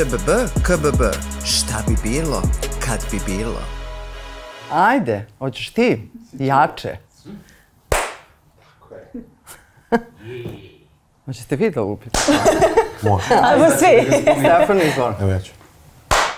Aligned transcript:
ČBB, 0.00 0.30
KBB. 0.62 1.02
Šta 1.44 1.82
bi 1.88 1.96
bilo, 2.02 2.42
kad 2.86 3.00
bi 3.10 3.20
bilo? 3.26 3.60
Ajde, 4.72 5.26
hoćeš 5.38 5.70
ti? 5.70 6.10
Jače. 6.32 6.96
Hoćete 11.26 11.56
vi 11.56 11.70
da 11.70 11.80
lupite? 11.80 12.18
Može. 13.02 13.24
Ajmo 13.42 13.66
svi. 13.78 14.22
Stefan, 14.22 14.80
izvon. 14.82 15.14
Evo 15.20 15.30
ja 15.30 15.40
ću. 15.40 15.59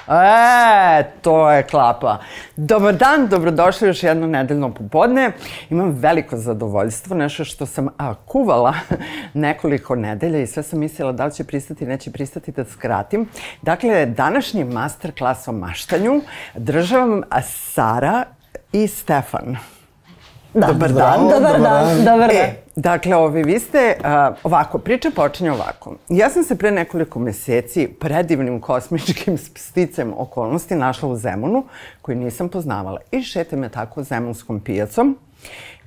E, 0.08 1.04
to 1.22 1.50
je 1.50 1.62
klapa. 1.62 2.18
Dobar 2.56 2.94
dan, 2.94 3.26
dobrodošli 3.28 3.88
još 3.88 4.02
jedno 4.02 4.26
nedeljno 4.26 4.74
popodne. 4.74 5.32
Imam 5.70 5.90
veliko 5.90 6.36
zadovoljstvo, 6.36 7.16
nešto 7.16 7.44
što 7.44 7.66
sam 7.66 7.88
a, 7.98 8.14
kuvala 8.14 8.74
nekoliko 9.34 9.96
nedelja 9.96 10.38
i 10.38 10.46
sve 10.46 10.62
sam 10.62 10.78
mislila 10.78 11.12
da 11.12 11.24
li 11.24 11.32
će 11.32 11.44
pristati, 11.44 11.86
neće 11.86 12.10
pristati 12.10 12.52
da 12.52 12.64
skratim. 12.64 13.28
Dakle, 13.62 14.06
današnji 14.06 14.64
master 14.64 15.18
klas 15.18 15.48
o 15.48 15.52
maštanju 15.52 16.20
državam 16.54 17.22
Sara 17.42 18.24
i 18.72 18.86
Stefan. 18.86 19.56
Da. 20.54 20.66
Dobar 20.66 20.92
dan. 20.92 21.28
Dobar 21.28 21.60
dan, 21.60 21.98
dobar 21.98 22.28
dan. 22.28 22.30
E, 22.30 22.54
dakle, 22.76 23.16
ovi, 23.16 23.42
vi 23.42 23.58
ste, 23.58 23.96
uh, 23.98 24.36
ovako, 24.44 24.78
priča 24.78 25.10
počinje 25.16 25.52
ovako. 25.52 25.94
Ja 26.08 26.30
sam 26.30 26.42
se 26.44 26.58
pre 26.58 26.70
nekoliko 26.70 27.18
meseci 27.18 27.88
predivnim 28.00 28.60
kosmičkim 28.60 29.38
sticajem 29.56 30.12
okolnosti 30.16 30.74
našla 30.74 31.08
u 31.08 31.16
Zemunu, 31.16 31.64
koji 32.02 32.16
nisam 32.16 32.48
poznavala. 32.48 32.98
I 33.10 33.22
šete 33.22 33.56
me 33.56 33.68
tako 33.68 34.02
zemunskom 34.02 34.60
pijacom. 34.60 35.16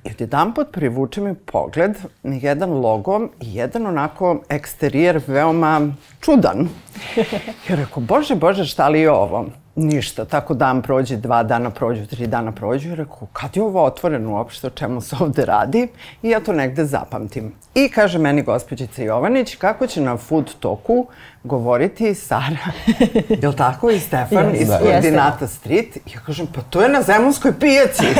I 0.06 0.10
odjedan 0.10 0.54
pot 0.54 0.72
privuče 0.72 1.20
mi 1.20 1.34
pogled 1.34 1.96
jedan 2.24 2.70
logo 2.70 3.20
i 3.40 3.54
jedan 3.54 3.86
onako 3.86 4.40
eksterijer 4.48 5.20
veoma 5.26 5.80
čudan. 6.20 6.68
I 7.68 7.76
rekao, 7.76 8.02
bože, 8.02 8.34
bože, 8.34 8.64
šta 8.64 8.88
li 8.88 9.00
je 9.00 9.10
ovo? 9.10 9.46
Ništa, 9.74 10.24
tako 10.24 10.54
dan 10.54 10.82
prođe, 10.82 11.16
dva 11.16 11.42
dana 11.42 11.70
prođu, 11.70 12.06
tri 12.06 12.26
dana 12.26 12.52
prođu 12.52 12.88
i 12.88 12.94
rekao, 12.94 13.28
kad 13.32 13.56
je 13.56 13.62
ovo 13.62 13.84
otvoreno 13.84 14.32
uopšte, 14.32 14.66
o 14.66 14.70
čemu 14.70 15.00
se 15.00 15.16
ovde 15.20 15.44
radi? 15.44 15.88
I 16.22 16.28
ja 16.30 16.40
to 16.40 16.52
negde 16.52 16.84
zapamtim. 16.84 17.52
I 17.74 17.88
kaže 17.88 18.18
meni 18.18 18.42
gospođica 18.42 19.02
Jovanić 19.02 19.54
kako 19.54 19.86
će 19.86 20.00
na 20.00 20.16
food 20.16 20.54
toku 20.60 21.06
govoriti 21.44 22.14
Sara, 22.14 22.70
je 23.42 23.48
li 23.48 23.56
tako, 23.56 23.90
i 23.90 24.00
Stefan 24.00 24.44
Jeste. 24.44 24.62
iz 24.62 24.68
Da. 24.68 24.78
koordinata 24.78 25.46
Street. 25.46 25.96
I 25.96 26.00
ja 26.14 26.20
kažem, 26.26 26.46
pa 26.54 26.60
to 26.60 26.82
je 26.82 26.88
na 26.88 27.02
Zemunskoj 27.02 27.52
pijaci. 27.58 28.04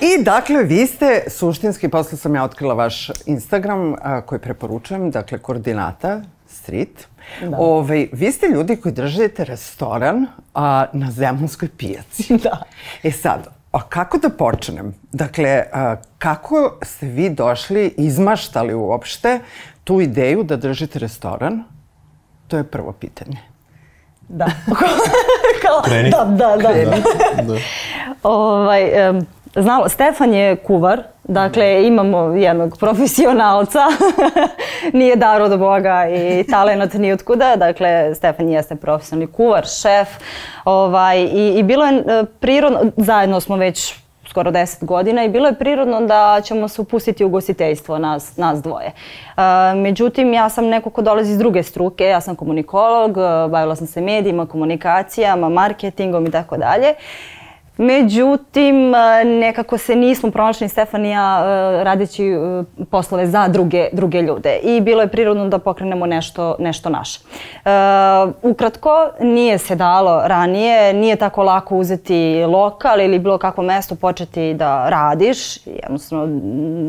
I 0.00 0.22
dakle, 0.22 0.62
vi 0.62 0.86
ste 0.86 1.22
suštinski, 1.28 1.88
posle 1.88 2.18
sam 2.18 2.34
ja 2.34 2.44
otkrila 2.44 2.74
vaš 2.74 3.10
Instagram 3.26 3.94
a, 4.02 4.20
koji 4.20 4.38
preporučujem, 4.38 5.10
dakle, 5.10 5.38
koordinata 5.38 6.20
Street. 6.48 7.08
Da. 7.40 7.56
Ove, 7.58 8.06
vi 8.12 8.32
ste 8.32 8.46
ljudi 8.46 8.76
koji 8.76 8.92
držite 8.92 9.44
restoran 9.44 10.26
a, 10.54 10.86
na 10.92 11.10
Zemunskoj 11.10 11.68
pijaci. 11.76 12.38
Da. 12.42 12.62
E 13.02 13.10
sad, 13.10 13.46
a 13.72 13.82
kako 13.88 14.18
da 14.18 14.28
počnem? 14.28 14.94
Dakle, 15.12 15.62
a, 15.72 15.96
kako 16.18 16.78
ste 16.82 17.06
vi 17.06 17.30
došli, 17.30 17.94
izmaštali 17.96 18.74
uopšte 18.74 19.40
tu 19.84 20.00
ideju 20.00 20.42
da 20.42 20.56
držite 20.56 20.98
restoran? 20.98 21.64
To 22.48 22.56
je 22.56 22.64
prvo 22.64 22.92
pitanje. 22.92 23.38
Da. 24.28 24.44
Kao, 25.62 25.82
Kreni. 25.84 26.10
Da, 26.10 26.24
da, 26.24 26.56
da. 26.56 26.72
Da. 27.42 27.58
Ovaj, 28.22 29.08
em, 29.08 29.26
znalo, 29.58 29.88
Stefan 29.88 30.34
je 30.34 30.56
kuvar, 30.56 31.02
dakle 31.24 31.86
imamo 31.86 32.18
jednog 32.18 32.76
profesionalca, 32.78 33.80
nije 34.98 35.16
dar 35.16 35.42
od 35.42 35.58
Boga 35.58 36.08
i 36.08 36.44
talenat 36.50 36.94
ni 36.94 37.12
od 37.12 37.22
kuda, 37.22 37.56
dakle 37.56 38.14
Stefan 38.14 38.48
jeste 38.48 38.76
profesionalni 38.76 39.32
kuvar, 39.32 39.66
šef, 39.66 40.08
ovaj, 40.64 41.20
i, 41.20 41.54
i 41.58 41.62
bilo 41.62 41.84
je 41.84 42.04
e, 42.06 42.24
prirodno, 42.40 42.80
zajedno 42.96 43.40
smo 43.40 43.56
već 43.56 43.94
skoro 44.28 44.50
10 44.50 44.84
godina 44.84 45.24
i 45.24 45.28
bilo 45.28 45.46
je 45.46 45.54
prirodno 45.54 46.00
da 46.00 46.40
ćemo 46.44 46.68
se 46.68 46.80
upustiti 46.80 47.24
u 47.24 47.26
ugostiteljstvo 47.26 47.98
nas, 47.98 48.36
nas 48.36 48.62
dvoje. 48.62 48.86
E, 48.86 48.92
međutim, 49.74 50.32
ja 50.32 50.48
sam 50.48 50.66
neko 50.66 50.90
ko 50.90 51.02
dolazi 51.02 51.32
iz 51.32 51.38
druge 51.38 51.62
struke, 51.62 52.04
ja 52.04 52.20
sam 52.20 52.36
komunikolog, 52.36 53.10
e, 53.10 53.48
bavila 53.48 53.76
sam 53.76 53.86
se 53.86 54.00
medijima, 54.00 54.46
komunikacijama, 54.46 55.48
marketingom 55.48 56.26
i 56.26 56.30
tako 56.30 56.56
dalje. 56.56 56.94
Međutim, 57.78 58.94
e, 58.94 59.24
nekako 59.24 59.78
se 59.78 59.96
nismo 59.96 60.30
pronašli 60.30 60.64
ni 60.64 60.68
Stefan 60.68 61.06
i 61.06 61.10
ja 61.10 61.40
e, 61.40 61.84
radeći 61.84 62.24
e, 62.24 62.36
poslove 62.84 63.26
za 63.26 63.48
druge, 63.48 63.88
druge 63.92 64.22
ljude. 64.22 64.56
I 64.56 64.80
bilo 64.80 65.02
je 65.02 65.08
prirodno 65.08 65.48
da 65.48 65.58
pokrenemo 65.58 66.06
nešto, 66.06 66.56
nešto 66.58 66.90
naše. 66.90 67.20
Ukratko, 68.42 68.90
nije 69.20 69.58
se 69.58 69.74
dalo 69.74 70.22
ranije, 70.24 70.92
nije 70.92 71.16
tako 71.16 71.42
lako 71.42 71.76
uzeti 71.76 72.14
lokal 72.44 73.00
ili 73.00 73.18
bilo 73.18 73.38
kakvo 73.38 73.62
mesto 73.64 73.94
početi 73.94 74.54
da 74.54 74.88
radiš. 74.88 75.38
Jednostavno, 75.66 76.26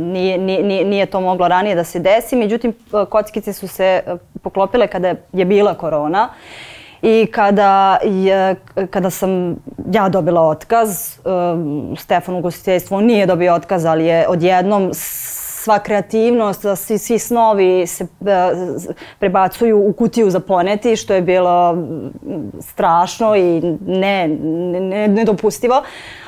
nije, 0.03 0.37
nije, 0.37 0.85
nije- 0.85 1.05
to 1.05 1.21
moglo 1.21 1.47
ranije 1.47 1.75
da 1.75 1.83
se 1.83 1.99
desi. 1.99 2.35
Međutim, 2.35 2.73
kockice 3.09 3.53
su 3.53 3.67
se 3.67 4.01
poklopile 4.41 4.87
kada 4.87 5.07
je 5.33 5.45
bila 5.45 5.73
korona. 5.73 6.29
I 7.01 7.27
kada, 7.31 7.99
je, 8.03 8.55
kada 8.89 9.09
sam 9.09 9.55
ja 9.93 10.09
dobila 10.09 10.41
otkaz, 10.41 11.17
um, 11.25 11.95
Stefan 11.99 12.35
u 12.35 12.41
gostiteljstvu 12.41 13.01
nije 13.01 13.25
dobio 13.25 13.53
otkaz, 13.53 13.85
ali 13.85 14.05
je 14.05 14.27
odjednom 14.27 14.91
sva 15.69 15.79
kreativnost, 15.79 16.65
svi, 16.75 16.97
svi 16.97 17.19
snovi 17.19 17.87
se 17.87 18.03
uh, 18.03 18.27
prebacuju 19.19 19.89
u 19.89 19.93
kutiju 19.93 20.29
za 20.29 20.39
poneti, 20.39 20.95
što 20.95 21.13
je 21.13 21.21
bilo 21.21 21.73
mm, 21.73 22.09
strašno 22.61 23.35
i 23.35 23.61
ne, 23.87 24.27
ne, 24.27 25.07
nedopustivo. 25.07 25.83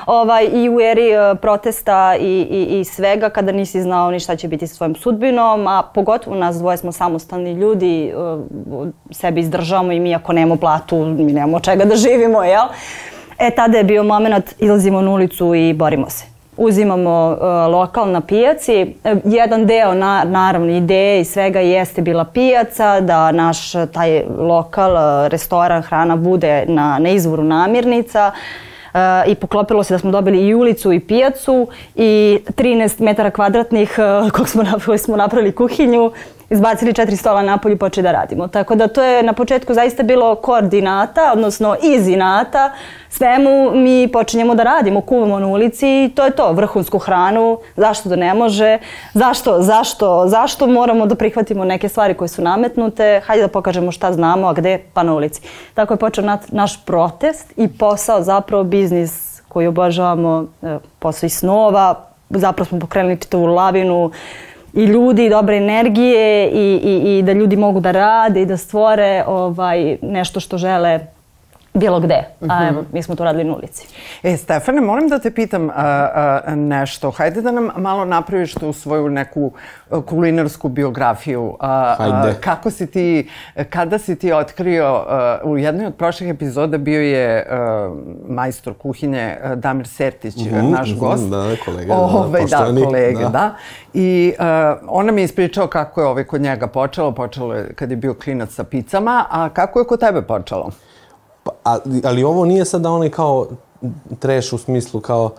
Ovaj, 0.06 0.44
I 0.52 0.68
u 0.68 0.80
eri 0.80 1.10
uh, 1.16 1.38
protesta 1.38 2.16
i, 2.20 2.46
i, 2.50 2.80
i 2.80 2.84
svega, 2.84 3.30
kada 3.30 3.52
nisi 3.52 3.82
znao 3.82 4.10
ni 4.10 4.20
šta 4.20 4.36
će 4.36 4.48
biti 4.48 4.66
sa 4.66 4.74
svojom 4.74 4.94
sudbinom, 4.94 5.66
a 5.66 5.82
pogotovo 5.94 6.36
nas 6.36 6.56
dvoje 6.56 6.76
smo 6.76 6.92
samostalni 6.92 7.52
ljudi, 7.52 8.12
uh, 8.14 8.88
sebi 9.10 9.40
izdržavamo 9.40 9.92
i 9.92 10.00
mi 10.00 10.14
ako 10.14 10.32
nemamo 10.32 10.56
platu, 10.56 11.04
mi 11.04 11.32
nemamo 11.32 11.60
čega 11.60 11.84
da 11.84 11.96
živimo, 11.96 12.44
jel? 12.44 12.66
E, 13.38 13.50
tada 13.50 13.78
je 13.78 13.84
bio 13.84 14.02
moment, 14.02 14.54
izlazimo 14.58 15.02
na 15.02 15.10
ulicu 15.10 15.54
i 15.54 15.72
borimo 15.72 16.10
se. 16.10 16.31
Uzimamo 16.62 17.30
uh, 17.30 17.72
lokal 17.72 18.10
na 18.10 18.20
pijaci. 18.20 18.74
E, 19.04 19.16
jedan 19.24 19.66
deo, 19.66 19.94
na, 19.94 20.24
naravno, 20.24 20.72
ideje 20.72 21.20
i 21.20 21.24
svega 21.24 21.60
jeste 21.60 22.02
bila 22.02 22.24
pijaca, 22.24 23.00
da 23.00 23.32
naš 23.32 23.72
taj 23.72 24.22
lokal, 24.38 24.92
uh, 24.92 25.28
restoran, 25.28 25.82
hrana 25.82 26.16
bude 26.16 26.64
na, 26.68 26.98
na 26.98 27.08
izvoru 27.08 27.44
namirnica. 27.44 28.32
Uh, 28.94 29.00
I 29.26 29.34
poklopilo 29.34 29.84
se 29.84 29.94
da 29.94 29.98
smo 29.98 30.10
dobili 30.10 30.46
i 30.46 30.54
ulicu 30.54 30.92
i 30.92 31.00
pijacu 31.00 31.68
i 31.94 32.38
13 32.48 33.02
metara 33.02 33.30
kvadratnih 33.30 33.98
kog 34.32 34.48
smo, 34.48 34.64
koji 34.86 34.98
smo 34.98 35.16
napravili 35.16 35.52
kuhinju, 35.52 36.12
izbacili 36.52 36.92
četiri 36.92 37.16
stola 37.16 37.42
napolje 37.42 37.74
i 37.74 37.78
počeli 37.78 38.02
da 38.02 38.12
radimo. 38.12 38.48
Tako 38.48 38.74
da 38.74 38.88
to 38.88 39.02
je 39.02 39.22
na 39.22 39.32
početku 39.32 39.74
zaista 39.74 40.02
bilo 40.02 40.34
koordinata, 40.34 41.32
odnosno 41.32 41.76
iz 41.82 42.08
inata. 42.08 42.70
Svemu 43.08 43.70
mi 43.74 44.08
počinjemo 44.12 44.54
da 44.54 44.62
radimo, 44.62 45.00
kuvamo 45.00 45.38
na 45.38 45.46
ulici 45.46 46.04
i 46.04 46.12
to 46.14 46.24
je 46.24 46.30
to, 46.30 46.52
vrhunsku 46.52 46.98
hranu, 46.98 47.58
zašto 47.76 48.08
da 48.08 48.16
ne 48.16 48.34
može, 48.34 48.78
zašto, 49.14 49.62
zašto, 49.62 50.24
zašto 50.26 50.66
moramo 50.66 51.06
da 51.06 51.14
prihvatimo 51.14 51.64
neke 51.64 51.88
stvari 51.88 52.14
koje 52.14 52.28
su 52.28 52.42
nametnute, 52.42 53.20
hajde 53.26 53.42
da 53.42 53.48
pokažemo 53.48 53.92
šta 53.92 54.12
znamo, 54.12 54.48
a 54.48 54.52
gde, 54.52 54.78
pa 54.92 55.02
na 55.02 55.14
ulici. 55.14 55.42
Tako 55.74 55.94
je 55.94 55.98
počeo 55.98 56.24
nat- 56.24 56.52
naš 56.52 56.84
protest 56.84 57.52
i 57.56 57.68
posao, 57.68 58.22
zapravo 58.22 58.64
biznis 58.64 59.42
koji 59.48 59.66
obožavamo, 59.66 60.46
e, 60.62 60.78
posao 60.98 61.26
iz 61.26 61.34
snova, 61.38 62.06
zapravo 62.30 62.64
smo 62.64 62.78
pokrenuli 62.80 63.20
čitavu 63.20 63.46
lavinu 63.46 64.10
i 64.74 64.84
ljudi, 64.84 65.26
i 65.26 65.30
dobre 65.30 65.56
energije 65.56 66.50
i, 66.50 66.80
i, 66.84 67.18
i 67.18 67.22
da 67.22 67.32
ljudi 67.32 67.56
mogu 67.56 67.80
da 67.80 67.90
rade 67.90 68.42
i 68.42 68.46
da 68.46 68.56
stvore 68.56 69.24
ovaj, 69.26 69.98
nešto 70.02 70.40
što 70.40 70.58
žele 70.58 71.00
bilo 71.74 72.00
gde. 72.00 72.24
A 72.42 72.68
evo, 72.68 72.84
mi 72.92 73.02
smo 73.02 73.14
to 73.14 73.24
radili 73.24 73.44
na 73.44 73.56
ulici. 73.56 73.86
E, 74.22 74.36
Stefane, 74.36 74.80
molim 74.80 75.08
da 75.08 75.18
te 75.18 75.30
pitam 75.30 75.70
a, 75.70 75.72
a, 76.44 76.54
nešto. 76.54 77.10
Hajde 77.10 77.42
da 77.42 77.50
nam 77.52 77.68
malo 77.76 78.04
napraviš 78.04 78.54
tu 78.54 78.72
svoju 78.72 79.08
neku 79.08 79.52
a, 79.90 80.00
kulinarsku 80.02 80.68
biografiju. 80.68 81.56
A, 81.60 81.68
a, 81.90 81.94
Hajde. 81.96 82.38
kako 82.40 82.70
si 82.70 82.86
ti, 82.86 83.28
kada 83.70 83.98
si 83.98 84.16
ti 84.16 84.32
otkrio, 84.32 85.04
a, 85.08 85.38
u 85.44 85.58
jednoj 85.58 85.86
od 85.86 85.94
prošlih 85.94 86.30
epizoda 86.30 86.78
bio 86.78 87.00
je 87.00 87.46
a, 87.50 87.90
majstor 88.28 88.74
kuhinje 88.74 89.36
a, 89.44 89.54
Damir 89.54 89.88
Sertić, 89.88 90.36
Mhm, 90.36 90.70
naš 90.70 90.90
mhm, 90.90 90.98
gost. 90.98 91.22
da, 91.24 91.44
kolega, 91.64 91.86
da, 91.86 92.00
Ovaj, 92.00 92.42
da, 92.44 92.84
kolega, 92.84 93.20
da. 93.20 93.28
da. 93.28 93.54
I 93.94 94.34
a, 94.38 94.76
on 94.88 95.06
nam 95.06 95.18
je 95.18 95.24
ispričao 95.24 95.66
kako 95.66 96.00
je 96.00 96.06
ovaj 96.06 96.24
kod 96.24 96.40
njega 96.40 96.66
počelo. 96.66 97.12
Počelo 97.12 97.54
je 97.54 97.74
kad 97.74 97.90
je 97.90 97.96
bio 97.96 98.14
klinac 98.14 98.50
sa 98.50 98.64
picama, 98.64 99.24
a 99.30 99.48
kako 99.48 99.78
je 99.78 99.84
kod 99.84 100.00
tebe 100.00 100.22
počelo? 100.22 100.70
Pa, 101.44 101.50
ali, 101.62 102.02
ali 102.04 102.24
ovo 102.24 102.44
nije 102.44 102.64
sada 102.64 102.90
onaj 102.90 103.10
kao 103.10 103.46
treš 104.18 104.52
u 104.52 104.58
smislu 104.58 105.00
kao 105.00 105.30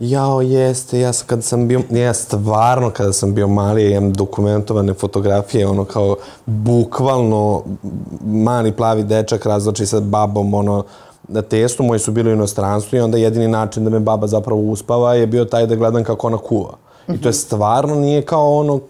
Jao, 0.00 0.40
jeste, 0.40 1.00
ja 1.00 1.12
sam 1.12 1.26
kad 1.26 1.44
sam 1.44 1.68
bio, 1.68 1.82
ja 1.90 2.14
stvarno 2.14 2.90
kada 2.90 3.12
sam 3.12 3.34
bio 3.34 3.48
mali, 3.48 3.90
imam 3.90 4.12
dokumentovane 4.12 4.94
fotografije, 4.94 5.66
ono 5.66 5.84
kao 5.84 6.16
bukvalno 6.46 7.62
mali 8.24 8.72
plavi 8.72 9.02
dečak 9.02 9.46
razlači 9.46 9.86
sa 9.86 10.00
babom, 10.00 10.54
ono, 10.54 10.84
na 11.28 11.42
testu, 11.42 11.82
moji 11.82 12.00
su 12.00 12.12
bili 12.12 12.30
u 12.30 12.32
inostranstvu 12.32 12.96
i 12.96 13.00
onda 13.00 13.18
jedini 13.18 13.48
način 13.48 13.84
da 13.84 13.90
me 13.90 14.00
baba 14.00 14.26
zapravo 14.26 14.60
uspava 14.60 15.14
je 15.14 15.26
bio 15.26 15.44
taj 15.44 15.66
da 15.66 15.74
gledam 15.74 16.04
kako 16.04 16.26
ona 16.26 16.38
kuva. 16.38 16.76
I 17.08 17.20
to 17.20 17.28
je 17.28 17.32
stvarno 17.32 17.94
nije 17.94 18.22
kao 18.22 18.56
ono 18.56 18.80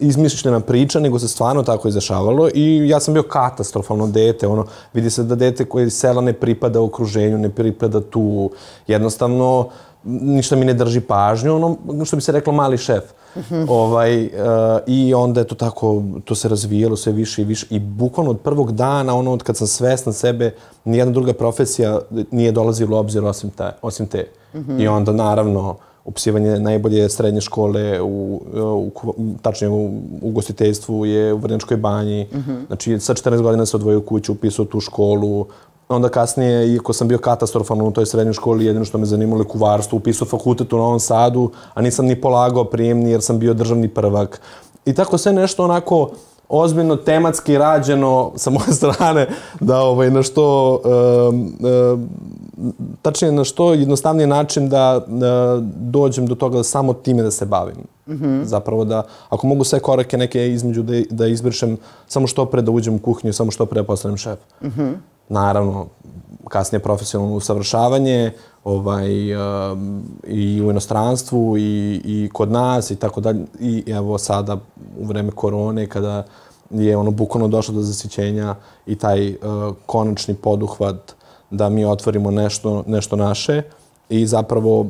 izmišljena 0.00 0.60
priča, 0.60 1.00
nego 1.00 1.18
se 1.18 1.28
stvarno 1.28 1.62
tako 1.62 1.88
izašavalo 1.88 2.48
i 2.54 2.88
ja 2.88 3.00
sam 3.00 3.14
bio 3.14 3.22
katastrofalno 3.22 4.06
dete, 4.06 4.46
ono, 4.46 4.66
vidi 4.94 5.10
se 5.10 5.22
da 5.22 5.34
dete 5.34 5.64
koje 5.64 5.90
sela 5.90 6.20
ne 6.20 6.32
pripada 6.32 6.80
okruženju, 6.80 7.38
ne 7.38 7.50
pripada 7.50 8.00
tu, 8.00 8.50
jednostavno 8.86 9.68
ništa 10.04 10.56
mi 10.56 10.64
ne 10.64 10.74
drži 10.74 11.00
pažnju, 11.00 11.54
ono 11.88 12.04
što 12.04 12.16
bi 12.16 12.22
se 12.22 12.32
reklo 12.32 12.52
mali 12.52 12.78
šef. 12.78 13.04
Ovaj, 13.68 14.24
uh, 14.24 14.30
I 14.86 15.14
onda 15.14 15.40
je 15.40 15.46
to 15.46 15.54
tako, 15.54 16.02
to 16.24 16.34
se 16.34 16.48
razvijalo 16.48 16.96
sve 16.96 17.12
više 17.12 17.42
i 17.42 17.44
više 17.44 17.66
i 17.70 17.78
bukvalno 17.78 18.30
od 18.30 18.40
prvog 18.40 18.72
dana, 18.72 19.14
ono 19.14 19.32
od 19.32 19.42
kad 19.42 19.56
sam 19.56 19.66
svestan 19.66 20.12
sebe, 20.12 20.54
nijedna 20.84 21.12
druga 21.12 21.32
profesija 21.32 22.00
nije 22.30 22.52
dolazila 22.52 22.96
u 22.96 23.00
obzir 23.00 23.24
osim, 23.24 23.50
te, 23.50 23.70
osim 23.82 24.06
te. 24.06 24.28
Mm. 24.54 24.80
I 24.80 24.88
onda 24.88 25.12
naravno, 25.12 25.76
upisivanje 26.04 26.60
najbolje 26.60 27.08
srednje 27.08 27.40
škole 27.40 28.00
u, 28.00 28.42
u, 28.54 28.90
tačnije 29.42 29.70
u 29.70 29.90
ugostiteljstvu 30.22 31.06
je 31.06 31.32
u 31.32 31.36
Vrnjačkoj 31.36 31.76
banji. 31.76 32.28
Mm 32.32 32.36
-hmm. 32.36 32.66
Znači, 32.66 33.00
sa 33.00 33.14
14 33.14 33.42
godina 33.42 33.66
se 33.66 33.76
odvojio 33.76 34.00
kuću, 34.00 34.32
upisao 34.32 34.64
tu 34.64 34.80
školu. 34.80 35.46
Onda 35.88 36.08
kasnije, 36.08 36.74
iako 36.74 36.92
sam 36.92 37.08
bio 37.08 37.18
katastrofalno 37.18 37.88
u 37.88 37.90
toj 37.90 38.06
srednjoj 38.06 38.32
školi, 38.32 38.64
jedino 38.64 38.84
što 38.84 38.98
me 38.98 39.06
zanimalo 39.06 39.42
je 39.42 39.48
kuvarstvo, 39.48 39.96
upisao 39.96 40.28
fakultet 40.28 40.72
u 40.72 40.76
Novom 40.76 41.00
Sadu, 41.00 41.50
a 41.74 41.82
nisam 41.82 42.06
ni 42.06 42.20
polagao 42.20 42.64
prijemni 42.64 43.10
jer 43.10 43.22
sam 43.22 43.38
bio 43.38 43.54
državni 43.54 43.88
prvak. 43.88 44.40
I 44.84 44.94
tako 44.94 45.18
sve 45.18 45.32
nešto 45.32 45.64
onako 45.64 46.10
ozbiljno 46.52 46.96
tematski 46.96 47.58
rađeno 47.58 48.32
sa 48.36 48.50
moje 48.50 48.72
strane 48.78 49.26
da 49.60 49.80
ovaj 49.80 50.10
na 50.10 50.22
što 50.22 50.80
um, 50.84 51.52
um, 51.92 52.08
tačnije 53.02 53.32
na 53.32 53.44
što 53.44 53.72
jednostavniji 53.74 54.26
način 54.26 54.68
da, 54.68 55.04
da 55.06 55.60
dođem 55.76 56.26
do 56.26 56.34
toga 56.34 56.56
da 56.56 56.64
samo 56.64 56.92
time 56.92 57.22
da 57.22 57.30
se 57.30 57.46
bavim. 57.46 57.76
Mm 58.06 58.12
-hmm. 58.12 58.44
Zapravo 58.44 58.84
da, 58.84 59.02
ako 59.28 59.46
mogu 59.46 59.64
sve 59.64 59.80
korake 59.80 60.18
neke 60.18 60.48
između 60.48 60.82
da, 60.82 60.92
da 61.10 61.26
izbrišem, 61.26 61.76
samo 62.08 62.26
što 62.26 62.46
pre 62.46 62.62
da 62.62 62.70
uđem 62.70 62.94
u 62.94 62.98
kuhinju, 62.98 63.32
samo 63.32 63.50
što 63.50 63.66
pre 63.66 63.80
da 63.80 63.86
postanem 63.86 64.16
šef. 64.16 64.38
Mm 64.62 64.66
-hmm. 64.66 64.92
Naravno, 65.28 65.86
kasnije 66.48 66.80
profesionalno 66.80 67.36
usavršavanje, 67.36 68.32
ovaj, 68.64 69.34
uh, 69.34 69.78
i 70.26 70.62
u 70.62 70.70
inostranstvu 70.70 71.58
i, 71.58 72.00
i 72.04 72.30
kod 72.32 72.50
nas 72.50 72.90
i 72.90 72.96
tako 72.96 73.20
dalje. 73.20 73.44
I 73.60 73.84
evo 73.86 74.18
sada 74.18 74.56
u 75.00 75.06
vreme 75.06 75.30
korone 75.30 75.86
kada 75.86 76.24
je 76.70 76.96
ono 76.96 77.10
bukvalno 77.10 77.48
došlo 77.48 77.74
do 77.74 77.82
zasićenja 77.82 78.54
i 78.86 78.96
taj 78.96 79.30
uh, 79.30 79.36
konačni 79.86 80.34
poduhvat 80.34 81.12
da 81.50 81.68
mi 81.68 81.84
otvorimo 81.84 82.30
nešto, 82.30 82.84
nešto 82.86 83.16
naše 83.16 83.62
i 84.08 84.26
zapravo 84.26 84.80
uh, 84.80 84.88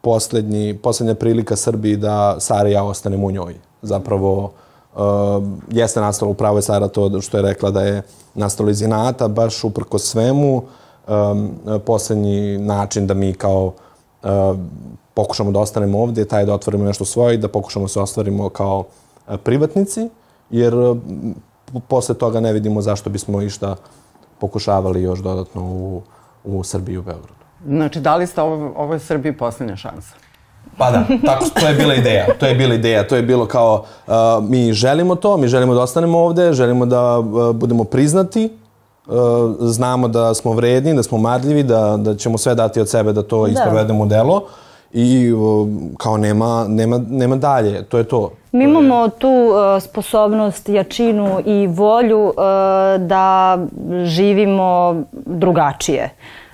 poslednji, 0.00 0.78
poslednja 0.82 1.14
prilika 1.14 1.56
Srbiji 1.56 1.96
da 1.96 2.36
Sara 2.40 2.68
i 2.68 2.72
ja 2.72 2.84
ostanemo 2.84 3.26
u 3.26 3.30
njoj. 3.30 3.54
Zapravo 3.82 4.52
uh, 4.94 5.00
jeste 5.70 6.00
nastalo 6.00 6.30
u 6.30 6.34
pravoj 6.34 6.62
Sara 6.62 6.88
to 6.88 7.20
što 7.20 7.36
je 7.36 7.42
rekla 7.42 7.70
da 7.70 7.82
je 7.82 8.02
nastalo 8.34 8.70
iz 8.70 8.82
inata, 8.82 9.28
baš 9.28 9.64
uprko 9.64 9.98
svemu. 9.98 10.62
Um, 11.08 11.50
poslednji 11.86 12.58
način 12.58 13.06
da 13.06 13.14
mi 13.14 13.32
kao 13.32 13.72
uh, 14.22 14.30
pokušamo 15.14 15.50
da 15.50 15.60
ostanemo 15.60 16.02
ovde 16.02 16.24
taj 16.24 16.44
da 16.44 16.54
otvorimo 16.54 16.84
nešto 16.84 17.04
svoje 17.04 17.34
i 17.34 17.38
da 17.38 17.48
pokušamo 17.48 17.84
da 17.84 17.88
se 17.88 18.00
ostvarimo 18.00 18.48
kao 18.48 18.78
uh, 18.78 19.36
privatnici, 19.36 20.08
jer 20.50 20.74
uh, 20.74 20.96
posle 21.88 22.14
toga 22.14 22.40
ne 22.40 22.52
vidimo 22.52 22.80
zašto 22.80 23.10
bismo 23.10 23.42
išta 23.42 23.76
pokušavali 24.38 25.02
još 25.02 25.18
dodatno 25.18 25.62
u, 25.62 26.02
u 26.44 26.64
Srbiji 26.64 26.94
i 26.94 26.98
u 26.98 27.02
Beogradu. 27.02 27.44
Znači, 27.66 28.00
da 28.00 28.16
li 28.16 28.26
ste 28.26 28.42
ovo, 28.42 28.72
ovo 28.76 28.94
je 28.94 29.00
Srbiji 29.00 29.36
poslednja 29.36 29.76
šansa? 29.76 30.14
Pa 30.78 30.90
da, 30.90 31.04
tako, 31.26 31.44
to 31.60 31.66
je 31.66 31.74
bila 31.74 31.94
ideja. 31.94 32.26
To 32.40 32.46
je 32.46 32.54
bila 32.54 32.74
ideja. 32.74 33.08
To 33.08 33.16
je 33.16 33.22
bilo 33.22 33.46
kao, 33.46 33.84
uh, 34.06 34.14
mi 34.48 34.72
želimo 34.72 35.14
to, 35.14 35.36
mi 35.36 35.48
želimo 35.48 35.74
da 35.74 35.80
ostanemo 35.80 36.18
ovde, 36.18 36.52
želimo 36.52 36.86
da 36.86 37.18
uh, 37.18 37.52
budemo 37.52 37.84
priznati, 37.84 38.50
znamo 39.60 40.08
da 40.08 40.34
smo 40.34 40.52
vredni, 40.52 40.94
da 40.94 41.02
smo 41.02 41.18
marljivi, 41.18 41.62
da, 41.62 41.96
da 41.96 42.16
ćemo 42.16 42.38
sve 42.38 42.54
dati 42.54 42.80
od 42.80 42.88
sebe 42.88 43.12
da 43.12 43.22
to 43.22 43.46
da. 43.46 43.52
isprovedemo 43.52 44.04
u 44.04 44.06
delo 44.06 44.42
i 44.92 45.32
uh, 45.32 45.68
kao 45.98 46.16
nema, 46.16 46.66
nema, 46.68 47.00
nema 47.08 47.36
dalje, 47.36 47.82
to 47.82 47.98
je 47.98 48.04
to. 48.04 48.30
Mi 48.52 48.64
imamo 48.64 49.08
tu 49.08 49.28
uh, 49.28 49.82
sposobnost, 49.82 50.68
jačinu 50.68 51.40
i 51.46 51.66
volju 51.66 52.24
uh, 52.24 52.34
da 52.98 53.58
živimo 54.04 55.02
drugačije. 55.12 56.02
E, 56.02 56.10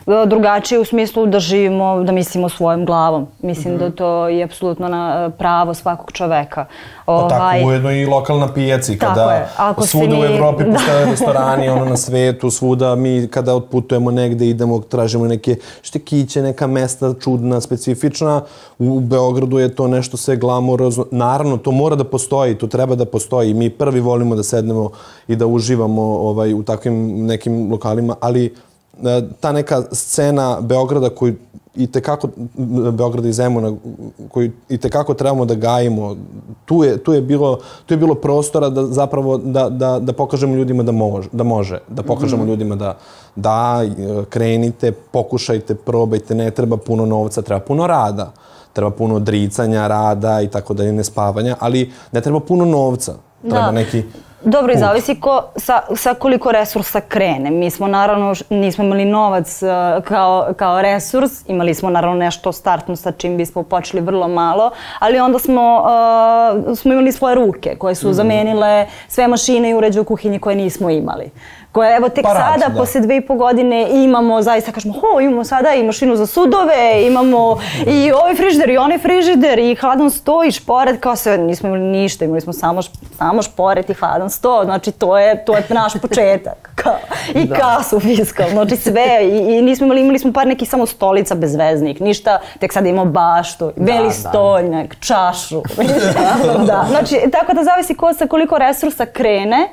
drugačije 0.06 0.80
u 0.80 0.84
smislu 0.84 1.26
da 1.26 1.40
živimo, 1.40 2.02
da 2.02 2.12
mislimo 2.12 2.48
svojom 2.48 2.84
glavom. 2.84 3.26
Mislim 3.42 3.74
mm 3.74 3.76
-hmm. 3.76 3.80
da 3.80 3.90
to 3.90 4.28
je 4.28 4.44
apsolutno 4.44 4.88
na 4.88 5.26
e, 5.28 5.38
pravo 5.38 5.74
svakog 5.74 6.12
čoveka. 6.12 6.66
Ovaj, 7.06 7.22
pa 7.22 7.28
tako 7.28 7.42
ovaj, 7.42 7.64
ujedno 7.64 7.92
i 7.92 8.06
lokalna 8.06 8.52
pijaci, 8.52 8.98
kada 8.98 9.48
Ako 9.56 9.86
svuda 9.86 10.14
mi... 10.14 10.20
u 10.20 10.24
Evropi 10.24 10.64
da. 10.66 10.72
postoje 10.72 11.04
restorani, 11.04 11.68
ono 11.68 11.84
na 11.84 11.96
svetu, 11.96 12.50
svuda 12.50 12.94
mi 12.94 13.28
kada 13.30 13.54
otputujemo 13.54 14.10
negde, 14.10 14.46
idemo, 14.46 14.78
tražimo 14.78 15.26
neke 15.26 15.56
štekiće, 15.82 16.42
neka 16.42 16.66
mesta 16.66 17.14
čudna, 17.20 17.60
specifična. 17.60 18.42
U 18.78 19.00
Beogradu 19.00 19.58
je 19.58 19.74
to 19.74 19.88
nešto 19.88 20.16
sve 20.16 20.36
glamorozno. 20.36 21.06
Naravno, 21.10 21.56
to 21.56 21.70
mora 21.70 21.96
da 21.96 22.04
postoji, 22.04 22.54
to 22.54 22.66
treba 22.66 22.94
da 22.94 23.04
postoji. 23.04 23.54
Mi 23.54 23.70
prvi 23.70 24.00
volimo 24.00 24.34
da 24.34 24.42
sednemo 24.42 24.90
i 25.28 25.36
da 25.36 25.46
uživamo 25.46 26.02
ovaj, 26.02 26.54
u 26.54 26.62
takvim 26.62 27.26
nekim 27.26 27.70
lokalima, 27.72 28.16
ali 28.20 28.54
E, 28.69 28.69
ta 29.40 29.52
neka 29.52 29.82
scena 29.92 30.58
Beograda 30.60 31.10
koju 31.10 31.34
i 31.74 31.86
tekako, 31.86 32.28
Beograda 32.92 33.28
i 33.28 33.32
Zemuna, 33.32 33.72
koju 34.28 34.50
i 34.68 34.78
tekako 34.78 35.14
trebamo 35.14 35.44
da 35.44 35.54
gajimo, 35.54 36.16
tu 36.64 36.84
je, 36.84 36.96
tu 36.96 37.12
je, 37.12 37.20
bilo, 37.20 37.58
tu 37.86 37.94
je 37.94 37.98
bilo 37.98 38.14
prostora 38.14 38.68
da 38.68 38.86
zapravo 38.86 39.38
da, 39.38 39.68
da, 39.68 39.98
da 39.98 40.12
pokažemo 40.12 40.54
ljudima 40.54 40.82
da 40.82 40.92
može, 40.92 41.28
da 41.32 41.44
može, 41.44 41.78
da 41.88 42.02
pokažemo 42.02 42.44
mm 42.44 42.48
ljudima 42.48 42.76
da 42.76 42.98
da, 43.36 43.80
krenite, 44.30 44.92
pokušajte, 44.92 45.74
probajte, 45.74 46.34
ne 46.34 46.50
treba 46.50 46.76
puno 46.76 47.06
novca, 47.06 47.42
treba 47.42 47.60
puno 47.60 47.86
rada, 47.86 48.32
treba 48.72 48.90
puno 48.90 49.18
dricanja, 49.18 49.86
rada 49.86 50.40
i 50.40 50.48
tako 50.48 50.74
dalje, 50.74 50.92
ne 50.92 51.04
spavanja, 51.04 51.56
ali 51.60 51.92
ne 52.12 52.20
treba 52.20 52.40
puno 52.40 52.64
novca, 52.64 53.14
treba 53.40 53.64
da. 53.64 53.70
neki 53.70 54.02
Dobro, 54.44 54.72
i 54.72 54.78
zavisi 54.78 55.20
ko, 55.20 55.42
sa, 55.56 55.80
sa 55.96 56.14
koliko 56.14 56.52
resursa 56.52 57.00
krene. 57.00 57.50
Mi 57.50 57.70
smo 57.70 57.88
naravno, 57.88 58.34
nismo 58.50 58.84
imali 58.84 59.04
novac 59.04 59.62
uh, 59.62 60.04
kao, 60.04 60.52
kao 60.56 60.82
resurs, 60.82 61.32
imali 61.46 61.74
smo 61.74 61.90
naravno 61.90 62.16
nešto 62.16 62.52
startno 62.52 62.96
sa 62.96 63.12
čim 63.12 63.36
bismo 63.36 63.62
počeli 63.62 64.02
vrlo 64.02 64.28
malo, 64.28 64.70
ali 64.98 65.18
onda 65.18 65.38
smo, 65.38 65.82
uh, 65.82 66.76
smo 66.78 66.92
imali 66.92 67.12
svoje 67.12 67.34
ruke 67.34 67.76
koje 67.78 67.94
su 67.94 68.08
mm. 68.08 68.12
zamenile 68.12 68.86
sve 69.08 69.28
mašine 69.28 69.70
i 69.70 69.74
uređe 69.74 70.00
u 70.00 70.04
kuhinji 70.04 70.38
koje 70.38 70.56
nismo 70.56 70.90
imali 70.90 71.30
koje 71.72 71.96
evo 71.96 72.08
tek 72.08 72.24
pa 72.24 72.34
sada, 72.34 72.68
da. 72.68 72.78
posle 72.78 73.00
dve 73.00 73.16
i 73.16 73.20
po 73.20 73.34
godine 73.34 73.88
imamo, 74.04 74.42
zaista 74.42 74.72
kažemo, 74.72 74.94
ho, 74.94 75.20
imamo 75.20 75.44
sada 75.44 75.74
i 75.74 75.82
mašinu 75.82 76.16
za 76.16 76.26
sudove, 76.26 77.06
imamo 77.06 77.58
i 77.86 78.12
ovaj 78.12 78.34
frižider 78.34 78.70
i 78.70 78.76
onaj 78.76 78.98
frižider 78.98 79.58
i 79.58 79.74
hladan 79.74 80.10
sto 80.10 80.44
i 80.44 80.50
šporet, 80.50 81.00
kao 81.00 81.16
sve, 81.16 81.38
nismo 81.38 81.68
imali 81.68 81.82
ništa, 81.82 82.24
imali 82.24 82.40
smo 82.40 82.52
samo, 82.52 82.82
samo 83.18 83.42
šporet 83.42 83.90
i 83.90 83.94
hladan 83.94 84.30
sto, 84.30 84.64
znači 84.64 84.92
to 84.92 85.18
je, 85.18 85.44
to 85.44 85.56
je 85.56 85.64
naš 85.68 85.92
početak. 86.02 86.70
Kao, 86.80 86.96
I 87.34 87.44
da. 87.44 87.54
kasu 87.54 88.00
fiskalno, 88.00 88.52
znači 88.64 88.76
sve, 88.76 89.18
i, 89.22 89.58
i 89.58 89.62
nismo 89.62 89.84
imali, 89.86 90.00
imali 90.00 90.18
smo 90.18 90.32
par 90.32 90.46
nekih 90.46 90.68
samo 90.68 90.86
stolica 90.86 91.34
bezveznih, 91.34 92.00
ništa, 92.00 92.40
tek 92.60 92.72
sada 92.72 92.88
imamo 92.88 93.10
baštu, 93.10 93.72
da, 93.76 93.84
beli 93.84 94.08
da, 94.08 94.10
stoljnjak, 94.10 94.96
čašu. 95.00 95.62
da, 96.68 96.86
znači, 96.88 97.20
tako 97.32 97.52
da 97.52 97.64
zavisi 97.64 97.94
ko 97.94 98.14
sa 98.14 98.26
koliko 98.26 98.58
resursa 98.58 99.06
krene, 99.06 99.68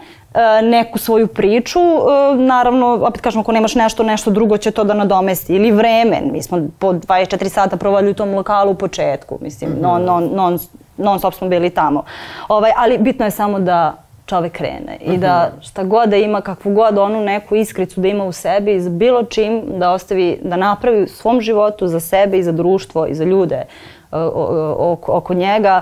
neku 0.63 0.97
svoju 0.97 1.27
priču. 1.27 1.79
E, 1.79 2.35
naravno, 2.35 2.99
opet 3.01 3.21
kažemo, 3.21 3.41
ako 3.41 3.51
nemaš 3.51 3.75
nešto, 3.75 4.03
nešto 4.03 4.31
drugo 4.31 4.57
će 4.57 4.71
to 4.71 4.83
da 4.83 4.93
nadomesti. 4.93 5.55
Ili 5.55 5.71
vreme. 5.71 6.21
Mi 6.31 6.43
smo 6.43 6.59
po 6.79 6.93
24 6.93 7.49
sata 7.49 7.77
provali 7.77 8.11
u 8.11 8.13
tom 8.13 8.35
lokalu 8.35 8.71
u 8.71 8.75
početku. 8.75 9.37
Mislim, 9.41 9.71
-hmm. 9.71 9.81
non, 9.81 10.03
non, 10.03 10.29
non, 10.33 10.59
non 10.97 11.19
stop 11.19 11.33
smo 11.33 11.47
bili 11.47 11.69
tamo. 11.69 12.03
Ovaj, 12.47 12.71
ali 12.77 12.97
bitno 12.97 13.25
je 13.25 13.31
samo 13.31 13.59
da 13.59 13.95
čovek 14.25 14.53
krene 14.53 14.97
i 15.01 15.17
da 15.17 15.49
mhm. 15.51 15.61
šta 15.61 15.83
god 15.83 16.09
da 16.09 16.15
ima, 16.15 16.41
kakvu 16.41 16.73
god 16.73 16.97
onu 16.97 17.21
neku 17.21 17.55
iskricu 17.55 18.01
da 18.01 18.07
ima 18.07 18.23
u 18.23 18.31
sebi 18.31 18.79
za 18.81 18.89
bilo 18.89 19.23
čim 19.23 19.63
da 19.67 19.91
ostavi, 19.91 20.39
da 20.43 20.55
napravi 20.55 21.03
u 21.03 21.07
svom 21.07 21.41
životu 21.41 21.87
za 21.87 21.99
sebe 21.99 22.37
i 22.37 22.43
za 22.43 22.51
društvo 22.51 23.07
i 23.07 23.15
za 23.15 23.23
ljude 23.23 23.61
uh, 24.11 24.17
oko, 24.77 25.13
oko 25.13 25.33
njega, 25.33 25.81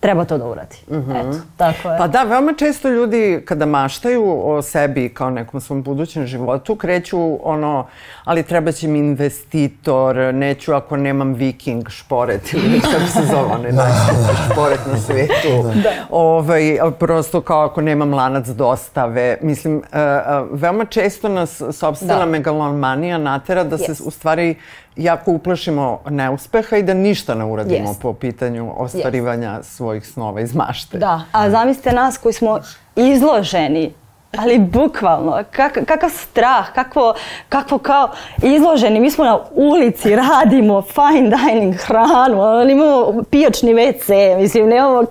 treba 0.00 0.24
to 0.24 0.38
da 0.38 0.46
uradi. 0.46 0.76
Eto, 0.90 1.38
tako 1.56 1.90
je. 1.90 1.98
Pa 1.98 2.06
da, 2.08 2.22
veoma 2.22 2.52
često 2.52 2.88
ljudi 2.88 3.42
kada 3.44 3.66
maštaju 3.66 4.40
o 4.50 4.62
sebi 4.62 5.08
kao 5.08 5.30
nekom 5.30 5.60
svom 5.60 5.82
budućem 5.82 6.26
životu, 6.26 6.76
kreću 6.76 7.48
ono, 7.48 7.86
ali 8.24 8.42
treba 8.42 8.72
će 8.72 8.88
mi 8.88 8.98
investitor, 8.98 10.16
neću 10.34 10.74
ako 10.74 10.96
nemam 10.96 11.34
viking 11.34 11.88
šporet 11.88 12.52
ili 12.52 12.80
kako 12.80 13.06
se 13.06 13.22
zove 13.26 13.54
onaj 13.54 13.72
najskuplji 13.82 14.52
šporet 14.52 14.80
na 14.92 14.98
svetu. 14.98 15.80
Da. 15.82 15.90
Ovaj, 16.10 16.78
prosto 16.98 17.40
kao 17.40 17.64
ako 17.64 17.80
nemam 17.80 18.14
lanac 18.14 18.46
dostave. 18.46 19.38
Mislim, 19.42 19.76
uh, 19.76 19.82
uh, 19.82 20.60
veoma 20.60 20.84
često 20.84 21.28
nas 21.28 21.62
sobstvena 21.72 22.18
Da. 22.18 22.26
megalomanija 22.26 23.18
natera 23.18 23.64
da 23.64 23.78
se 23.78 23.92
Yes. 23.92 24.06
u 24.06 24.10
stvari 24.10 24.54
jako 24.98 25.32
uplašimo 25.32 26.00
neuspeha 26.10 26.76
i 26.76 26.82
da 26.82 26.94
ništa 26.94 27.34
ne 27.34 27.44
uradimo 27.44 27.88
Jest. 27.88 28.02
po 28.02 28.12
pitanju 28.12 28.72
ostvarivanja 28.76 29.62
svojih 29.62 30.06
snova 30.06 30.40
iz 30.40 30.54
mašte. 30.54 30.98
Da, 30.98 31.22
a 31.32 31.50
zamislite 31.50 31.92
nas 31.92 32.18
koji 32.18 32.32
smo 32.32 32.60
izloženi 32.96 33.92
ali 34.36 34.58
bukvalno, 34.58 35.42
kak, 35.50 35.78
kakav 35.86 36.10
strah, 36.10 36.72
kakvo, 36.74 37.14
kakvo 37.48 37.78
kao 37.78 38.08
izloženi, 38.42 39.00
mi 39.00 39.10
smo 39.10 39.24
na 39.24 39.38
ulici, 39.54 40.16
radimo 40.16 40.82
fine 40.82 41.36
dining 41.36 41.74
hranu, 41.74 42.70
imamo 42.70 43.22
pijačni 43.30 43.74
WC, 43.74 44.36
mislim, 44.40 44.68
nemamo 44.68 45.04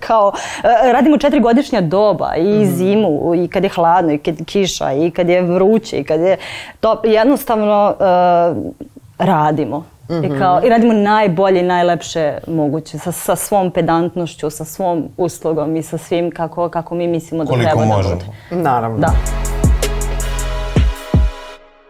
kao, 0.00 0.32
e, 0.64 0.92
radimo 0.92 1.18
četiri 1.18 1.40
godišnja 1.40 1.80
doba 1.80 2.36
i 2.36 2.66
zimu, 2.66 3.34
i 3.34 3.48
kad 3.48 3.64
je 3.64 3.70
hladno, 3.70 4.12
i 4.12 4.18
kad 4.18 4.38
je 4.38 4.44
kiša, 4.44 4.92
i 4.92 5.10
kad 5.10 5.28
je 5.28 5.42
vruće, 5.42 5.98
i 5.98 6.04
kad 6.04 6.20
je 6.20 6.36
to, 6.80 7.02
jednostavno 7.04 7.94
e, 8.00 8.90
radimo. 9.20 9.84
I, 10.24 10.38
kao, 10.38 10.60
I 10.64 10.68
radimo 10.68 10.92
najbolje 10.92 11.60
i 11.60 11.62
najlepše 11.62 12.38
moguće 12.46 12.98
sa, 12.98 13.12
sa 13.12 13.36
svom 13.36 13.70
pedantnošću, 13.70 14.50
sa 14.50 14.64
svom 14.64 15.08
uslugom 15.16 15.76
i 15.76 15.82
sa 15.82 15.98
svim 15.98 16.30
kako, 16.30 16.68
kako 16.68 16.94
mi 16.94 17.06
mislimo 17.06 17.44
da 17.44 17.50
Koliko 17.50 17.70
treba 17.70 17.84
možemo. 17.84 18.14
da 18.14 18.24
bude. 18.50 18.62
Naravno. 18.62 18.98
Da. 18.98 19.12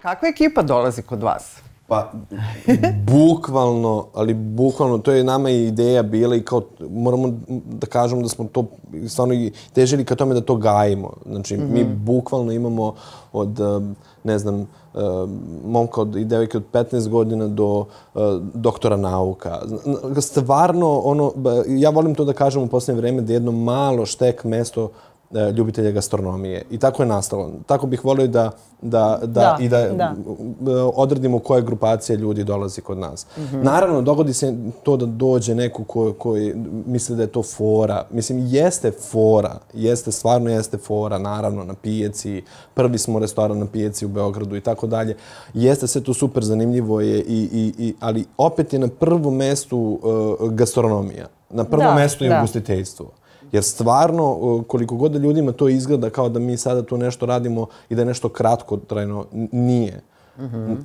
Kakva 0.03 0.29
ekipa 0.29 0.63
dolazi 0.63 1.03
kod 1.03 1.23
vas? 1.23 1.63
Pa, 1.91 2.13
bukvalno, 3.13 4.07
ali 4.15 4.35
bukvalno, 4.35 4.99
to 4.99 5.13
je 5.13 5.25
nama 5.25 5.51
i 5.51 5.67
ideja 5.67 6.03
bila 6.03 6.37
i 6.37 6.43
kao, 6.43 6.63
moramo 6.91 7.33
da 7.67 7.87
kažemo 7.87 8.23
da 8.23 8.29
smo 8.29 8.45
to 8.45 8.65
stvarno 9.09 9.35
i 9.35 9.53
težili 9.73 10.05
ka 10.05 10.15
tome 10.15 10.35
da 10.35 10.41
to 10.41 10.57
gajimo. 10.57 11.13
Znači, 11.27 11.57
mi 11.57 11.85
bukvalno 11.85 12.53
imamo 12.53 12.95
od, 13.33 13.61
ne 14.25 14.39
znam, 14.39 14.67
momka 15.65 16.01
od, 16.01 16.17
i 16.17 16.25
devojke 16.25 16.57
od 16.57 16.65
15 16.73 17.09
godina 17.09 17.49
do 17.49 17.85
uh, 18.15 18.23
doktora 18.55 18.97
nauka. 18.97 19.59
Stvarno, 20.21 20.99
ono, 20.99 21.33
ja 21.69 21.91
volim 21.91 22.15
to 22.15 22.25
da 22.25 22.33
kažem 22.33 22.63
u 22.63 22.67
posljednje 22.67 23.01
vreme, 23.01 23.23
da 23.23 23.33
je 23.33 23.37
jedno 23.37 23.53
malo 23.53 24.07
štek 24.07 24.45
mesto 24.45 24.85
e, 24.85 25.10
ljubitelja 25.57 25.91
gastronomije. 25.91 26.63
I 26.71 26.79
tako 26.79 27.03
je 27.03 27.07
nastalo. 27.07 27.53
Tako 27.67 27.87
bih 27.87 28.05
volio 28.05 28.27
da, 28.27 28.51
da, 28.83 29.19
da, 29.23 29.27
Da, 29.27 29.57
i 29.61 29.69
da, 29.69 29.89
da. 29.89 30.15
e, 30.71 30.75
odredimo 30.95 31.39
koja 31.39 31.61
grupacija 31.61 32.17
ljudi 32.17 32.45
dolazi 32.45 32.81
kod 32.81 32.99
nas. 32.99 33.27
Naravno, 33.53 34.03
dogodi 34.03 34.33
se 34.33 34.55
to 34.83 34.97
da 34.97 35.07
dođe 35.07 35.55
neko 35.55 35.85
ko, 35.85 36.13
koji 36.13 36.55
misli 36.87 37.17
da 37.17 37.23
je 37.23 37.27
to 37.27 37.43
fora. 37.43 38.07
Mislim, 38.11 38.47
jeste 38.47 38.91
fora. 38.91 39.59
Jeste, 39.75 40.13
stvarno 40.13 40.51
jeste 40.51 40.79
fora, 40.79 41.19
naravno, 41.19 41.65
na 41.65 41.75
pijaci. 41.75 42.43
Prvi 42.75 42.99
smo 42.99 43.19
restoran 43.19 43.59
na 43.59 43.67
pijaci 43.67 44.07
u 44.07 44.09
Beogradu 44.09 44.57
i 44.57 44.61
tako 44.61 44.87
dalje. 44.87 45.17
Jeste 45.55 45.87
sve 45.87 46.01
to 46.01 46.15
super 46.15 46.45
zanimljivo 46.45 47.01
je, 47.01 47.19
i, 47.19 47.49
i, 47.53 47.75
i, 47.79 47.95
ali 48.01 48.25
opet 48.37 48.73
je 48.73 48.79
na 48.79 48.89
prvom 48.89 49.37
mestu 49.37 50.01
uh, 50.41 50.51
gastronomija. 50.53 51.27
Na 51.51 51.65
prvom 51.65 51.87
Da, 51.87 51.95
mestu 51.95 52.25
je 52.25 52.31
da. 52.31 52.39
ugostiteljstvo. 52.39 53.11
Jer 53.53 53.65
stvarno, 53.65 54.65
koliko 54.67 54.97
god 54.97 55.13
da 55.13 55.19
ljudima 55.19 55.53
to 55.53 55.69
izgleda 55.69 56.11
kao 56.11 56.29
da 56.29 56.39
mi 56.39 56.57
sada 56.57 56.83
tu 56.83 56.99
nešto 56.99 57.27
radimo 57.27 57.67
i 57.89 57.95
da 57.95 58.03
je 58.03 58.07
nešto 58.07 58.29
kratkotrajno, 58.29 59.27
n- 59.33 59.49
nije. 59.53 60.01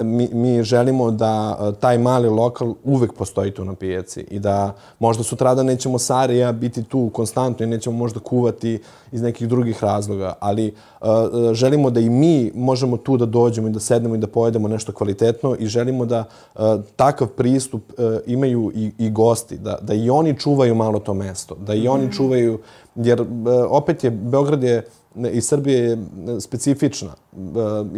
Mi, 0.03 0.29
mi 0.33 0.63
želimo 0.63 1.11
da 1.11 1.57
uh, 1.59 1.75
taj 1.75 1.97
mali 1.97 2.29
lokal 2.29 2.73
uvek 2.83 3.13
postoji 3.13 3.51
tu 3.51 3.65
na 3.65 3.75
pijaci 3.75 4.21
i 4.21 4.39
da 4.39 4.75
možda 4.99 5.23
sutrada 5.23 5.63
nećemo 5.63 5.99
Sara 5.99 6.33
i 6.33 6.37
ja 6.37 6.51
biti 6.51 6.83
tu 6.83 7.09
konstantno 7.13 7.65
i 7.65 7.69
nećemo 7.69 7.97
možda 7.97 8.19
kuvati 8.19 8.79
iz 9.11 9.21
nekih 9.21 9.47
drugih 9.47 9.83
razloga, 9.83 10.33
ali 10.39 10.73
uh, 11.01 11.07
želimo 11.53 11.89
da 11.89 11.99
i 11.99 12.09
mi 12.09 12.51
možemo 12.55 12.97
tu 12.97 13.17
da 13.17 13.25
dođemo 13.25 13.67
i 13.67 13.71
da 13.71 13.79
sednemo 13.79 14.15
i 14.15 14.17
da 14.17 14.27
pojedemo 14.27 14.67
nešto 14.67 14.91
kvalitetno 14.91 15.55
i 15.59 15.67
želimo 15.67 16.05
da 16.05 16.23
uh, 16.55 16.61
takav 16.95 17.27
pristup 17.27 17.83
imaju 18.25 18.71
i, 18.75 18.91
i 18.97 19.09
gosti, 19.09 19.57
da, 19.57 19.77
da 19.81 19.93
i 19.93 20.09
oni 20.09 20.39
čuvaju 20.39 20.75
malo 20.75 20.99
to 20.99 21.13
mesto, 21.13 21.55
da 21.55 21.73
i 21.73 21.87
oni 21.87 22.11
čuvaju, 22.11 22.59
jer 22.95 23.25
opet 23.69 24.03
je, 24.03 24.11
Beograd 24.11 24.63
je 24.63 24.85
i 25.31 25.41
Srbija 25.41 25.79
je 25.79 25.97
specifična. 26.39 27.11
E, 27.33 27.39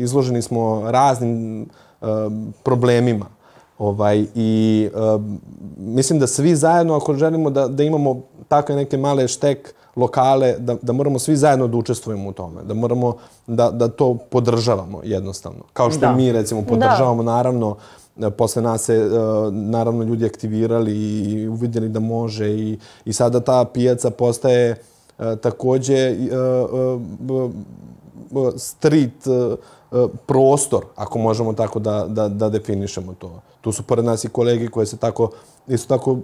Izloženi 0.01 0.41
smo 0.41 0.91
raznim 0.91 1.61
e, 1.61 2.05
problemima. 2.63 3.25
Ovaj, 3.79 4.25
I 4.35 4.89
e, 4.93 4.97
mislim 5.77 6.19
da 6.19 6.27
svi 6.27 6.55
zajedno, 6.55 6.95
ako 6.95 7.13
želimo 7.13 7.49
da, 7.49 7.67
da 7.67 7.83
imamo 7.83 8.21
takve 8.47 8.75
neke 8.75 8.97
male 8.97 9.27
štek 9.27 9.73
lokale, 9.95 10.55
da, 10.59 10.75
da 10.81 10.93
moramo 10.93 11.19
svi 11.19 11.35
zajedno 11.35 11.67
da 11.67 11.77
učestvujemo 11.77 12.29
u 12.29 12.33
tome. 12.33 12.63
Da 12.63 12.73
moramo 12.73 13.15
da, 13.47 13.71
da 13.71 13.87
to 13.87 14.17
podržavamo 14.29 15.01
jednostavno. 15.03 15.59
Kao 15.73 15.91
što 15.91 15.99
Da. 15.99 16.11
mi 16.11 16.31
recimo 16.31 16.61
podržavamo, 16.61 17.23
naravno, 17.23 17.75
e, 18.21 18.29
posle 18.29 18.61
nas 18.61 18.81
se 18.81 19.09
naravno 19.51 20.03
ljudi 20.03 20.25
aktivirali 20.25 20.93
i 20.97 21.47
uvidjeli 21.47 21.89
da 21.89 21.99
može 21.99 22.49
i, 22.49 22.77
i 23.05 23.13
sada 23.13 23.39
ta 23.39 23.65
pijaca 23.73 24.09
postaje 24.09 24.69
e, 24.69 24.75
takođe 25.41 25.93
e, 25.93 26.13
e, 26.13 26.17
street 28.57 29.27
e, 29.27 29.57
prostor, 30.25 30.85
ako 30.95 31.19
možemo 31.19 31.53
tako 31.53 31.79
da, 31.79 32.05
da, 32.07 32.27
da 32.27 32.49
definišemo 32.49 33.13
to. 33.13 33.41
Tu 33.61 33.71
su 33.71 33.83
pored 33.83 34.05
nas 34.05 34.23
i 34.23 34.29
kolege 34.29 34.67
koje 34.67 34.85
se 34.85 34.97
tako 34.97 35.29
isto 35.67 35.97
tako 35.97 36.17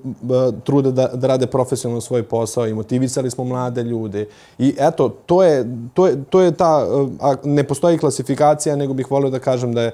trude 0.63 0.91
da, 0.91 1.07
da 1.07 1.27
rade 1.27 1.47
profesionalno 1.47 2.01
svoj 2.01 2.23
posao 2.23 2.67
i 2.67 2.73
motivisali 2.73 3.31
smo 3.31 3.43
mlade 3.43 3.83
ljude. 3.83 4.27
I 4.57 4.75
eto, 4.79 5.09
to 5.09 5.43
je, 5.43 5.65
to 5.93 6.07
je, 6.07 6.23
to 6.29 6.41
je 6.41 6.51
ta, 6.51 6.87
a 7.21 7.35
ne 7.43 7.63
postoji 7.63 7.97
klasifikacija, 7.97 8.75
nego 8.75 8.93
bih 8.93 9.11
volio 9.11 9.29
da 9.29 9.39
kažem 9.39 9.73
da 9.73 9.81
je 9.81 9.91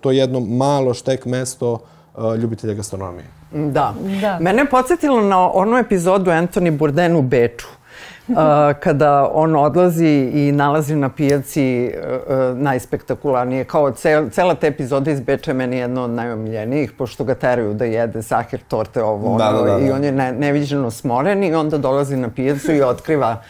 to 0.00 0.10
jedno 0.10 0.40
malo 0.40 0.94
štek 0.94 1.26
mesto 1.26 1.78
ljubitelja 2.38 2.74
gastronomije. 2.74 3.26
Da. 3.52 3.94
Da. 4.20 4.38
Mene 4.40 4.62
je 4.62 4.70
podsjetilo 4.70 5.20
na 5.20 5.50
onu 5.52 5.76
epizodu 5.76 6.30
Anthony 6.30 6.78
Bourdain 6.78 7.16
u 7.16 7.22
Beču. 7.22 7.66
Kada 8.84 9.30
on 9.32 9.56
odlazi 9.56 10.30
i 10.34 10.52
nalazi 10.52 10.96
na 10.96 11.08
pijaci 11.08 11.92
uh, 11.94 12.02
uh, 12.04 12.58
najspektakularnije. 12.58 13.64
Kao 13.64 13.90
cel, 13.90 14.30
cela 14.30 14.54
ta 14.54 14.66
epizoda 14.66 15.10
iz 15.10 15.20
Beča 15.20 15.50
je 15.50 15.54
meni 15.54 15.76
jedna 15.76 16.04
od 16.04 16.10
najomiljenijih, 16.10 16.92
pošto 16.92 17.24
ga 17.24 17.34
teraju 17.34 17.74
da 17.74 17.84
jede 17.84 18.22
sahir, 18.22 18.60
torte, 18.68 19.02
ovo, 19.02 19.38
Da, 19.38 19.48
ono, 19.48 19.62
da, 19.62 19.70
da, 19.72 19.78
i 19.78 19.88
da. 19.88 19.94
on 19.94 20.04
je 20.04 20.12
ne, 20.12 20.32
neviđeno 20.32 20.90
smoren 20.90 21.44
i 21.44 21.54
onda 21.54 21.78
dolazi 21.78 22.16
na 22.16 22.30
pijacu 22.30 22.72
i 22.72 22.82
otkriva 22.82 23.42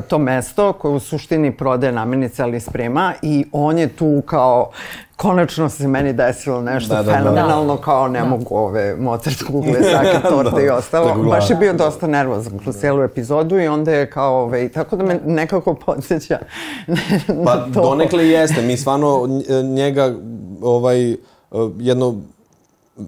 to 0.00 0.18
mesto 0.18 0.72
koje 0.72 0.94
u 0.94 1.00
suštini 1.00 1.52
prodaje 1.52 1.92
namirnice, 1.92 2.42
ali 2.42 2.60
sprema 2.60 3.12
i 3.22 3.44
on 3.52 3.78
je 3.78 3.88
tu 3.88 4.22
kao 4.26 4.70
konačno 5.16 5.68
se 5.68 5.88
meni 5.88 6.12
desilo 6.12 6.62
nešto 6.62 6.88
Da, 6.88 7.02
da, 7.02 7.02
da. 7.04 7.12
fenomenalno 7.12 7.76
kao 7.76 8.08
ne 8.08 8.24
mogu 8.24 8.56
ove 8.56 8.96
Mozart 8.96 9.42
kugle, 9.42 9.74
sake 9.82 10.18
torte 10.30 10.62
i 10.62 10.68
ostalo. 10.68 11.08
Tako 11.08 11.22
Baš 11.22 11.50
je 11.50 11.56
bio 11.56 11.72
dosta 11.72 12.06
nervozan 12.06 12.58
kroz 12.58 12.76
cijelu 12.76 13.02
epizodu 13.02 13.58
i 13.58 13.68
onda 13.68 13.92
je 13.92 14.10
kao, 14.10 14.42
ove, 14.42 14.68
tako 14.68 14.96
da 14.96 15.04
me 15.04 15.20
nekako 15.26 15.74
podsjeća 15.76 16.38
na 16.86 16.96
Pa 17.44 17.56
to. 17.64 17.80
donekle 17.82 18.28
jeste. 18.28 18.62
Mi 18.62 18.76
stvarno 18.76 19.06
nj- 19.18 19.62
njega 19.64 20.14
ovaj, 20.62 21.16
jedno 21.78 22.14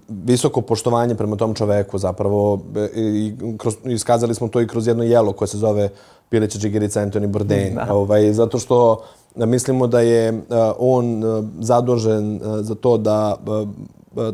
visoko 0.09 0.61
poštovanje 0.61 1.15
prema 1.15 1.35
tom 1.35 1.53
čoveku 1.53 1.97
zapravo 1.97 2.59
e, 2.75 2.89
i 2.95 3.33
kroz, 3.57 3.75
iskazali 3.85 4.35
smo 4.35 4.47
to 4.47 4.61
i 4.61 4.67
kroz 4.67 4.87
jedno 4.87 5.03
jelo 5.03 5.33
koje 5.33 5.47
se 5.47 5.57
zove 5.57 5.89
Pileća 6.29 6.59
džigerica 6.59 7.01
Anthony 7.01 7.27
Bourdain. 7.27 7.79
Ovaj, 7.89 8.33
zato 8.33 8.59
što 8.59 9.03
e, 9.35 9.45
mislimo 9.45 9.87
da 9.87 9.99
je 9.99 10.27
e, 10.27 10.41
on 10.79 11.23
e, 11.23 11.43
zadužen 11.59 12.41
za 12.61 12.75
to 12.75 12.97
da 12.97 13.37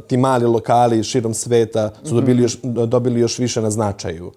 ti 0.08 0.18
mali 0.18 0.46
lokali 0.46 1.04
širom 1.04 1.34
sveta 1.34 1.90
su 2.04 2.16
dobili 2.16 2.42
još, 2.42 2.58
dobili 2.64 3.20
još 3.20 3.40
više 3.40 3.62
na 3.62 3.72
značaju. 3.72 4.32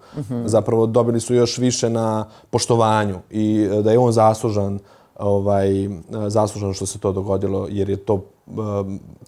Zapravo 0.45 0.85
dobili 0.85 1.19
su 1.19 1.35
još 1.35 1.57
više 1.57 1.89
na 1.89 2.25
poštovanju 2.49 3.19
i 3.29 3.67
da 3.83 3.91
je 3.91 3.99
on 3.99 4.11
zaslužan 4.11 4.79
ovaj, 5.19 5.89
zaslužan 6.27 6.73
što 6.73 6.85
se 6.85 6.99
to 6.99 7.11
dogodilo 7.11 7.67
jer 7.69 7.89
je 7.89 7.95
to, 7.95 8.25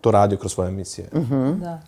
to 0.01 0.11
radio 0.11 0.37
kroz 0.37 0.53
svoje 0.53 0.67
emisije. 0.67 1.09
Da. 1.59 1.79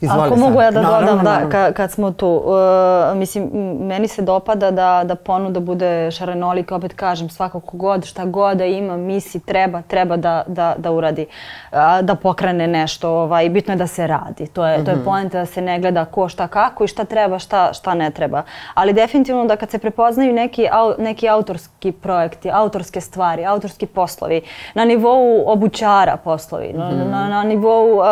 Izvoli 0.00 0.20
Ako 0.20 0.28
sad. 0.28 0.38
mogu 0.38 0.60
ja 0.62 0.70
da 0.70 0.82
Naravno, 0.82 1.06
dodam, 1.06 1.24
da, 1.24 1.30
naravno. 1.30 1.50
ka, 1.50 1.72
kad 1.72 1.90
smo 1.92 2.12
tu, 2.12 2.42
uh, 2.44 3.16
mislim, 3.18 3.50
meni 3.80 4.08
se 4.08 4.22
dopada 4.22 4.70
da, 4.70 5.02
da 5.04 5.14
ponuda 5.14 5.60
bude 5.60 6.10
šarenolika, 6.10 6.76
opet 6.76 6.94
kažem, 6.94 7.28
svako 7.28 7.60
god, 7.72 8.04
šta 8.04 8.24
god 8.24 8.56
da 8.56 8.64
ima, 8.64 8.96
misli, 8.96 9.40
treba, 9.40 9.82
treba 9.82 10.16
da, 10.16 10.42
da, 10.46 10.74
da 10.78 10.92
uradi, 10.92 11.26
a, 11.70 12.02
da 12.02 12.14
pokrene 12.14 12.66
nešto, 12.66 13.10
ovaj, 13.10 13.48
bitno 13.48 13.74
je 13.74 13.78
da 13.78 13.86
se 13.86 14.06
radi, 14.06 14.46
to 14.46 14.66
je, 14.66 14.84
to 14.84 14.90
je 14.90 15.04
poenta 15.04 15.38
da 15.38 15.46
se 15.46 15.60
ne 15.60 15.80
gleda 15.80 16.04
ko 16.04 16.28
šta 16.28 16.48
kako 16.48 16.84
i 16.84 16.88
šta 16.88 17.04
treba, 17.04 17.38
šta, 17.38 17.72
šta 17.72 17.94
ne 17.94 18.10
treba. 18.10 18.42
Ali 18.74 18.92
definitivno 18.92 19.44
da 19.44 19.56
kad 19.56 19.70
se 19.70 19.78
prepoznaju 19.78 20.32
neki, 20.32 20.68
au, 20.72 20.94
neki 20.98 21.28
autorski 21.28 21.92
projekti, 21.92 22.50
autorske 22.50 23.00
stvari, 23.00 23.44
autorski 23.44 23.86
poslovi, 23.86 24.42
na 24.74 24.84
nivou 24.84 25.44
obućara 25.46 26.16
poslovi, 26.16 26.72
na, 26.72 26.90
na, 26.90 27.28
na 27.28 27.42
nivou 27.42 27.98
uh, 27.98 28.04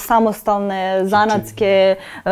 samostalne, 0.00 0.87
zanatske, 1.02 1.96
uh, 2.24 2.30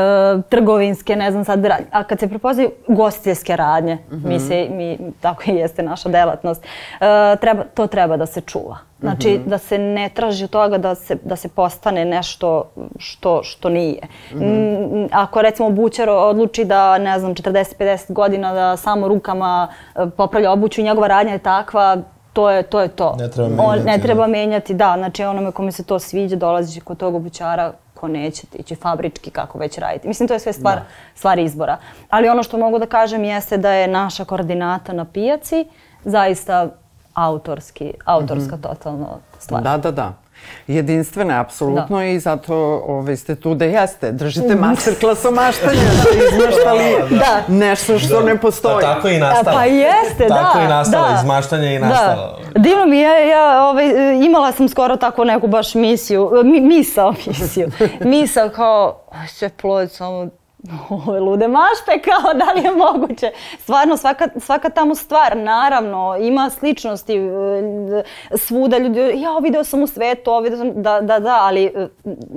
trgovinske, 0.48 1.16
ne 1.16 1.30
znam 1.30 1.44
sad, 1.44 1.66
a 1.90 2.04
kad 2.04 2.20
se 2.20 2.28
prepoznaju 2.28 2.70
ugostiteljske 2.86 3.56
radnje, 3.56 3.98
mi 4.10 4.40
se, 4.40 4.68
mi, 4.70 4.98
tako 5.20 5.42
i 5.46 5.54
jeste 5.54 5.82
naša 5.82 6.08
delatnost, 6.08 6.64
uh, 6.64 7.40
treba, 7.40 7.64
to 7.75 7.86
treba 7.86 8.16
da 8.16 8.26
se 8.26 8.40
čuva. 8.40 8.78
Znači 9.00 9.40
da 9.46 9.58
se 9.58 9.78
ne 9.78 10.08
traži 10.14 10.44
od 10.44 10.50
toga 10.50 10.78
da 10.78 10.94
se, 10.94 11.16
da 11.25 11.36
se 11.36 11.48
postane 11.48 12.04
nešto 12.04 12.64
što, 12.98 13.42
što 13.42 13.68
nije. 13.68 14.00
Mm, 14.34 15.06
Ako 15.12 15.42
recimo 15.42 15.70
bućar 15.70 16.08
odluči 16.10 16.64
da, 16.64 16.98
ne 16.98 17.18
znam, 17.18 17.34
40-50 17.34 18.12
godina 18.12 18.54
da 18.54 18.76
samo 18.76 19.08
rukama 19.08 19.68
e, 19.96 20.06
popravlja 20.16 20.52
obuću 20.52 20.80
i 20.80 20.84
njegova 20.84 21.06
radnja 21.06 21.32
je 21.32 21.38
takva, 21.38 21.96
to 22.32 22.50
je 22.50 22.62
to. 22.62 22.80
Je 22.80 22.88
to. 22.88 23.16
Ne 23.18 23.30
treba 23.30 23.48
On, 23.58 23.70
menjati, 23.70 23.86
ne 23.86 23.96
da. 23.96 24.02
treba 24.02 24.26
menjati, 24.26 24.75
da. 24.75 24.94
Znači 24.98 25.25
onome 25.25 25.52
kome 25.52 25.72
se 25.72 25.84
to 25.84 25.98
sviđa, 25.98 26.36
dolazi 26.36 26.80
kod 26.80 26.96
tog 26.96 27.14
obućara 27.14 27.72
ko 28.00 28.08
neće 28.08 28.46
ići 28.54 28.74
fabrički 28.74 29.30
kako 29.30 29.58
već 29.58 29.78
raditi. 29.78 30.08
Mislim, 30.08 30.28
to 30.28 30.34
je 30.34 30.40
sve 30.40 30.52
stvar, 30.52 30.80
stvar 31.14 31.38
izbora. 31.38 31.76
Ali 32.10 32.28
ono 32.28 32.42
što 32.42 32.58
mogu 32.58 32.78
da 32.78 32.86
kažem 32.86 33.24
jeste 33.24 33.56
da 33.56 33.72
je 33.72 33.88
naša 33.88 34.24
koordinata 34.24 34.92
na 34.92 35.04
pijaci 35.04 35.66
zaista 36.04 36.68
autorski, 37.14 37.92
autorska 38.04 38.56
totalno 38.56 39.18
stvar. 39.38 39.62
Da, 39.62 39.76
da, 39.76 39.90
da. 39.90 40.12
Jedinstvena 40.69 41.35
je 41.35 41.40
apsolutno 41.40 42.02
i 42.05 42.19
zato 42.19 42.55
ovaj, 42.87 43.16
ste 43.16 43.35
tu 43.35 43.55
da 43.55 43.64
jeste. 43.64 44.12
Držite 44.12 44.55
masterclass 44.57 45.25
o 45.25 45.31
maštanju, 45.31 45.81
da 46.05 46.11
izmaštali 46.26 46.95
Da. 47.11 47.43
nešto 47.49 47.99
što 47.99 48.21
ne 48.21 48.38
postoji. 48.38 48.75
Pa 48.75 48.95
tako 48.95 49.09
i 49.09 49.16
A, 49.16 49.19
nastala. 49.19 49.57
Pa 49.57 49.64
jeste, 49.64 50.26
da. 50.28 50.35
Tako 50.35 50.59
i 50.59 50.69
nastala, 50.69 51.09
da. 51.09 51.14
iz 51.14 51.26
maštanja 51.26 51.71
i 51.71 51.78
nastala. 51.78 52.38
Da. 52.55 52.61
Divno 52.61 52.87
mi 52.87 52.99
je, 52.99 53.28
ja 53.28 53.64
ovaj, 53.64 53.85
imala 54.16 54.52
sam 54.52 54.69
skoro 54.69 54.97
tako 54.97 55.25
neku 55.25 55.47
baš 55.47 55.75
misiju, 55.75 56.31
mi, 56.45 56.61
misao 56.61 57.14
misiju, 57.26 57.71
misao 58.00 58.49
kao, 58.49 59.00
"Aj, 59.12 59.28
sve 59.28 59.49
plod 59.50 59.93
samo 59.93 60.28
ove 60.90 61.20
lude 61.20 61.49
mašte, 61.49 62.00
kao 62.02 62.35
da 62.35 62.52
li 62.52 62.62
je 62.62 62.70
moguće. 62.73 63.30
Stvarno, 63.58 63.96
svaka, 63.96 64.28
svaka 64.37 64.68
tamo 64.70 64.94
stvar, 64.94 65.37
naravno, 65.37 65.87
ima 66.18 66.50
sličnosti 66.50 67.14
e, 67.14 68.02
svuda 68.35 68.78
ljudi, 68.78 68.99
ja 69.00 69.38
video 69.38 69.64
sam 69.64 69.82
u 69.82 69.87
svetu, 69.87 70.30
ovo 70.30 70.40
video 70.40 70.58
sam, 70.58 70.73
da, 70.75 71.00
da, 71.00 71.18
da, 71.18 71.38
ali 71.40 71.64
e, 71.64 71.88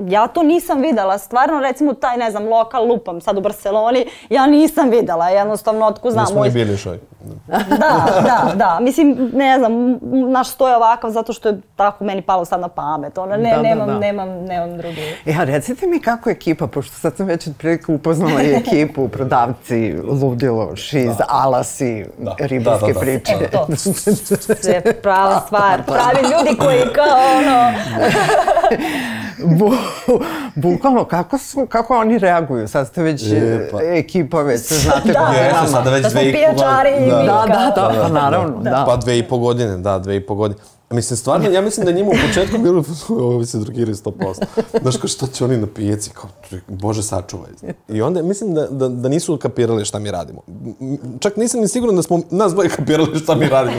ja 0.08 0.28
to 0.28 0.44
nisam 0.44 0.82
videla. 0.82 1.18
Stvarno, 1.18 1.60
recimo, 1.60 1.94
taj, 1.94 2.18
ne 2.18 2.32
znam, 2.32 2.48
lokal 2.48 2.88
lupam 2.88 3.22
sad 3.22 3.38
u 3.38 3.42
Barceloni, 3.42 4.06
ja 4.30 4.48
nisam 4.48 4.90
videla, 4.90 5.30
jednostavno, 5.30 5.86
otko 5.86 6.12
znam. 6.12 6.24
Nismo 6.24 6.38
moj- 6.38 6.48
ni 6.48 6.54
bili 6.56 6.78
šoj. 6.78 7.00
da, 7.48 7.60
da, 8.22 8.52
da. 8.56 8.78
Mislim, 8.82 9.32
ne 9.34 9.58
znam, 9.58 9.72
naš 10.32 10.50
sto 10.50 10.68
je 10.68 10.76
ovakav 10.76 11.12
zato 11.12 11.34
što 11.34 11.50
je 11.50 11.62
tako 11.76 12.04
meni 12.04 12.22
palo 12.22 12.46
sad 12.46 12.60
na 12.60 12.68
pamet. 12.68 13.18
Ona, 13.18 13.38
ne, 13.38 13.50
Da, 13.50 13.56
da, 13.56 13.62
nemam, 13.62 13.88
da. 13.88 14.00
nemam, 14.00 14.30
nemam 14.30 14.78
drugi. 14.78 15.02
E, 15.26 15.34
a 15.34 15.44
recite 15.44 15.88
mi 15.88 16.00
kako 16.00 16.30
je 16.30 16.34
ekipa, 16.34 16.68
pošto 16.68 16.94
sad 16.94 17.16
sam 17.16 17.28
već 17.28 17.48
otprilike 17.48 17.92
upoznala 17.92 18.19
i 18.40 18.54
ekipu, 18.54 19.08
prodavci, 19.08 19.94
ludilo, 20.04 20.76
šiz, 20.76 21.12
alasi, 21.28 22.06
Da. 22.18 22.36
ribarske 22.40 22.60
Da, 22.84 22.88
da, 22.90 22.94
da. 22.96 23.00
priče. 23.02 23.32
Evo 23.34 23.66
to. 23.68 23.76
Sve 24.56 24.82
prava 24.94 25.42
stvar. 25.46 25.84
Pravi 25.84 26.22
ljudi 26.24 26.58
koji 26.58 26.80
kao 26.86 27.18
ono... 27.38 27.72
Bu, 29.48 29.72
bukvalno, 30.56 31.06
kako, 31.06 31.38
su, 31.38 31.66
kako 31.66 31.96
oni 31.96 32.18
reaguju? 32.18 32.68
Sad 32.68 32.88
ste 32.88 33.04
već 33.04 33.24
E, 33.24 33.70
pa. 33.72 33.78
e, 33.80 34.00
ekipa, 34.00 34.42
već 34.42 34.62
se 34.62 34.76
znate 34.76 35.08
Da. 35.08 35.20
godinama. 35.20 35.38
Jeste, 35.40 35.68
sada 35.68 35.90
već 35.90 36.04
Da 36.04 36.10
smo 36.10 36.22
pijačari 36.22 36.90
i 36.98 37.10
Da, 37.10 37.16
da, 37.18 37.46
kao- 37.76 37.92
da, 37.94 38.02
pa 38.02 38.10
naravno, 38.10 38.58
da. 38.60 38.84
Pa 38.88 38.96
dve 38.96 39.18
i 39.18 39.24
po 39.24 39.38
godine, 39.38 39.78
da, 39.78 40.00
dve 40.00 40.16
i 40.16 40.22
po 40.22 40.36
godine. 40.36 40.62
Mislim, 40.92 41.18
stvarno, 41.18 41.50
ja 41.50 41.62
mislim 41.62 41.86
da 41.86 41.92
njima 41.92 42.10
u 42.10 42.28
početku 42.28 42.58
bilo, 42.58 42.84
ovi 43.10 43.46
se 43.46 43.58
drogiraju 43.60 43.96
100%. 43.96 44.46
Znaš, 44.82 44.98
kao 44.98 45.08
šta 45.08 45.28
će 45.28 45.46
oni 45.46 45.58
na 45.58 45.68
pijaci, 45.76 46.10
kao, 46.10 46.30
bože, 46.68 47.04
sačuvaj. 47.04 47.50
I 47.88 48.02
onda 48.02 48.22
mislim 48.22 48.54
da, 48.54 48.68
da, 48.68 48.90
da 48.90 49.10
nisu 49.10 49.38
kapirali 49.38 49.86
šta 49.86 50.00
mi 50.00 50.12
radimo. 50.12 50.42
Čak 51.20 51.38
nisam 51.38 51.62
ni 51.62 51.68
siguran 51.68 51.96
da 51.96 52.02
smo 52.02 52.22
nas 52.30 52.54
dvoje 52.54 52.70
kapirali 52.70 53.20
šta 53.20 53.36
mi 53.36 53.50
radimo. 53.50 53.78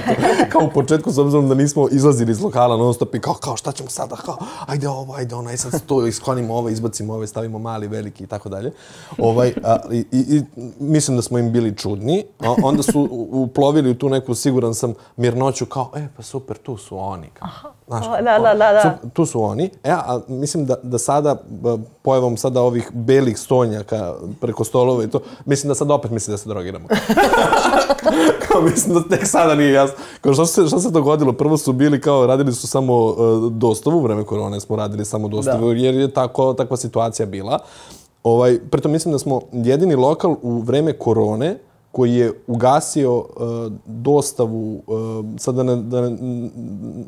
Kao 0.53 0.63
u 0.65 0.71
početku, 0.75 1.13
s 1.13 1.19
obzirom 1.19 1.49
da 1.49 1.55
nismo 1.55 1.89
izlazili 1.91 2.33
iz 2.33 2.41
lokala 2.41 2.77
non 2.77 2.95
stop 2.95 3.15
i 3.15 3.21
kao, 3.21 3.35
kao, 3.35 3.57
šta 3.57 3.73
ćemo 3.73 3.91
sada, 3.91 4.17
kao, 4.17 4.37
ajde 4.67 4.89
ovo, 4.89 5.15
ajde 5.15 5.35
ono, 5.35 5.51
aj 5.51 5.57
sad 5.57 5.87
to, 5.87 6.07
isklonimo 6.07 6.55
ovo, 6.55 6.69
izbacimo 6.69 7.15
ove, 7.15 7.27
stavimo 7.27 7.59
mali, 7.59 7.89
veliki 7.89 8.25
i 8.25 8.27
tako 8.27 8.49
dalje. 8.49 8.73
Ovaj, 9.19 9.55
a, 9.65 9.77
i, 9.93 10.05
i, 10.13 10.43
mislim 10.79 11.17
da 11.17 11.23
smo 11.23 11.39
im 11.39 11.53
bili 11.53 11.77
čudni, 11.77 12.25
a 12.39 12.55
onda 12.63 12.83
su 12.83 13.09
uplovili 13.31 13.91
u 13.91 13.95
tu 13.95 14.09
neku, 14.09 14.35
siguran 14.35 14.75
sam, 14.75 14.95
mirnoću, 15.17 15.67
kao, 15.67 15.91
e, 15.97 16.09
pa 16.17 16.23
super, 16.23 16.57
tu 16.57 16.77
su 16.77 17.00
oni. 17.01 17.31
Kao, 17.35 17.49
Znaš, 17.91 18.07
O, 18.07 18.11
da, 18.11 18.39
da, 18.39 18.55
da, 18.55 18.73
da. 18.73 18.99
tu 19.13 19.27
su 19.27 19.43
oni. 19.43 19.71
E, 19.85 19.91
a 19.91 20.21
mislim 20.29 20.67
da, 20.67 20.77
da 20.83 20.99
sada, 20.99 21.37
pojavom 22.03 22.37
sada 22.37 22.63
ovih 22.63 22.91
belih 22.93 23.39
stonjaka 23.39 24.15
preko 24.41 24.65
stolova 24.65 25.05
i 25.05 25.11
to, 25.11 25.21
mislim 25.45 25.69
da 25.69 25.75
sad 25.75 25.91
opet 25.91 26.11
misli 26.11 26.33
da 26.33 26.39
se 26.39 26.49
drogiramo. 26.49 26.89
kao 28.49 28.63
mislim 28.63 28.95
da 28.95 29.17
tek 29.17 29.27
sada 29.27 29.55
nije 29.55 29.73
jasno. 29.73 29.97
Kao 30.21 30.35
što 30.35 30.47
se, 30.47 30.67
što 30.67 30.81
se 30.81 30.91
dogodilo? 30.91 31.33
Prvo 31.33 31.57
su 31.57 31.73
bili 31.73 32.01
kao, 32.01 32.27
radili 32.27 32.53
su 32.53 32.67
samo 32.67 33.05
uh, 33.05 33.53
dostavu, 33.53 33.99
u 33.99 34.03
vreme 34.03 34.25
korone 34.25 34.61
smo 34.61 34.77
radili 34.77 35.05
samo 35.05 35.29
dostavu, 35.29 35.73
jer 35.73 35.95
je 35.95 36.15
tako, 36.15 36.55
takva 36.55 36.77
situacija 36.77 37.27
bila. 37.27 37.59
Ovaj, 38.23 38.59
pritom 38.71 38.93
mislim 38.93 39.13
da 39.13 39.19
smo 39.19 39.41
jedini 39.53 39.95
lokal 39.95 40.37
u 40.43 40.59
vreme 40.59 40.93
korone 40.93 41.59
koji 41.93 42.15
je 42.15 42.33
ugasio 42.47 43.19
uh, 43.19 43.25
dostavu, 43.87 44.83
uh, 44.87 45.25
sad 45.39 45.55
da 45.55 45.63
ne, 45.63 45.77
da 45.77 46.01
ne, 46.01 46.17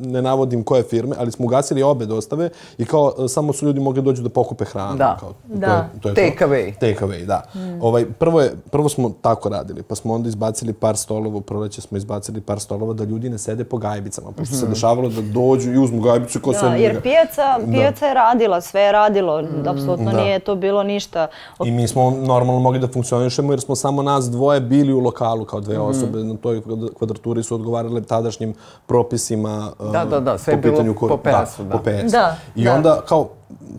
ne 0.01 0.23
navodim 0.23 0.65
koje 0.65 0.83
firme, 0.83 1.17
ali 1.19 1.33
smo 1.33 1.45
ugasili 1.45 1.83
obe 1.83 2.07
dostave 2.07 2.51
i 2.79 2.85
kao 2.85 3.13
uh, 3.17 3.31
samo 3.31 3.53
su 3.53 3.67
ljudi 3.67 3.81
mogli 3.81 4.03
doći 4.03 4.23
da 4.23 4.29
pokupe 4.29 4.65
hranu. 4.65 4.97
Da. 4.97 5.17
Kao, 5.21 5.33
Da. 5.45 5.89
To 6.03 6.09
je, 6.09 6.15
to 6.15 6.21
je 6.21 6.31
Take 6.31 6.39
to. 6.39 6.51
away. 6.51 6.73
Take 6.75 7.05
away, 7.05 7.27
da. 7.27 7.43
Ovaj, 7.81 8.07
prvo, 8.19 8.41
je, 8.41 8.53
prvo 8.71 8.89
smo 8.89 9.13
tako 9.23 9.49
radili, 9.49 9.83
pa 9.83 9.95
smo 9.95 10.15
onda 10.15 10.29
izbacili 10.29 10.73
par 10.73 10.97
stolova, 10.97 11.37
u 11.37 11.41
proleće 11.41 11.81
smo 11.81 11.97
izbacili 11.97 12.41
par 12.41 12.61
stolova 12.61 12.95
da 12.95 13.05
ljudi 13.05 13.31
ne 13.31 13.39
sede 13.39 13.65
po 13.65 13.77
gajbicama, 13.79 14.33
pošto 14.33 14.55
se 14.57 14.67
dešavalo 14.67 15.09
da 15.09 15.21
dođu 15.21 15.73
i 15.73 15.79
uzmu 15.79 16.01
gajbicu 16.01 16.41
ko 16.41 16.53
Da, 16.53 16.75
jer 16.75 17.03
pijaca, 17.03 17.59
pijaca 17.73 18.07
je 18.07 18.15
radila, 18.15 18.61
sve 18.61 18.81
je 18.81 18.93
radilo, 18.93 19.43
apsolutno 19.67 20.13
da. 20.13 20.23
nije 20.23 20.39
to 20.39 20.55
bilo 20.55 20.83
ništa. 20.83 21.27
I 21.65 21.71
mi 21.71 21.89
smo 21.89 22.11
normalno 22.11 22.61
mogli 22.61 22.79
da 22.79 22.89
funkcionišemo 22.89 23.53
jer 23.53 23.61
smo 23.61 23.77
samo 23.77 24.03
nas 24.03 24.31
dvoje 24.31 24.61
bili 24.73 24.93
u 24.93 25.01
lokalu 25.01 25.45
kao 25.45 25.61
dve 25.61 25.79
osobe. 25.81 26.19
Na 26.21 26.37
toj 26.37 26.61
kvad- 26.61 26.95
kvadraturi 26.95 27.43
su 27.43 27.55
odgovarale 27.55 28.03
tadašnjim 28.03 28.55
propisima 28.87 29.73
Da, 29.93 30.05
da, 30.05 30.21
da, 30.21 30.39
sve 30.39 30.53
je 30.53 30.57
po 30.57 30.63
bilo 30.63 30.75
pitanju 30.75 30.95
kor- 30.95 31.09
po 31.09 31.17
PS-u, 31.19 31.63
da. 31.65 31.71
po 31.71 31.79
PS. 31.81 32.13
Da, 32.13 32.37
I 32.55 32.65
da. 32.65 32.75
onda 32.75 33.01
kao 33.03 33.29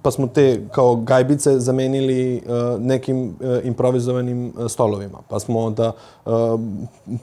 pa 0.02 0.12
smo 0.12 0.28
te 0.28 0.68
kao 0.72 0.96
gajbice 0.96 1.60
zamenili 1.60 2.42
uh, 2.46 2.82
nekim 2.82 3.28
uh, 3.28 3.66
improvizovanim 3.66 4.54
uh, 4.58 4.72
stolovima. 4.72 5.18
Pa 5.30 5.40
smo 5.40 5.60
onda 5.60 5.92
uh, 6.26 6.32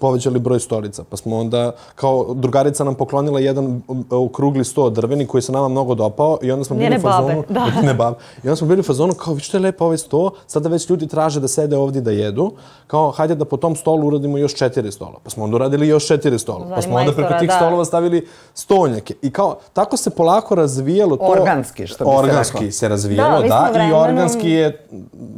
povećali 0.00 0.38
broj 0.38 0.60
stolica. 0.60 1.04
Pa 1.10 1.16
smo 1.16 1.38
onda 1.38 1.72
kao 1.94 2.34
drugarica 2.34 2.84
nam 2.84 2.94
poklonila 2.94 3.40
jedan 3.40 3.82
uh, 3.88 3.96
okrugli 4.10 4.64
sto 4.64 4.90
drveni 4.90 5.26
koji 5.26 5.42
se 5.42 5.52
nama 5.52 5.68
mnogo 5.68 5.94
dopao 5.94 6.38
i 6.42 6.52
onda 6.52 6.64
smo 6.64 6.76
Njene 6.76 6.88
bili 6.88 7.00
u 7.00 7.02
fazonu... 7.02 7.44
babe, 7.48 7.70
da. 7.74 7.82
ne 7.82 7.94
babe. 7.94 8.16
I 8.44 8.48
onda 8.48 8.56
smo 8.56 8.66
bili 8.66 8.80
u 8.80 8.84
fazonu 8.84 9.14
kao, 9.14 9.34
vi 9.34 9.40
što 9.40 9.56
je 9.56 9.60
lepo 9.60 9.84
ovaj 9.84 9.98
sto, 9.98 10.30
sada 10.46 10.68
već 10.68 10.90
ljudi 10.90 11.06
traže 11.06 11.40
da 11.40 11.48
sede 11.48 11.76
ovdje 11.76 12.02
da 12.02 12.10
jedu, 12.10 12.52
kao, 12.86 13.10
hajde 13.10 13.34
da 13.34 13.44
po 13.44 13.56
tom 13.56 13.76
stolu 13.76 14.06
uradimo 14.06 14.38
još 14.38 14.54
četiri 14.54 14.92
stola. 14.92 15.18
Pa 15.24 15.30
smo 15.30 15.44
onda 15.44 15.56
uradili 15.56 15.88
još 15.88 16.06
četiri 16.06 16.38
stola. 16.38 16.60
Pa 16.60 16.66
Zvali 16.66 16.82
smo 16.82 16.96
onda 16.96 17.12
preko 17.12 17.32
tih 17.38 17.48
da. 17.48 17.56
stolova 17.56 17.84
stavili 17.84 18.26
stonjake. 18.54 19.14
I 19.22 19.30
kao, 19.30 19.58
tako 19.72 19.96
se 19.96 20.10
polako 20.10 20.54
razvijalo 20.54 21.16
to... 21.16 21.24
Organski, 21.24 21.86
što 21.86 22.04
bi 22.04 22.10
se 22.10 22.32
Organski 22.40 22.58
reklo. 22.58 22.72
se 22.72 22.88
razvijalo, 22.88 23.42
Da, 23.42 23.70
da, 23.72 23.84
i 23.84 23.92
organski 23.92 24.50
je 24.50 24.86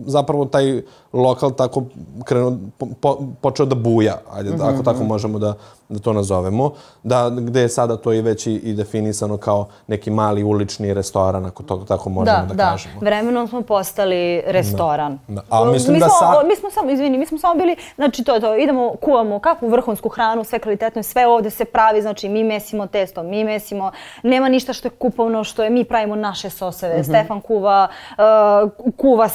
zapravo 0.06 0.44
taj 0.44 0.82
lokal 1.14 1.52
tako 1.52 1.82
krenuo, 2.24 2.52
po, 2.78 2.86
po, 2.96 3.18
počeo 3.40 3.66
da 3.66 3.74
buja, 3.74 4.18
ajde, 4.32 4.50
Mhm, 4.50 4.62
ako 4.64 4.82
tako 4.82 5.04
možemo 5.04 5.38
da, 5.38 5.54
da 5.88 5.98
to 5.98 6.12
nazovemo, 6.12 6.72
da, 7.02 7.30
gde 7.30 7.60
je 7.60 7.68
sada 7.68 7.96
to 7.96 8.12
i 8.12 8.20
već 8.20 8.46
i, 8.46 8.52
i 8.54 8.74
definisano 8.74 9.36
kao 9.36 9.68
neki 9.86 10.10
mali 10.10 10.42
ulični 10.44 10.94
restoran, 10.94 11.46
ako 11.46 11.62
to 11.62 11.76
tako 11.78 12.10
možemo 12.10 12.36
da, 12.38 12.44
Da, 12.44 12.54
da. 12.54 12.64
kažemo. 12.64 12.94
Vremenom 13.00 13.48
smo 13.48 13.62
postali 13.62 14.12
restoran. 14.42 15.18
Da. 15.28 15.42
A 15.50 15.64
mislim 15.64 15.92
mi 15.92 16.00
da 16.00 16.08
smo, 16.08 16.18
sa- 16.20 16.46
Mi 16.46 16.56
smo 16.56 16.70
samo, 16.70 16.90
izvini, 16.90 17.18
mi 17.18 17.26
smo 17.26 17.38
samo 17.38 17.54
bili, 17.54 17.76
znači 17.94 18.24
to 18.24 18.34
je 18.34 18.40
to, 18.40 18.56
idemo, 18.56 18.92
kuvamo 18.94 19.38
kakvu 19.38 19.68
vrhunsku 19.68 20.08
hranu, 20.08 20.44
sve 20.44 20.58
kvalitetno, 20.58 21.02
sve 21.02 21.26
ovde 21.26 21.50
se 21.50 21.64
pravi, 21.64 22.02
znači 22.02 22.28
mi 22.28 22.44
mesimo 22.44 22.86
testo, 22.86 23.22
mi 23.22 23.44
mesimo, 23.44 23.90
nema 24.22 24.48
ništa 24.48 24.72
što 24.72 24.88
je 24.88 24.92
kupovno, 24.92 25.44
što 25.44 25.62
je, 25.64 25.70
mi 25.70 25.84
pravimo 25.84 26.16
naše 26.16 26.50
soseve. 26.50 26.94
Mhm. 26.94 27.02
Stefan 27.04 27.40
kuva, 27.40 27.88
uh, 28.10 28.70
kuva 28.92 29.28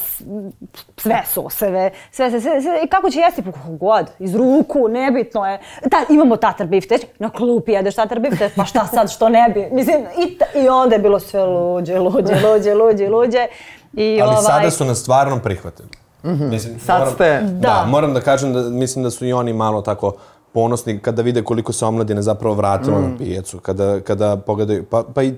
sve 0.98 1.24
soseve, 1.68 1.92
sve, 2.12 2.30
sve, 2.32 2.42
sve, 2.42 2.62
sve, 2.62 2.82
i 2.84 2.88
kako 2.88 3.10
će 3.10 3.20
jesti? 3.20 3.42
Pa 3.44 3.52
kako 3.52 3.70
god, 3.72 4.06
iz 4.20 4.36
ruku, 4.36 4.88
nebitno 4.88 5.46
je. 5.46 5.60
Ta, 5.82 5.98
imamo 6.10 6.38
tatar 6.38 6.68
bifteć, 6.68 7.06
na 7.20 7.30
klupi 7.30 7.72
jedeš 7.72 7.96
tatar 7.96 8.20
bifteć, 8.20 8.52
pa 8.56 8.66
šta 8.66 8.86
sad, 8.88 9.12
što 9.12 9.30
ne 9.30 9.50
bi? 9.50 9.68
Mislim, 9.72 9.96
i, 10.20 10.38
ta- 10.38 10.60
i 10.60 10.70
onda 10.70 10.96
je 10.96 11.02
bilo 11.02 11.20
sve 11.20 11.44
luđe, 11.44 12.00
luđe, 12.00 12.34
luđe, 12.44 12.74
luđe, 12.76 13.10
luđe. 13.10 13.48
I 13.94 14.20
Ali 14.22 14.32
ovaj, 14.32 14.44
sada 14.44 14.72
su 14.72 14.86
nas 14.86 14.98
stvarno 14.98 15.40
prihvatili. 15.40 15.90
Mislim, 16.24 16.74
Mhm. 16.74 16.80
Sad 16.80 17.00
moram, 17.00 17.14
ste- 17.14 17.40
Da. 17.42 17.60
Da. 17.60 17.86
moram 17.86 18.14
da 18.14 18.22
kažem 18.22 18.54
da 18.54 18.62
mislim 18.62 19.04
da 19.04 19.12
su 19.12 19.26
i 19.26 19.34
oni 19.34 19.54
malo 19.54 19.82
tako 19.82 20.14
ponosni 20.58 21.00
kada 21.00 21.22
vide 21.22 21.44
koliko 21.44 21.74
se 21.74 21.86
omladine 21.86 22.22
zapravo 22.22 22.56
vratilo 22.56 23.00
Mhm. 23.00 23.12
na 23.12 23.18
pijecu, 23.18 23.60
kada, 23.60 24.00
kada 24.00 24.38
pogledaju, 24.38 24.84
pa, 24.84 25.04
pa 25.06 25.24
i 25.24 25.34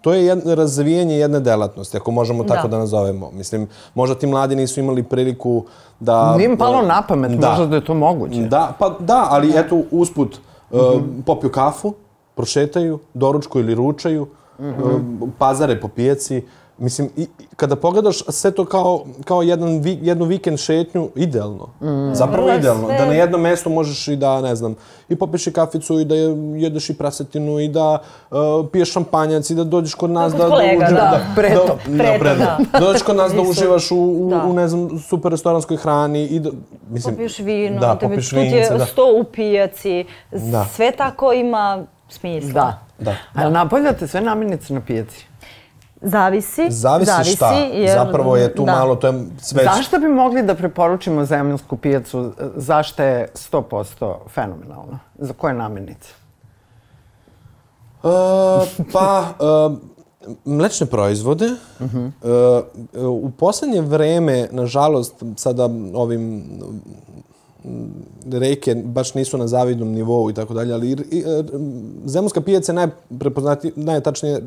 to 0.00 0.12
je 0.12 0.26
jedno 0.26 0.54
razvijanje 0.54 1.14
jedne 1.16 1.40
delatnosti, 1.40 1.96
ako 1.96 2.10
možemo 2.10 2.44
tako 2.44 2.68
da, 2.68 2.70
Da. 2.70 2.78
nazovemo. 2.78 3.30
Mislim, 3.30 3.68
možda 3.94 4.14
ti 4.14 4.26
mladi 4.26 4.56
nisu 4.56 4.80
imali 4.80 5.02
priliku 5.02 5.64
da... 6.00 6.36
Nije 6.36 6.48
mi 6.48 6.58
palo 6.58 6.82
na 6.82 7.02
pamet, 7.02 7.30
možda 7.32 7.66
da 7.66 7.76
je 7.76 7.84
to 7.84 7.94
moguće. 7.94 8.40
Da, 8.40 8.72
pa 8.78 8.96
da, 9.00 9.26
ali 9.30 9.52
eto, 9.56 9.82
usput, 9.90 10.38
uh, 10.70 10.80
popiju 11.26 11.52
kafu, 11.52 11.94
prošetaju, 12.34 12.98
doručku 13.14 13.58
ili 13.60 13.74
ručaju, 13.74 14.26
uh, 14.58 14.64
pazare 15.38 15.80
po 15.80 15.88
pijaci. 15.88 16.42
Mislim, 16.78 17.10
i, 17.16 17.26
kada 17.56 17.76
pogledaš 17.76 18.18
sve 18.20 18.50
to 18.50 18.64
kao, 18.64 19.04
kao 19.24 19.42
jedan, 19.42 19.78
vi, 19.78 19.98
jednu 20.02 20.24
vikend 20.24 20.58
šetnju, 20.58 21.10
idealno. 21.16 21.68
Zapravo 22.12 22.42
Vrlo 22.44 22.58
idealno. 22.58 22.86
sve- 22.86 22.98
Da 22.98 23.06
na 23.06 23.12
jednom 23.12 23.40
mestu 23.40 23.70
možeš 23.70 24.08
i 24.08 24.16
da, 24.16 24.40
ne 24.40 24.54
znam, 24.54 24.74
i 25.08 25.16
popiješ 25.16 25.46
i 25.46 25.52
kaficu 25.52 26.00
i 26.00 26.04
da 26.04 26.14
jedeš 26.56 26.90
i 26.90 26.94
prasetinu 26.94 27.60
i 27.60 27.68
da 27.68 27.98
uh, 28.30 28.36
piješ 28.72 28.92
šampanjac 28.92 29.50
i 29.50 29.54
da 29.54 29.64
dođeš 29.64 29.94
kod 29.94 30.10
nas 30.10 30.32
kod 30.32 30.40
da, 30.40 30.48
kolega, 30.48 30.86
uživaš- 30.86 30.92
da. 30.92 31.20
Pretop. 31.36 31.66
Da, 31.66 31.74
Pretop, 31.94 32.20
pretop. 32.20 32.38
da. 32.72 32.78
Dođeš 32.80 33.02
kod 33.02 33.16
nas 33.16 33.32
da 33.32 33.40
uživaš 33.42 33.90
u, 33.90 33.96
u, 33.96 34.28
Da. 34.30 34.42
u, 34.42 34.52
ne 34.52 34.68
znam, 34.68 34.98
super 35.00 35.30
restoranskoj 35.30 35.76
hrani 35.76 36.24
i 36.24 36.40
da, 36.40 36.50
mislim, 36.88 37.14
popiješ 37.14 37.38
vino, 37.38 37.80
da, 37.80 37.90
tebi 37.90 38.00
popiješ 38.02 38.28
tu 38.28 38.34
ti 38.34 38.40
je 38.40 38.44
vince, 38.50 38.74
da. 38.74 38.86
sto 38.86 39.12
u 39.12 39.24
pijaci, 39.24 40.04
Da. 40.32 40.64
sve 40.66 40.92
tako 40.92 41.32
ima 41.32 41.84
smisla. 42.08 42.52
Da. 42.52 42.78
Da. 43.00 43.16
A 43.34 43.42
jel 43.42 43.52
napoljate 43.52 44.06
sve 44.06 44.20
namirnice 44.20 44.74
na 44.74 44.80
pijaci? 44.80 45.26
Zavisi. 46.04 46.70
Zavisi, 46.70 47.36
šta. 47.36 47.52
jer- 47.52 47.98
Zapravo 47.98 48.36
je 48.36 48.54
tu 48.54 48.64
da. 48.64 48.72
malo, 48.72 48.96
to 48.96 49.06
je 49.06 49.24
sve... 49.38 49.64
Zašto 49.64 49.98
bi 49.98 50.08
mogli 50.08 50.42
da 50.42 50.54
preporučimo 50.54 51.24
zemljansku 51.24 51.76
pijacu? 51.76 52.32
Zašto 52.56 53.02
je 53.02 53.28
100% 53.52 54.16
fenomenalna? 54.28 54.98
Za 55.18 55.32
koje 55.32 55.54
namirnice? 55.54 56.08
Uh, 58.02 58.10
pa, 58.92 59.24
uh, 59.38 59.78
mlečne 60.44 60.86
proizvode. 60.86 61.50
Uh, 61.80 61.90
u 63.08 63.30
poslednje 63.30 63.80
vreme, 63.80 64.48
nažalost, 64.50 65.14
sada 65.36 65.64
ovim 65.94 66.42
mm, 67.64 67.86
reke 68.32 68.74
baš 68.74 69.14
nisu 69.14 69.38
na 69.38 69.46
zavidnom 69.46 69.88
nivou 69.88 70.30
i 70.30 70.34
tako 70.34 70.54
dalje, 70.54 70.74
ali 70.74 70.90
i, 70.90 70.96
i, 71.10 71.20
e, 71.20 71.44
zemljska 72.04 72.40
pijaca 72.40 72.72
je 72.72 72.76
najprepoznati, 72.76 73.72
najtačnije 73.76 74.40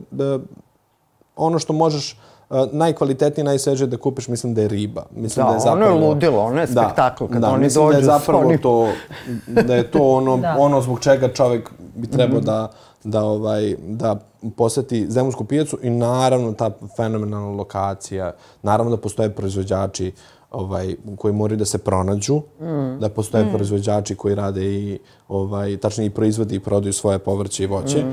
ono 1.37 1.59
što 1.59 1.73
možeš 1.73 2.17
uh, 2.49 2.57
najkvalitetnije, 2.71 3.43
najsvežije 3.45 3.87
da 3.87 3.97
kupiš, 3.97 4.27
mislim 4.27 4.53
da 4.53 4.61
je 4.61 4.67
riba. 4.67 5.03
Mislim 5.11 5.35
Da, 5.37 5.47
da 5.47 5.55
je 5.55 5.61
ono 5.61 5.63
zapravo, 5.65 5.95
je 5.95 6.05
ludilo, 6.05 6.39
ono 6.41 6.61
je 6.61 6.67
spektakl 6.67 7.25
kad 7.25 7.41
da, 7.41 7.49
oni 7.49 7.59
mislim 7.59 7.83
da 7.83 7.89
je 7.89 7.95
dođu 7.95 8.05
zapravo 8.07 8.41
onim- 8.41 8.57
to, 8.57 8.87
da 9.47 9.75
je 9.75 9.83
to 9.85 9.99
ono, 10.01 10.37
Da. 10.47 10.55
ono 10.59 10.81
zbog 10.81 10.99
čega 10.99 11.27
čovjek 11.29 11.69
bi 11.95 12.01
Mhm. 12.01 12.11
trebao 12.11 12.39
da, 12.41 12.71
da, 13.03 13.23
ovaj, 13.23 13.75
da 13.79 14.15
poseti 14.51 15.05
zemljansku 15.07 15.43
pijacu 15.43 15.79
i 15.81 15.89
naravno 15.89 16.53
ta 16.53 16.69
fenomenalna 16.97 17.49
lokacija, 17.49 18.31
naravno 18.63 18.91
da 18.91 18.97
postoje 18.99 19.29
proizvođači 19.31 20.11
ovaj, 20.51 20.95
koji 21.15 21.33
moraju 21.33 21.57
da 21.57 21.65
se 21.65 21.77
pronađu, 21.77 22.41
Mhm. 22.57 22.99
da 22.99 23.09
postoje 23.09 23.45
proizvođači 23.47 24.15
koji 24.15 24.35
rade 24.35 24.65
i, 24.65 24.99
ovaj, 25.29 25.77
tačnije 25.77 26.05
i 26.05 26.11
proizvodi 26.11 26.55
i 26.55 26.59
prodaju 26.59 26.93
svoje 26.93 27.19
povrće 27.19 27.63
i 27.63 27.67
voće. 27.67 27.97
Mhm. 27.99 28.11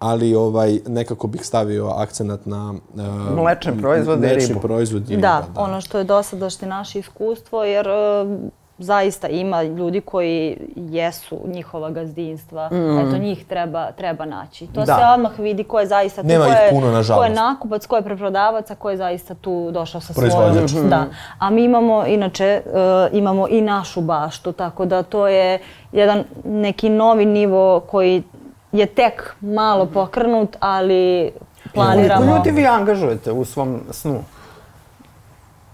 Ali 0.00 0.34
ovaj, 0.34 0.78
nekako 0.86 1.26
bih 1.26 1.46
stavio 1.46 1.88
akcenat 1.88 2.46
na... 2.46 2.74
Uh, 2.94 3.42
Mlečne 3.42 3.78
proizvode 3.78 4.32
i 4.32 4.46
ribu. 4.46 4.60
proizvod 4.60 5.10
i 5.10 5.16
Da, 5.16 5.42
riba, 5.46 5.60
ono 5.62 5.80
što 5.80 5.98
je 5.98 6.04
dosadašnje 6.04 6.68
naše 6.68 6.98
iskustvo, 6.98 7.64
jer 7.64 7.86
e, 7.88 8.24
zaista 8.78 9.28
ima 9.28 9.62
ljudi 9.62 10.00
koji 10.00 10.56
jesu 10.76 11.38
njihova 11.46 11.90
gazdinstva. 11.90 12.66
Eto, 13.06 13.18
njih 13.18 13.44
treba, 13.44 13.92
treba 13.92 14.24
naći. 14.24 14.66
To 14.66 14.80
Mm. 14.80 14.84
Da. 14.84 14.94
se 14.94 15.02
odmah 15.14 15.38
vidi 15.38 15.64
ko 15.64 15.80
je 15.80 15.86
zaista 15.86 16.22
tu, 16.22 16.28
Nema 16.28 16.44
ko 16.44 16.50
je, 16.50 16.70
puno, 16.70 17.02
ko 17.16 17.24
je 17.24 17.30
nakupac, 17.30 17.86
ko 17.86 17.96
je 17.96 18.02
preprodavac, 18.02 18.70
a 18.70 18.74
ko 18.74 18.90
je 18.90 18.96
zaista 18.96 19.34
tu 19.34 19.70
došao 19.72 20.00
sa 20.00 20.12
svojom. 20.12 20.88
Da. 20.88 21.06
A 21.38 21.50
mi 21.50 21.64
imamo, 21.64 22.06
inače, 22.06 22.44
e, 22.46 22.62
imamo 23.12 23.48
i 23.48 23.60
našu 23.60 24.00
baštu, 24.00 24.52
tako 24.52 24.84
da 24.84 25.02
to 25.02 25.28
je 25.28 25.58
jedan 25.92 26.24
neki 26.44 26.88
novi 26.88 27.26
nivo 27.26 27.80
koji 27.80 28.22
je 28.72 28.86
tek 28.86 29.34
malo 29.40 29.86
pokrenut, 29.86 30.56
ali 30.60 31.32
planiramo... 31.74 32.20
Koliko 32.20 32.36
ljudi 32.36 32.50
vi 32.50 32.66
angažujete 32.66 33.32
u 33.32 33.44
svom 33.44 33.80
snu? 33.90 34.22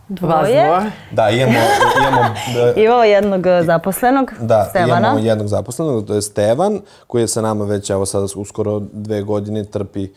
Dvoje. 0.09 0.65
dvoje? 0.67 0.91
Da, 1.11 1.31
imamo, 1.31 1.59
imamo 1.99 2.35
da, 2.55 2.81
Imamo 2.81 3.03
jednog 3.03 3.47
e, 3.47 3.63
zaposlenog, 3.63 4.33
Da, 4.41 4.65
Stevana. 4.65 4.99
imamo 4.99 5.19
jednog 5.19 5.47
zaposlenog, 5.47 6.07
to 6.07 6.15
je 6.15 6.23
Stevan, 6.23 6.81
koji 7.07 7.23
je 7.23 7.29
sa 7.29 7.41
nama 7.41 7.65
već, 7.65 7.91
evo 7.91 8.07
sada 8.07 8.27
uskoro 8.37 8.81
dve 8.93 9.23
godine 9.23 9.65
trpi 9.65 10.09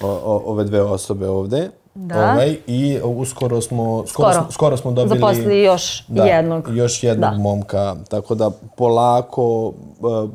o, 0.00 0.06
o, 0.08 0.42
ove 0.46 0.64
dve 0.64 0.82
osobe 0.82 1.28
ovde. 1.28 1.70
Da. 1.94 2.32
Ovaj, 2.32 2.56
I 2.66 2.98
uskoro 3.04 3.60
smo, 3.60 4.04
skoro, 4.06 4.28
Skoro. 4.30 4.32
smo, 4.42 4.52
skoro 4.52 4.76
smo 4.76 4.90
dobili... 4.90 5.18
Zaposlili 5.18 5.62
još 5.62 6.04
da, 6.08 6.24
jednog. 6.24 6.68
Još 6.72 7.02
jednog 7.04 7.30
Da. 7.30 7.38
momka, 7.38 7.96
tako 8.08 8.34
da 8.34 8.50
polako, 8.76 9.72
uh, 10.00 10.30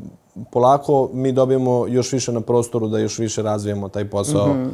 polako 0.52 1.10
mi 1.13 1.32
dobijemo 1.32 1.86
još 1.88 2.13
više 2.13 2.32
na 2.32 2.41
prostoru 2.41 2.88
da 2.88 3.00
još 3.00 3.19
više 3.19 3.41
razvijemo 3.41 3.89
taj 3.89 4.06
posao 4.06 4.48
Mhm. 4.54 4.69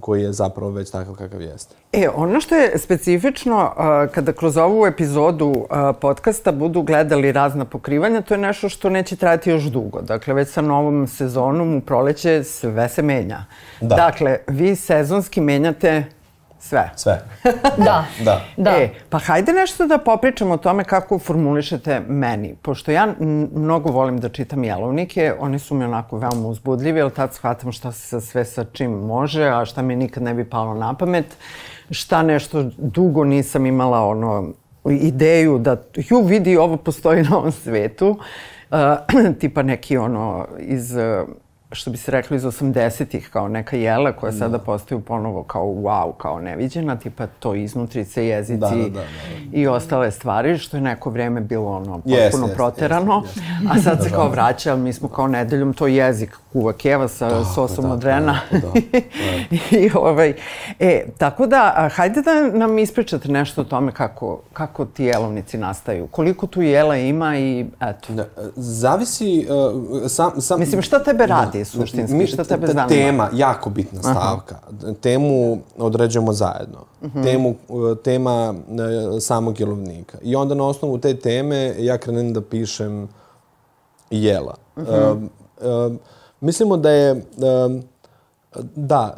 koji 0.00 0.22
je 0.22 0.32
zapravo 0.32 0.70
već 0.70 0.90
takav 0.90 1.14
kakav 1.14 1.42
jeste. 1.42 1.74
E, 1.92 2.08
ono 2.14 2.40
što 2.40 2.54
je 2.54 2.78
specifično, 2.78 3.72
a, 3.76 4.06
kada 4.14 4.32
kroz 4.32 4.56
ovu 4.56 4.86
epizodu 4.86 5.54
a, 5.70 5.92
podcasta 5.92 6.52
budu 6.52 6.82
gledali 6.82 7.32
razna 7.32 7.64
pokrivanja, 7.64 8.22
to 8.22 8.34
je 8.34 8.38
nešto 8.38 8.68
što 8.68 8.90
neće 8.90 9.16
trajati 9.16 9.50
još 9.50 9.62
dugo. 9.62 10.02
Dakle, 10.02 10.34
već 10.34 10.48
sa 10.48 10.60
novom 10.60 11.06
sezonom 11.06 11.76
u 11.76 11.80
proleće 11.80 12.44
sve 12.44 12.88
se 12.88 13.02
menja. 13.02 13.44
Da. 13.80 13.96
Dakle, 13.96 14.38
vi 14.46 14.76
sezonski 14.76 15.40
menjate 15.40 16.04
sve. 16.68 16.90
Sve. 16.96 17.22
Da. 17.86 18.04
Da. 18.24 18.40
Da. 18.56 18.70
E, 18.70 18.90
pa 19.10 19.18
hajde 19.18 19.52
nešto 19.52 19.86
da 19.86 19.98
popričamo 19.98 20.54
o 20.54 20.56
tome 20.56 20.84
kako 20.84 21.18
formulišete 21.18 22.00
meni. 22.08 22.54
Pošto 22.62 22.90
ja 22.90 23.14
mnogo 23.54 23.90
volim 23.90 24.20
da 24.20 24.28
čitam 24.28 24.64
jelovnike, 24.64 25.34
oni 25.40 25.58
su 25.58 25.74
mi 25.74 25.84
onako 25.84 26.18
veoma 26.18 26.48
uzbudljivi, 26.48 26.98
jer 26.98 27.10
tad 27.10 27.34
shvatam 27.34 27.72
šta 27.72 27.92
se 27.92 28.08
sa 28.08 28.20
sve 28.20 28.44
sa 28.44 28.64
čim 28.72 28.90
može, 28.90 29.44
a 29.44 29.64
šta 29.64 29.82
mi 29.82 29.96
nikad 29.96 30.22
ne 30.22 30.34
bi 30.34 30.44
palo 30.44 30.74
na 30.74 30.94
pamet. 30.94 31.36
Šta 31.90 32.22
nešto 32.22 32.62
dugo 32.78 33.24
nisam 33.24 33.66
imala 33.66 34.06
ono 34.06 34.52
ideju 34.90 35.58
da 35.58 35.76
ju 35.94 36.20
vidi 36.20 36.56
ovo 36.56 36.76
postoji 36.76 37.22
na 37.22 37.38
ovom 37.38 37.52
svetu. 37.52 38.08
Uh, 38.70 38.78
tipa 39.40 39.62
neki 39.62 39.96
ono 39.96 40.46
iz 40.58 40.96
uh, 40.96 41.28
što 41.74 41.90
bi 41.90 41.96
se 41.96 42.10
reklo 42.10 42.36
iz 42.36 42.42
80-ih 42.42 43.28
kao 43.32 43.48
neka 43.48 43.76
jela 43.76 44.12
koja 44.12 44.32
sada 44.32 44.58
postaju 44.58 45.00
ponovo 45.00 45.42
kao 45.42 45.64
wow, 45.64 46.12
kao 46.16 46.40
neviđena, 46.40 46.96
tipa 46.96 47.26
to 47.26 47.54
iznutrice, 47.54 48.26
jezici 48.26 48.60
Da, 48.60 48.70
da, 48.70 48.76
da, 48.76 48.88
da, 48.88 48.90
da. 48.90 49.04
i 49.52 49.66
ostale 49.66 50.10
stvari, 50.10 50.58
što 50.58 50.76
je 50.76 50.80
neko 50.80 51.10
vreme 51.10 51.40
bilo 51.40 51.76
ono 51.76 51.94
potpuno 51.94 52.46
jest, 52.46 52.54
proterano, 52.54 53.22
a 53.70 53.80
sad 53.82 54.02
se 54.02 54.10
kao 54.10 54.28
vraća, 54.28 54.72
ali 54.72 54.80
mi 54.80 54.92
smo 54.92 55.08
kao 55.08 55.28
nedeljom 55.28 55.72
to 55.72 55.86
jezik 55.86 56.36
kuva 56.52 56.72
keva 56.72 57.08
sa 57.08 57.44
sosom 57.44 57.84
da, 57.84 57.92
od 57.92 58.04
rena. 58.04 58.40
da, 58.50 58.58
da, 58.58 58.68
I 59.78 59.90
ovaj, 59.94 60.34
e, 60.78 61.04
tako 61.18 61.46
da, 61.46 61.88
hajde 61.94 62.22
da 62.22 62.58
nam 62.58 62.78
ispričate 62.78 63.28
nešto 63.28 63.60
o 63.60 63.64
tome 63.64 63.92
kako, 63.92 64.40
kako 64.52 64.84
ti 64.84 65.04
jelovnici 65.04 65.58
nastaju. 65.58 66.06
Koliko 66.06 66.46
tu 66.46 66.62
jela 66.62 66.96
ima 66.96 67.38
i 67.38 67.66
eto. 67.80 68.12
Da, 68.12 68.26
zavisi... 68.56 69.46
Uh, 69.50 70.10
sam, 70.10 70.40
sam, 70.40 70.60
Mislim, 70.60 70.82
šta 70.82 71.04
tebe 71.04 71.26
radi? 71.26 71.63
Ali 71.74 71.86
suštinski, 71.86 72.16
Mi- 72.16 72.26
šta 72.26 72.44
tebe 72.44 72.66
zanima? 72.66 72.88
Tema, 72.88 73.30
jako 73.32 73.70
bitna 73.70 74.00
stavka. 74.02 74.58
Temu 75.00 75.58
određujemo 75.78 76.32
zajedno. 76.32 76.78
Mhm. 77.02 77.22
Temu, 77.22 77.50
e, 77.50 78.02
tema 78.04 78.54
e, 79.16 79.20
samog 79.20 79.60
jelovnika. 79.60 80.18
I 80.22 80.36
onda 80.36 80.54
na 80.54 80.64
osnovu 80.64 80.98
te 80.98 81.16
teme 81.16 81.74
ja 81.78 81.98
krenem 81.98 82.32
da 82.32 82.40
pišem 82.40 83.08
jela. 84.10 84.54
Mhm. 84.78 84.90
E, 84.90 84.96
e, 85.68 85.90
mislimo 86.40 86.76
da 86.76 86.90
je... 86.90 87.10
e, 87.10 87.80
da, 88.76 89.16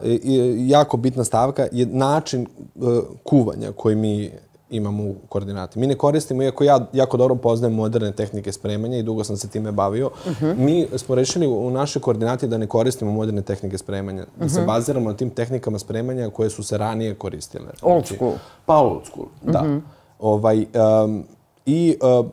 jako 0.57 0.97
bitna 0.97 1.25
stavka 1.25 1.67
je 1.73 1.87
način 1.87 2.43
e, 2.43 2.79
kuvanja 3.23 3.73
koji 3.73 3.97
mi 3.97 4.31
imamo 4.71 5.05
u 5.05 5.15
koordinati. 5.29 5.79
Mi 5.79 5.87
ne 5.87 5.95
koristimo, 5.95 6.43
iako 6.43 6.65
ja 6.65 6.87
jako 6.93 7.17
dobro 7.17 7.37
poznajem 7.37 7.75
moderne 7.75 8.13
tehnike 8.13 8.53
spremanja 8.53 8.99
i 8.99 9.03
dugo 9.03 9.25
sam 9.25 9.37
se 9.37 9.49
time 9.49 9.73
bavio, 9.73 10.11
mi 10.57 10.87
smo 10.97 11.15
rešili 11.15 11.47
u 11.47 11.71
našoj 11.71 12.03
koordinati 12.03 12.49
da 12.49 12.59
ne 12.59 12.67
koristimo 12.67 13.13
moderne 13.13 13.43
tehnike 13.43 13.79
spremanja, 13.79 14.27
da 14.41 14.49
se 14.49 14.65
baziramo 14.65 15.11
na 15.11 15.17
tim 15.17 15.31
tehnikama 15.31 15.79
spremanja 15.79 16.31
koje 16.31 16.51
su 16.51 16.63
se 16.63 16.79
ranije 16.79 17.15
koristile. 17.15 17.69
Old 17.83 18.03
Znači, 18.07 18.15
school. 18.15 18.33
Pa 18.67 18.77
old 18.77 19.05
school, 19.07 19.27
da. 19.43 19.65
Ovaj, 20.19 20.67
um, 21.05 21.25
I 21.67 21.97
uh, 22.21 22.27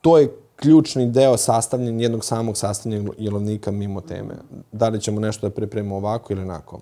to 0.00 0.18
je 0.18 0.36
ključni 0.56 1.06
deo 1.10 1.36
sastavljen 1.36 2.00
jednog 2.00 2.24
samog 2.24 2.56
sastavljenog 2.56 3.14
jelovnika 3.18 3.70
mimo 3.70 4.00
teme. 4.00 4.34
Da 4.72 4.88
li 4.88 5.00
ćemo 5.00 5.20
nešto 5.20 5.48
da 5.48 5.54
pripremimo 5.54 5.96
ovako 5.96 6.32
ili 6.32 6.42
onako. 6.42 6.80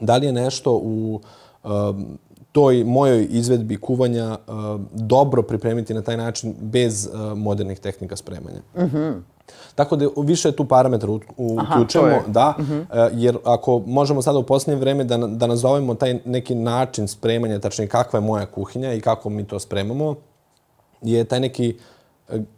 Da 0.00 0.16
li 0.16 0.26
je 0.26 0.32
nešto 0.32 0.72
u 0.72 1.20
um, 1.64 2.18
toj 2.52 2.84
mojoj 2.84 3.26
izvedbi 3.30 3.76
kuvanja 3.76 4.38
um, 4.46 4.86
dobro 4.92 5.42
pripremiti 5.42 5.94
na 5.94 6.02
taj 6.02 6.16
način 6.16 6.54
bez 6.60 7.08
uh, 7.12 7.38
modernih 7.38 7.80
tehnika 7.80 8.16
spremanja. 8.16 8.60
Tako 9.74 9.96
da 9.96 10.06
više 10.16 10.48
je 10.48 10.56
tu 10.56 10.64
parametar 10.64 11.10
uključujemo, 11.10 11.88
to 11.92 12.06
je. 12.06 12.22
da, 12.26 12.54
e, 12.92 13.10
jer 13.12 13.38
ako 13.44 13.82
možemo 13.86 14.22
sada 14.22 14.38
u 14.38 14.42
posljednje 14.42 14.80
vreme 14.80 15.04
da, 15.04 15.16
da 15.16 15.46
nazovemo 15.46 15.94
taj 15.94 16.18
neki 16.24 16.54
način 16.54 17.08
spremanja, 17.08 17.58
tačnije 17.58 17.88
kakva 17.88 18.16
je 18.16 18.26
moja 18.26 18.46
kuhinja 18.46 18.92
i 18.92 19.00
kako 19.00 19.30
mi 19.30 19.44
to 19.44 19.58
spremamo, 19.58 20.14
je 21.02 21.24
taj 21.24 21.40
neki 21.40 21.76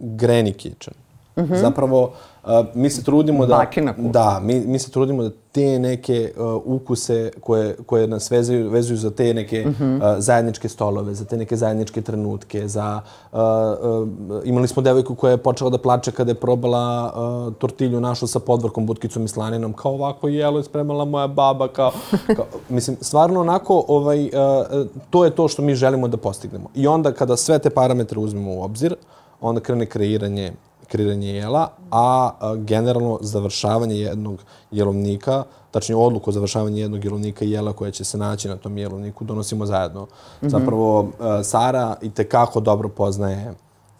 granny 0.00 0.52
kitchen. 0.52 0.94
Zapravo, 1.36 2.12
e, 2.46 2.64
mi 2.74 2.90
se 2.90 3.04
trudimo 3.04 3.46
da... 3.46 3.56
Bakina 3.56 3.94
kuhinja. 3.94 4.12
Da, 4.12 4.40
mi, 4.42 4.60
mi 4.60 4.78
se 4.78 4.90
trudimo 4.90 5.22
da 5.22 5.30
te 5.52 5.78
neke 5.78 6.32
uh, 6.36 6.62
ukuse 6.64 7.30
koje, 7.40 7.76
koje 7.86 8.06
nas 8.06 8.30
vezuju, 8.30 8.70
vezuju 8.70 8.96
za 8.96 9.10
te 9.10 9.34
neke 9.34 9.66
uh, 9.66 9.74
zajedničke 10.18 10.68
stolove, 10.68 11.14
za 11.14 11.24
te 11.24 11.36
neke 11.36 11.56
zajedničke 11.56 12.02
trenutke, 12.02 12.68
za... 12.68 13.00
Uh, 13.32 13.38
uh, 13.38 14.08
imali 14.44 14.68
smo 14.68 14.82
devojku 14.82 15.14
koja 15.14 15.30
je 15.30 15.36
počela 15.36 15.70
da 15.70 15.78
plače 15.78 16.12
kada 16.12 16.30
je 16.30 16.34
probala 16.34 17.12
uh, 17.14 17.54
tortilju 17.54 18.00
našu 18.00 18.26
sa 18.26 18.38
podvrkom, 18.38 18.86
butkicom 18.86 19.24
i 19.24 19.28
slaninom, 19.28 19.72
kao 19.72 19.92
ovako 19.92 20.28
jelo 20.28 20.58
je 20.58 20.64
spremala 20.64 21.04
moja 21.04 21.26
baba, 21.26 21.68
kao... 21.68 21.92
kao 22.36 22.46
mislim, 22.68 22.96
stvarno 23.00 23.40
onako, 23.40 23.84
ovaj, 23.88 24.24
uh, 24.24 24.30
uh, 24.30 24.86
to 25.10 25.24
je 25.24 25.30
to 25.30 25.48
što 25.48 25.62
mi 25.62 25.74
želimo 25.74 26.08
da 26.08 26.16
postignemo. 26.16 26.68
I 26.74 26.86
onda 26.86 27.12
kada 27.12 27.36
sve 27.36 27.58
te 27.58 27.70
parametre 27.70 28.18
uzmemo 28.18 28.54
u 28.54 28.62
obzir, 28.62 28.94
onda 29.40 29.60
krene 29.60 29.86
kreiranje 29.86 30.52
kreiranje 30.92 31.32
jela, 31.32 31.68
a, 31.90 32.30
generalno 32.56 33.18
završavanje 33.20 33.96
jednog 33.96 34.44
jelovnika, 34.70 35.44
tačnije 35.70 35.96
odluku 35.96 36.30
o 36.30 36.32
završavanju 36.32 36.76
jednog 36.76 37.04
jelovnika 37.04 37.44
i 37.44 37.50
jela 37.50 37.72
koje 37.72 37.92
će 37.92 38.04
se 38.04 38.18
naći 38.18 38.48
na 38.48 38.56
tom 38.56 38.78
jelovniku 38.78 39.24
donosimo 39.24 39.66
zajedno. 39.66 40.06
Zapravo, 40.42 41.08
a, 41.20 41.42
Sara 41.42 41.96
i 42.02 42.10
tekako 42.10 42.60
dobro 42.60 42.88
poznaje 42.88 43.54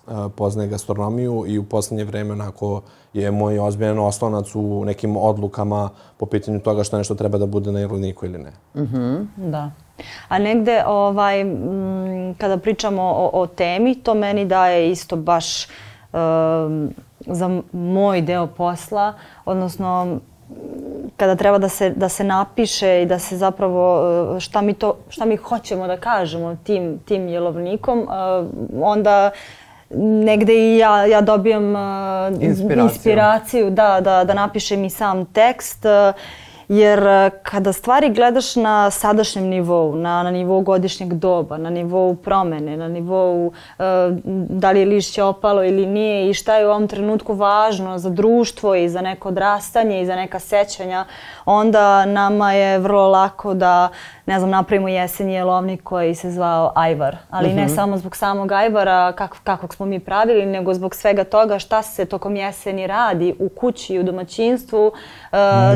a, 0.06 0.28
poznaje 0.36 0.68
gastronomiju 0.68 1.44
i 1.46 1.58
u 1.58 1.64
poslednje 1.64 2.04
vreme 2.04 2.32
onako 2.32 2.82
je 3.12 3.30
moj 3.30 3.58
ozbiljan 3.58 3.98
oslonac 3.98 4.54
u 4.54 4.84
nekim 4.84 5.16
odlukama 5.16 5.88
po 6.16 6.26
pitanju 6.26 6.60
toga 6.60 6.84
što 6.84 6.98
nešto 6.98 7.14
treba 7.14 7.38
da 7.38 7.46
bude 7.46 7.72
na 7.72 7.80
jelovniku 7.80 8.26
ili 8.26 8.38
ne. 8.38 8.52
Da. 9.36 9.70
A 10.28 10.38
negde, 10.38 10.82
ovaj, 10.86 11.40
m, 11.40 12.34
kada 12.38 12.56
pričamo 12.58 13.02
o, 13.02 13.30
o 13.32 13.46
temi, 13.46 13.94
to 13.94 14.14
meni 14.14 14.44
daje 14.44 14.90
isto 14.90 15.16
baš 15.16 15.66
um, 15.66 15.91
za 17.20 17.60
moj 17.72 18.20
deo 18.22 18.46
posla, 18.46 19.14
odnosno 19.44 20.18
kada 21.16 21.34
treba 21.34 21.58
da 21.58 21.68
se, 21.68 21.90
da 21.90 22.08
se 22.08 22.24
napiše 22.24 23.02
i 23.02 23.06
da 23.06 23.18
se 23.18 23.36
zapravo 23.36 23.84
uh, 24.32 24.38
šta 24.40 24.60
mi, 24.60 24.74
to, 24.74 24.96
šta 25.08 25.24
mi 25.24 25.36
hoćemo 25.36 25.86
da 25.86 25.96
kažemo 25.96 26.56
tim, 26.64 26.98
tim 27.04 27.28
jelovnikom, 27.28 27.98
uh, 27.98 28.08
onda 28.82 29.30
negde 30.24 30.54
i 30.54 30.78
ja, 30.78 31.06
ja 31.06 31.20
dobijam 31.20 31.74
uh, 31.74 32.42
Inspiraciju. 32.42 32.82
inspiraciju 32.82 33.70
da, 33.70 34.00
da, 34.00 34.24
da 34.24 34.34
napišem 34.34 34.84
i 34.84 34.90
sam 34.90 35.24
tekst. 35.24 35.84
uh, 35.84 36.14
Jer 36.72 36.98
uh, 36.98 37.38
kada 37.42 37.72
stvari 37.72 38.08
gledaš 38.10 38.56
na 38.56 38.90
sadašnjem 38.90 39.44
nivou, 39.44 39.96
na, 39.96 40.22
na 40.22 40.30
nivou 40.30 40.60
godišnjeg 40.60 41.12
doba, 41.14 41.58
na 41.58 41.70
nivou 41.70 42.14
promene, 42.16 42.76
na 42.76 42.88
nivou 42.88 43.46
uh, 43.46 43.84
da 44.48 44.70
li 44.70 44.80
je 44.80 44.86
lišće 44.86 45.22
opalo 45.22 45.64
ili 45.64 45.86
nije 45.86 46.30
i 46.30 46.34
šta 46.34 46.56
je 46.56 46.66
u 46.66 46.70
ovom 46.70 46.88
trenutku 46.88 47.34
važno 47.34 47.98
za 47.98 48.10
društvo 48.10 48.74
i 48.74 48.88
za 48.88 49.00
neko 49.00 49.28
odrastanje 49.28 50.02
i 50.02 50.06
za 50.06 50.16
neka 50.16 50.38
sećanja, 50.38 51.04
onda 51.44 52.06
nama 52.06 52.52
je 52.52 52.78
vrlo 52.78 53.08
lako 53.08 53.54
da 53.54 53.88
ne 54.26 54.38
znam, 54.38 54.50
napravimo 54.50 54.88
jesenji 54.88 55.34
jelovnik 55.34 55.82
koji 55.82 56.14
se 56.14 56.30
zvao 56.30 56.72
Ajvar. 56.74 57.16
Ali 57.30 57.52
ne 57.52 57.68
samo 57.68 57.96
zbog 57.96 58.16
samog 58.16 58.52
Ajvara 58.52 59.12
kak, 59.12 59.36
kakvog 59.44 59.74
smo 59.74 59.86
mi 59.86 60.00
pravili, 60.00 60.46
nego 60.46 60.74
zbog 60.74 60.94
svega 60.94 61.24
toga 61.24 61.58
šta 61.58 61.82
se 61.82 62.04
tokom 62.04 62.36
jeseni 62.36 62.86
radi 62.86 63.34
u 63.38 63.48
kući 63.48 63.94
i 63.94 63.98
u 63.98 64.02
domaćinstvu 64.02 64.92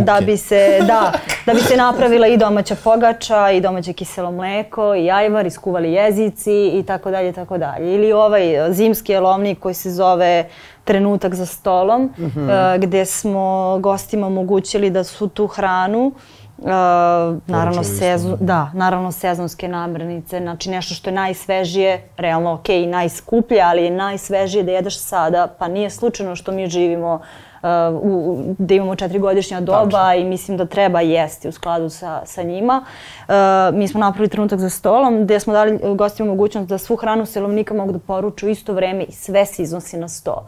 da 0.00 0.20
bi 0.26 0.36
se 0.36 0.78
da, 0.86 1.12
da 1.46 1.54
bi 1.54 1.60
se 1.60 1.76
napravila 1.76 2.26
i 2.26 2.36
domaća 2.36 2.76
pogača 2.84 3.50
i 3.50 3.60
domaće 3.60 3.92
kiselo 3.92 4.30
mleko 4.30 4.94
i 4.94 5.10
ajvar, 5.10 5.46
iskuvali 5.46 5.92
jezici 5.92 6.68
i 6.68 6.84
tako 6.86 7.10
dalje, 7.10 7.32
tako 7.32 7.58
dalje. 7.58 7.94
Ili 7.94 8.12
ovaj 8.12 8.72
zimski 8.72 9.12
jelovnik 9.12 9.58
koji 9.58 9.74
se 9.74 9.90
zove 9.90 10.48
trenutak 10.84 11.34
za 11.34 11.46
stolom, 11.46 12.12
uh, 12.18 12.30
gde 12.78 13.04
smo 13.04 13.78
gostima 13.80 14.26
omogućili 14.26 14.90
da 14.90 15.04
su 15.04 15.28
tu 15.28 15.46
hranu 15.46 16.12
Uh, 16.58 16.64
naravno, 17.46 17.84
sezon, 17.84 18.36
da, 18.40 18.70
naravno 18.74 19.12
sezonske 19.12 19.68
namirnice, 19.68 20.38
znači 20.38 20.70
nešto 20.70 20.94
što 20.94 21.10
je 21.10 21.14
najsvežije, 21.14 22.08
realno 22.16 22.52
ok, 22.52 22.68
najskuplje, 22.86 23.60
ali 23.60 23.84
je 23.84 23.90
najsvežije 23.90 24.64
da 24.64 24.72
jedeš 24.72 24.98
sada, 24.98 25.48
pa 25.58 25.68
nije 25.68 25.90
slučajno 25.90 26.36
što 26.36 26.52
mi 26.52 26.66
živimo 26.66 27.14
uh, 27.14 27.20
u, 28.02 28.08
u- 28.08 28.54
da 28.58 28.74
imamo 28.74 28.94
četiri 28.96 29.20
doba 29.60 30.14
i 30.14 30.24
mislim 30.24 30.56
da 30.56 30.66
treba 30.66 31.00
jesti 31.00 31.48
u 31.48 31.52
skladu 31.52 31.88
sa, 31.88 32.22
sa 32.24 32.42
njima. 32.42 32.84
Uh, 33.28 33.34
mi 33.74 33.88
smo 33.88 34.00
napravili 34.00 34.28
trenutak 34.28 34.58
za 34.58 34.70
stolom 34.70 35.22
gde 35.22 35.40
smo 35.40 35.52
dali 35.52 35.78
gostima 35.94 36.28
mogućnost 36.28 36.68
da 36.68 36.78
svu 36.78 36.96
hranu 36.96 37.26
selovnika 37.26 37.74
mogu 37.74 37.92
da 37.92 37.98
poruču 37.98 38.46
u 38.46 38.48
isto 38.48 38.72
vreme 38.72 39.04
i 39.04 39.12
sve 39.12 39.46
se 39.46 39.62
iznosi 39.62 39.96
na 39.96 40.08
sto. 40.08 40.46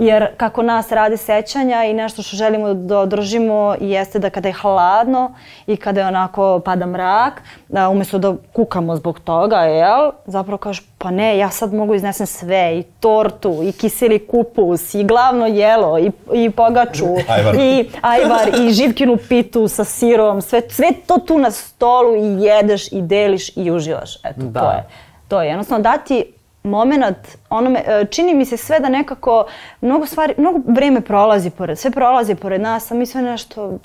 Jer 0.00 0.26
kako 0.36 0.62
nas 0.62 0.92
rade 0.92 1.16
sećanja 1.16 1.84
i 1.84 1.94
nešto 1.94 2.22
što 2.22 2.36
želimo 2.36 2.74
da 2.74 2.98
održimo 2.98 3.74
jeste 3.80 4.18
da 4.18 4.30
kada 4.30 4.48
je 4.48 4.54
hladno 4.54 5.34
i 5.66 5.76
kada 5.76 6.00
je 6.00 6.06
onako 6.06 6.60
pada 6.64 6.86
mrak, 6.86 7.42
da 7.68 7.88
umjesto 7.88 8.18
da 8.18 8.34
kukamo 8.52 8.96
zbog 8.96 9.20
toga, 9.20 9.56
jel, 9.56 10.10
zapravo 10.26 10.58
kažeš 10.58 10.89
pa 11.02 11.10
ne, 11.10 11.38
ja 11.38 11.50
sad 11.50 11.74
mogu 11.74 11.94
iznesem 11.94 12.26
sve, 12.26 12.78
i 12.78 12.82
tortu, 12.82 13.60
i 13.62 13.72
kiseli 13.72 14.26
kupus, 14.26 14.94
i 14.94 15.04
glavno 15.04 15.46
jelo, 15.46 15.98
i, 15.98 16.10
i 16.32 16.50
pogaču, 16.50 17.06
Ajvar. 17.28 17.54
i 17.54 17.88
ajvar, 18.00 18.48
i 18.60 18.72
živkinu 18.72 19.16
pitu 19.28 19.68
sa 19.68 19.84
sirom, 19.84 20.42
sve, 20.42 20.62
sve 20.70 20.86
to 21.06 21.18
tu 21.18 21.38
na 21.38 21.50
stolu 21.50 22.16
i 22.16 22.42
jedeš 22.42 22.92
i 22.92 23.02
deliš 23.02 23.56
i 23.56 23.70
uživaš. 23.70 24.16
Eto, 24.24 24.40
Da. 24.40 24.60
to 24.60 24.70
je. 24.70 24.84
To 25.28 25.42
je 25.42 25.48
jednostavno 25.48 25.82
dati 25.82 26.24
moment 26.62 27.16
onome, 27.50 27.82
e, 27.86 28.04
čini 28.10 28.34
mi 28.34 28.44
se 28.44 28.56
sve 28.56 28.80
da 28.80 28.88
nekako 28.88 29.46
mnogo 29.80 30.06
stvari, 30.06 30.34
mnogo 30.38 30.60
vreme 30.66 31.00
prolazi 31.00 31.50
pored, 31.50 31.78
sve 31.78 31.90
prolazi 31.90 32.34
pored 32.34 32.60
nas, 32.60 32.90
a 32.90 32.94
mi 32.94 33.06
sve 33.06 33.22
nešto 33.22 33.78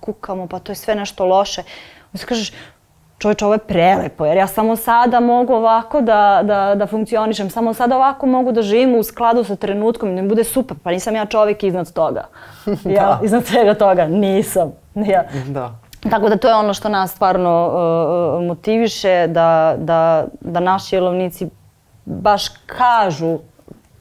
kukamo, 0.00 0.46
pa 0.46 0.58
to 0.58 0.72
je 0.72 0.76
sve 0.76 0.94
nešto 0.94 1.24
loše. 1.24 1.62
Onda 2.06 2.18
se 2.18 2.26
kažeš, 2.26 2.52
čovječe, 3.18 3.44
ovo 3.44 3.54
je 3.54 3.58
prelepo, 3.58 4.26
jer 4.26 4.36
ja 4.36 4.46
samo 4.46 4.76
sada 4.76 5.20
mogu 5.20 5.54
ovako 5.54 6.00
da, 6.00 6.40
da, 6.44 6.74
da 6.74 6.86
funkcionišem, 6.86 7.50
samo 7.50 7.74
sada 7.74 7.96
ovako 7.96 8.26
mogu 8.26 8.52
da 8.52 8.62
živim 8.62 8.94
u 8.94 9.02
skladu 9.02 9.44
sa 9.44 9.56
trenutkom 9.56 10.12
i 10.12 10.22
da 10.22 10.28
bude 10.28 10.44
super, 10.44 10.76
pa 10.82 10.90
nisam 10.90 11.14
ja 11.14 11.26
čovjek 11.26 11.62
iznad 11.62 11.92
toga. 11.92 12.28
Ja, 12.96 13.20
iznad 13.22 13.44
svega 13.44 13.74
toga, 13.74 14.06
nisam. 14.06 14.72
Ja. 14.94 15.24
Da. 15.46 15.70
Tako 16.10 16.28
da 16.28 16.36
to 16.36 16.48
je 16.48 16.54
ono 16.54 16.74
što 16.74 16.88
nas 16.88 17.10
stvarno 17.10 17.66
uh, 17.66 18.40
uh, 18.40 18.46
motiviše 18.46 19.26
da, 19.26 19.74
da, 19.78 20.24
da 20.40 20.60
naši 20.60 20.96
jelovnici 20.96 21.48
baš 22.04 22.48
kažu 22.66 23.38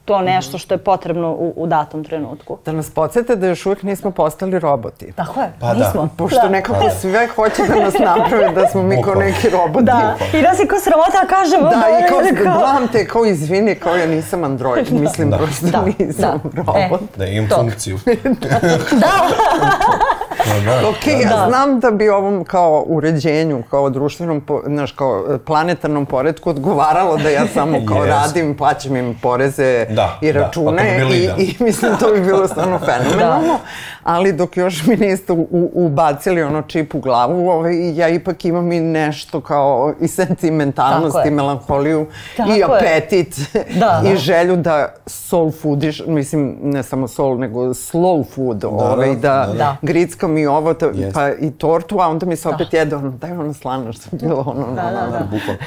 to 0.05 0.21
nešto 0.21 0.57
što 0.57 0.73
je 0.73 0.79
potrebno 0.79 1.29
u, 1.29 1.53
u 1.55 1.67
datom 1.67 2.03
trenutku. 2.03 2.57
Da 2.65 2.71
nas 2.71 2.89
podsjete 2.89 3.35
da 3.35 3.47
još 3.47 3.65
uvijek 3.65 3.83
nismo 3.83 4.11
postali 4.11 4.59
roboti. 4.59 5.11
Tako 5.11 5.41
je, 5.41 5.51
Pa 5.59 5.67
da. 5.67 5.73
nismo. 5.75 6.09
Pošto 6.17 6.39
da. 6.41 6.49
nekako 6.49 6.89
sve 6.91 7.27
hoće 7.27 7.63
da 7.63 7.75
nas 7.75 7.93
naprave 7.95 8.49
da 8.51 8.67
smo 8.67 8.83
mi 8.83 9.01
kao 9.03 9.15
neki 9.15 9.49
roboti. 9.49 9.85
Da, 9.85 10.15
i 10.33 10.41
da 10.41 10.53
si 10.53 10.67
ko 10.67 10.75
sramota 10.77 11.27
kažemo. 11.29 11.63
Da, 11.63 11.83
i 11.99 12.09
kao, 12.09 12.19
kao- 12.43 12.59
gledam 12.59 12.87
te, 12.87 13.07
kao 13.07 13.25
izvini, 13.25 13.75
kao 13.75 13.95
ja 13.95 14.05
nisam 14.07 14.43
android, 14.43 14.91
mislim, 14.91 15.29
Da. 15.29 15.37
prosto 15.37 15.65
Da, 15.67 15.85
nisam 15.99 16.39
da. 16.43 16.49
robot. 16.57 17.01
Da 17.17 17.25
imam 17.25 17.49
To. 17.49 17.55
funkciju. 17.55 17.99
Ok, 20.89 21.07
ja 21.07 21.45
znam 21.47 21.79
da 21.79 21.91
bi 21.91 22.09
ovom 22.09 22.43
kao 22.43 22.83
uređenju, 22.87 23.63
kao 23.69 23.89
društvenom, 23.89 24.43
znaš, 24.65 24.91
kao 24.91 25.37
planetarnom 25.45 26.05
poredku 26.05 26.49
odgovaralo 26.49 27.17
da 27.17 27.29
ja 27.29 27.47
samo 27.53 27.77
kao 27.87 28.05
Jest. 28.05 28.09
radim, 28.09 28.57
plaćam 28.57 28.95
im 28.95 29.19
poreze 29.21 29.85
Da, 29.89 30.17
i 30.21 30.33
da, 30.33 30.39
pa 30.39 30.45
račune 30.45 30.83
bi 30.83 30.97
bilo 30.97 31.13
i, 31.13 31.43
i 31.43 31.55
mislim 31.59 31.91
to 31.99 32.11
bi 32.13 32.21
bilo 32.21 32.47
stvarno 32.47 32.79
fenomenalno, 32.85 33.59
ali 34.03 34.33
dok 34.33 34.57
još 34.57 34.85
mi 34.85 34.95
niste 34.97 35.33
u, 35.33 35.47
ubacili 35.73 36.43
ono 36.43 36.61
čip 36.61 36.95
u 36.95 36.99
glavu, 36.99 37.49
ovaj, 37.49 37.97
ja 37.97 38.09
ipak 38.09 38.45
imam 38.45 38.71
i 38.71 38.79
nešto 38.79 39.41
kao 39.41 39.93
i 40.01 40.07
sentimentalnost 40.07 41.13
Tako 41.13 41.27
i 41.27 41.31
je. 41.31 41.35
melanholiju 41.35 42.05
Tako 42.37 42.51
i 42.51 42.63
apetit 42.63 43.35
Da. 43.79 44.01
i 44.05 44.17
želju 44.17 44.55
da 44.55 44.93
soul 45.05 45.51
foodiš, 45.51 46.03
mislim 46.07 46.57
ne 46.61 46.83
samo 46.83 47.07
soul 47.07 47.37
nego 47.37 47.59
slow 47.63 48.25
food, 48.25 48.63
ovaj, 48.63 49.15
da, 49.15 49.45
da, 49.47 49.53
da. 49.53 49.77
grickam 49.81 50.37
i 50.37 50.45
ovo, 50.45 50.73
ta, 50.73 50.85
Jeste. 50.85 51.11
pa 51.13 51.29
i 51.31 51.51
tortu, 51.51 51.99
a 51.99 52.07
onda 52.07 52.25
mi 52.25 52.35
se 52.35 52.49
opet 52.49 52.73
jede 52.73 52.95
ono, 52.95 53.11
daj 53.11 53.31
ono 53.31 53.53
slano 53.53 53.93
što 53.93 54.09
je 54.11 54.19
bilo 54.19 54.43
ono, 54.47 54.67
Da, 54.67 54.81
da, 54.83 55.07
da. 55.09 55.27
Bukvalno. 55.31 55.59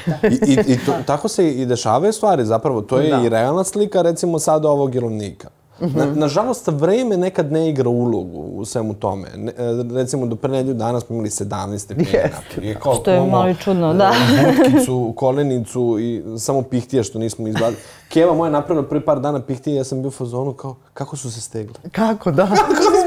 I, 0.45 0.51
i, 0.51 0.73
i 0.73 0.85
to, 0.85 0.93
tako 1.05 1.27
se 1.27 1.49
i 1.51 1.65
dešavaju 1.65 2.13
stvari, 2.13 2.45
zapravo. 2.45 2.81
To 2.81 2.97
je 2.97 3.09
Da. 3.09 3.21
i 3.21 3.29
realna 3.29 3.63
slika, 3.63 4.01
recimo, 4.01 4.39
sada 4.39 4.69
ovog 4.69 4.95
jelovnika. 4.95 5.47
Na, 5.79 6.05
nažalost, 6.05 6.67
vreme 6.67 7.17
nekad 7.17 7.51
ne 7.51 7.69
igra 7.69 7.89
ulogu 7.89 8.39
u 8.39 8.65
svemu 8.65 8.93
tome. 8.93 9.27
Ne, 9.35 9.51
e, 9.57 9.95
recimo, 9.95 10.25
do 10.25 10.35
pre 10.35 10.51
nedelju 10.51 10.73
dana 10.73 10.99
smo 10.99 11.15
imali 11.15 11.29
17 11.29 11.77
stepeni. 11.77 12.07
Jeste. 12.13 12.29
napolje. 12.29 12.75
Kao, 12.75 12.95
Što 12.95 13.11
je 13.11 13.21
malo 13.21 13.49
i 13.49 13.55
čudno, 13.55 13.93
da. 13.93 14.11
Butkicu, 14.45 15.13
kolenicu 15.15 15.97
i 15.99 16.23
samo 16.39 16.61
pihtije 16.61 17.03
što 17.03 17.19
nismo 17.19 17.47
izbadili. 17.47 17.81
Keva 18.09 18.33
moja 18.33 18.51
napravila 18.51 18.87
prvi 18.87 19.05
par 19.05 19.19
dana 19.19 19.41
pihtije, 19.41 19.75
ja 19.75 19.83
sam 19.83 20.01
bio 20.01 20.07
u 20.07 20.11
fazonu 20.11 20.53
kao, 20.53 20.75
kako 20.93 21.15
su 21.15 21.31
se 21.31 21.41
stegli? 21.41 21.73
Kako 21.91 22.31
da? 22.31 22.45
bilo, 22.67 23.06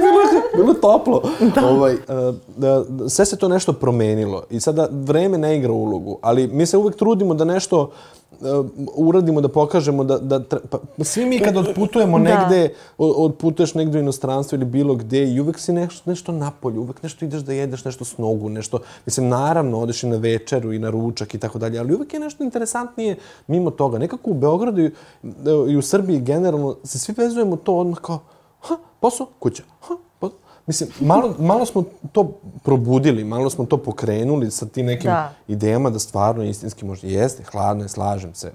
bilo 0.57 0.75
toplo. 0.75 1.23
Ovaj, 1.71 1.95
uh, 1.95 2.35
da, 2.57 2.85
sve 3.09 3.27
se 3.27 3.37
to 3.37 3.49
nešto 3.49 3.73
promenilo 3.73 4.43
i 4.51 4.61
sada 4.61 4.89
vreme 4.91 5.39
ne 5.39 5.57
igra 5.57 5.73
ulogu, 5.73 6.19
ali 6.21 6.47
mi 6.47 6.67
se 6.67 6.77
uvek 6.77 6.97
trudimo 6.97 7.35
da 7.35 7.45
nešto 7.45 7.91
uh, 8.41 8.67
uradimo, 8.95 9.41
da 9.41 9.49
pokažemo 9.49 10.05
da, 10.05 10.19
da 10.19 10.41
tre- 10.41 10.59
pa, 10.71 11.05
svi 11.05 11.27
mi 11.27 11.39
kad 11.41 11.57
odputujemo 11.57 12.19
Da. 12.19 12.25
negde, 12.25 12.75
odputuješ 12.99 13.75
negde 13.75 13.99
u 13.99 14.01
inostranstvo 14.01 14.57
ili 14.57 14.65
bilo 14.65 14.95
gde 14.95 15.25
i 15.29 15.41
uvek 15.41 15.59
si 15.59 15.73
nešto, 15.73 16.11
nešto 16.11 16.33
napolju, 16.33 16.81
uvek 16.81 17.03
nešto 17.03 17.25
ideš 17.25 17.41
da 17.41 17.53
jedeš 17.53 17.85
nešto 17.85 18.05
s 18.05 18.19
nogu, 18.19 18.49
nešto, 18.49 18.79
mislim, 19.07 19.29
naravno, 19.29 19.81
odeš 19.81 20.03
i 20.03 20.07
na 20.07 20.17
večeru 20.17 20.73
i 20.73 20.79
na 20.79 20.91
ručak 20.91 21.35
i 21.35 21.39
tako 21.39 21.59
dalje, 21.59 21.79
ali 21.79 21.95
uvek 21.95 22.15
je 22.15 22.21
nešto 22.21 22.45
interesantnije 22.45 23.17
mimo 23.47 23.71
toga. 23.71 23.99
Nekako 23.99 24.31
u 24.31 24.35
Beogradu 24.35 24.81
i, 24.83 24.91
i 25.69 25.77
u 25.77 25.83
Srbiji 25.83 26.21
generalno 26.21 26.77
se 26.85 26.99
svi 26.99 27.15
vezujemo 27.17 27.57
to 27.57 27.75
odmah 27.75 27.99
kao, 27.99 28.19
ha, 28.61 28.77
posao, 29.01 29.27
kuća, 29.39 29.63
ha. 29.81 29.95
Mislim, 30.71 30.91
malo, 31.01 31.35
malo 31.39 31.67
smo 31.67 31.83
to 32.13 32.33
probudili, 32.63 33.25
malo 33.25 33.51
smo 33.51 33.65
to 33.65 33.77
pokrenuli 33.77 34.51
sa 34.51 34.67
tim 34.67 34.87
nekim 34.87 35.11
Da. 35.11 35.33
idejama 35.49 35.91
da 35.91 35.99
stvarno 35.99 36.45
istinski 36.45 36.85
možda 36.85 37.09
jeste, 37.09 37.43
hladno 37.45 37.85
je, 37.85 37.89
slažem 37.89 38.35
se, 38.35 38.53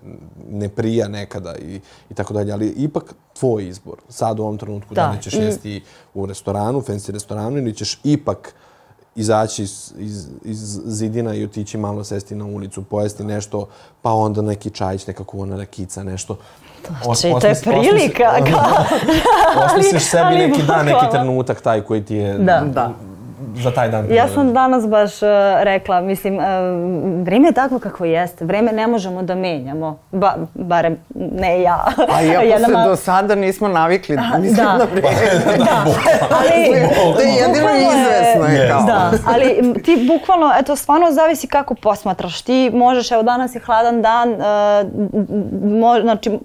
ne 0.49 0.69
prija 0.69 1.07
nekada 1.07 1.55
i, 1.57 1.79
i 2.09 2.13
tako 2.13 2.33
dalje, 2.33 2.51
ali 2.53 2.67
ipak 2.69 3.03
tvoj 3.33 3.67
izbor. 3.67 3.95
Sad 4.09 4.39
u 4.39 4.43
ovom 4.43 4.57
trenutku 4.57 4.93
da, 4.93 5.01
Da, 5.01 5.11
li 5.11 5.21
ćeš 5.21 5.33
i- 5.33 5.37
jesti 5.37 5.83
u 6.13 6.25
restoranu, 6.25 6.81
fancy 6.81 7.11
restoranu 7.11 7.57
ili 7.57 7.73
ćeš 7.73 7.99
ipak 8.03 8.53
izaći 9.15 9.63
iz, 9.63 9.93
iz, 9.97 10.27
iz 10.45 10.59
zidina 10.85 11.35
i 11.35 11.43
otići 11.43 11.77
malo 11.77 12.03
sesti 12.03 12.35
na 12.35 12.45
ulicu, 12.45 12.83
pojesti 12.83 13.23
nešto, 13.23 13.67
pa 14.01 14.11
onda 14.13 14.41
neki 14.41 14.69
čajić, 14.69 15.07
neka 15.07 15.23
kuvana 15.23 15.57
rakica, 15.57 16.03
nešto. 16.03 16.37
Znači, 17.03 17.33
to 17.41 17.47
je 17.47 17.55
prilika. 17.63 18.31
Osmisliš 19.65 20.03
sebi 20.03 20.35
neki 20.35 20.63
dan, 20.63 20.85
neki 20.85 21.05
trenutak 21.11 21.61
taj 21.61 21.81
koji 21.81 22.01
ti 22.01 22.15
je 22.15 22.33
Da. 22.37 22.61
Da. 22.65 22.91
Za 23.55 23.71
taj 23.71 23.89
dan. 23.89 24.05
Ja 24.11 24.27
sam 24.27 24.53
danas 24.53 24.87
baš 24.87 25.21
uh, 25.21 25.29
rekla, 25.61 26.01
mislim, 26.01 26.35
uh, 26.35 26.43
vreme 27.25 27.47
je 27.47 27.51
takvo 27.51 27.79
kako 27.79 28.05
jeste. 28.05 28.45
Vreme 28.45 28.71
ne 28.71 28.87
možemo 28.87 29.23
da 29.23 29.35
menjamo. 29.35 29.97
Ba, 30.11 30.35
barem 30.53 30.97
ne 31.15 31.61
ja. 31.61 31.85
A 32.09 32.21
iako 32.25 32.45
Jedna 32.45 32.67
se 32.67 32.89
do 32.89 32.95
sada 32.95 33.35
nismo 33.35 33.67
navikli, 33.67 34.17
mislim 34.39 34.65
da. 34.65 34.77
na 34.77 34.87
vreme. 34.91 35.09
Da, 35.65 35.85
ali... 36.29 36.87
To 37.15 37.21
je 37.21 37.33
jedino 37.33 37.69
izvesno 37.75 38.45
je 38.45 38.69
kao. 38.69 38.81
Da, 38.81 39.11
ali 39.25 39.73
ti 39.83 40.07
bukvalno, 40.07 40.51
eto, 40.59 40.75
stvarno 40.75 41.11
zavisi 41.11 41.47
kako 41.47 41.75
posmatraš. 41.75 42.41
Ti 42.41 42.71
možeš, 42.73 43.11
evo 43.11 43.23
danas 43.23 43.55
je 43.55 43.61
hladan 43.65 44.01
dan, 44.01 44.31
uh, 44.31 44.39
mo, 45.79 46.01
znači 46.01 46.39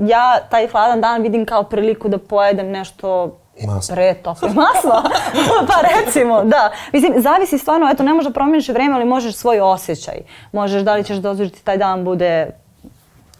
ja 0.00 0.38
taj 0.50 0.66
hladan 0.66 1.00
dan 1.00 1.22
vidim 1.22 1.46
kao 1.46 1.62
priliku 1.62 2.08
da 2.08 2.18
pojedem 2.18 2.70
nešto 2.70 3.36
Masno. 3.66 3.94
pre 3.94 4.14
toplo 4.14 4.48
maslo. 4.48 5.02
pa 5.68 5.74
recimo, 5.88 6.44
da. 6.44 6.72
Mislim, 6.92 7.14
zavisi 7.16 7.58
stvarno, 7.58 7.90
eto, 7.90 8.02
ne 8.02 8.12
možeš 8.12 8.26
da 8.28 8.34
promijeniš 8.34 8.68
vreme, 8.68 8.94
ali 8.94 9.04
možeš 9.04 9.34
svoj 9.34 9.60
osjećaj. 9.60 10.18
Možeš, 10.52 10.82
da 10.82 10.94
li 10.94 11.04
ćeš 11.04 11.16
dozvoliti 11.16 11.64
taj 11.64 11.76
dan 11.78 12.04
bude 12.04 12.50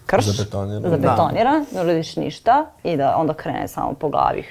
krš, 0.07 0.24
Zabetoniran. 0.24 0.90
zabetoniran, 0.90 1.66
ne 1.72 1.81
uradiš 1.81 2.16
ništa 2.16 2.66
i 2.85 2.96
da 2.96 3.16
onda 3.16 3.35
krene 3.35 3.68
samo 3.68 3.92
po 3.92 4.09
glavi 4.09 4.44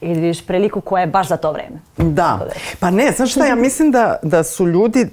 i 0.00 0.14
da 0.14 0.20
vidiš 0.20 0.46
priliku 0.46 0.80
koja 0.80 1.00
je 1.00 1.06
baš 1.06 1.28
za 1.28 1.36
to 1.36 1.52
vreme. 1.52 1.80
Da. 1.96 2.48
Pa 2.80 2.90
ne, 2.90 3.12
znaš 3.12 3.30
šta, 3.30 3.46
ja 3.46 3.54
mislim 3.54 3.90
da, 3.90 4.16
da 4.22 4.44
su 4.44 4.66
ljudi, 4.66 5.06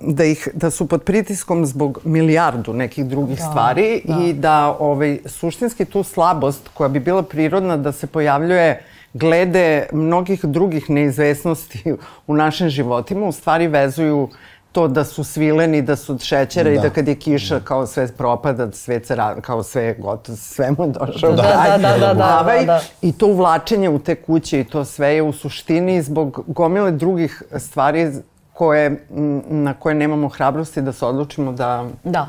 da, 0.00 0.24
ih, 0.24 0.48
da 0.54 0.70
su 0.70 0.88
pod 0.88 1.02
pritiskom 1.02 1.66
zbog 1.66 2.00
milijardu 2.04 2.72
nekih 2.72 3.06
drugih 3.06 3.38
stvari 3.50 4.02
i 4.20 4.32
da 4.32 4.76
ovaj, 4.78 5.18
suštinski 5.26 5.84
tu 5.84 6.02
slabost 6.02 6.68
koja 6.74 6.88
bi 6.88 7.00
bila 7.00 7.22
prirodna 7.22 7.76
da 7.76 7.92
se 7.92 8.06
pojavljuje 8.06 8.82
glede 9.12 9.86
mnogih 9.92 10.44
drugih 10.44 10.90
neizvesnosti 10.90 11.94
u 12.26 12.34
našim 12.34 12.68
životima, 12.68 13.26
u 13.26 13.32
stvari 13.32 13.66
vezuju 13.66 14.28
to 14.72 14.88
da 14.88 15.04
su 15.04 15.24
svileni, 15.24 15.82
da 15.82 15.96
su 15.96 16.12
od 16.12 16.20
šećera 16.20 16.70
i 16.70 16.76
Da. 16.76 16.80
da 16.80 16.90
kad 16.90 17.08
je 17.08 17.14
kiša 17.14 17.60
kao 17.60 17.86
sve 17.86 18.08
propada, 18.08 18.72
sve 18.72 19.00
se 19.00 19.16
ra- 19.16 19.40
kao 19.40 19.62
sve 19.62 19.94
gotovo, 19.94 20.36
sve 20.36 20.70
mu 20.70 20.84
je 20.84 20.90
došao 20.90 21.32
Da, 21.32 21.42
kraj. 21.42 21.70
da, 21.70 21.88
da, 21.88 21.98
da, 21.98 22.14
da, 22.14 22.40
Ovaj, 22.40 22.66
da. 22.66 22.80
I 23.02 23.12
to 23.12 23.26
uvlačenje 23.26 23.88
u 23.88 23.98
te 23.98 24.14
kuće 24.16 24.60
i 24.60 24.64
to 24.64 24.84
sve 24.84 25.08
je 25.08 25.22
u 25.22 25.32
suštini 25.32 26.02
zbog 26.02 26.44
gomile 26.46 26.90
drugih 26.90 27.42
stvari 27.58 28.12
koje, 28.52 29.06
na 29.46 29.74
koje 29.74 29.94
nemamo 29.94 30.28
hrabrosti 30.28 30.82
da 30.82 30.92
se 30.92 31.06
odlučimo 31.06 31.52
da... 31.52 31.84
Da. 32.04 32.28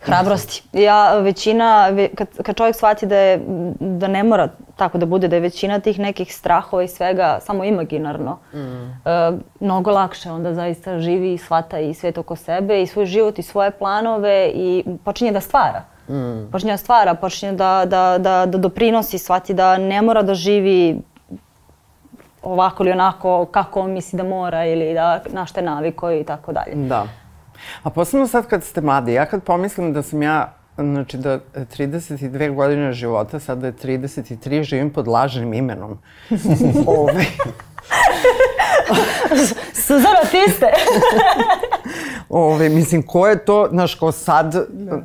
Hrabrosti. 0.00 0.62
Ja, 0.72 1.18
većina, 1.18 1.88
ve- 1.88 2.08
kad, 2.08 2.28
kad 2.42 2.56
čovjek 2.56 2.76
shvati 2.76 3.06
da, 3.06 3.16
je, 3.16 3.40
da 3.80 4.08
ne 4.08 4.22
mora 4.22 4.48
tako 4.76 4.98
da 4.98 5.06
bude, 5.06 5.28
da 5.28 5.36
je 5.36 5.40
većina 5.40 5.80
tih 5.80 5.98
nekih 5.98 6.34
strahova 6.34 6.82
i 6.82 6.88
svega 6.88 7.38
samo 7.42 7.64
imaginarno, 7.64 8.38
e, 8.52 8.58
mnogo 9.60 9.90
lakše 9.90 10.30
onda 10.30 10.54
zaista 10.54 11.00
živi 11.00 11.32
i 11.34 11.38
shvata 11.38 11.78
i 11.78 11.94
svet 11.94 12.18
oko 12.18 12.36
sebe 12.36 12.82
i 12.82 12.86
svoj 12.86 13.06
život 13.06 13.38
i 13.38 13.42
svoje 13.42 13.70
planove 13.70 14.50
i 14.54 14.84
počinje 15.04 15.32
da 15.32 15.40
stvara. 15.40 15.82
Počinje 16.52 16.72
da 16.72 16.76
stvara, 16.76 17.14
počinje 17.14 17.52
da, 17.52 17.82
da, 17.86 18.18
da, 18.18 18.46
da 18.46 18.58
doprinosi, 18.58 19.18
shvati 19.18 19.54
da 19.54 19.78
ne 19.78 20.02
mora 20.02 20.22
da 20.22 20.34
živi 20.34 21.00
ovako 22.42 22.82
ili 22.82 22.92
onako 22.92 23.44
kako 23.44 23.80
on 23.80 23.90
misli 23.90 24.16
da 24.16 24.22
mora 24.22 24.64
ili 24.66 24.94
da 24.94 25.20
na 25.26 25.46
što 25.46 25.60
je 26.10 26.20
i 26.20 26.24
tako 26.24 26.52
dalje. 26.52 26.74
Da. 26.74 27.06
A 27.82 27.90
posebno 27.90 28.26
sad 28.26 28.46
kad 28.46 28.64
ste 28.64 28.80
mladi, 28.80 29.12
ja 29.12 29.26
kad 29.26 29.42
pomislim 29.42 29.92
da 29.92 30.02
sam 30.02 30.22
ja, 30.22 30.54
znači 30.76 31.16
da 31.16 31.40
32 31.54 32.54
godine 32.54 32.92
života, 32.92 33.40
sada 33.40 33.66
je 33.66 33.72
33, 33.72 34.62
živim 34.62 34.90
pod 34.90 35.08
lažnim 35.08 35.54
imenom. 35.54 35.98
Ove, 36.86 37.24
Suzana, 39.74 40.24
ti 40.30 40.52
ste! 40.52 40.66
Ove, 42.30 42.68
mislim, 42.68 43.02
ko 43.02 43.26
je 43.28 43.44
to, 43.44 43.68
znaš, 43.70 43.94
ko 43.94 44.12
sad, 44.12 44.54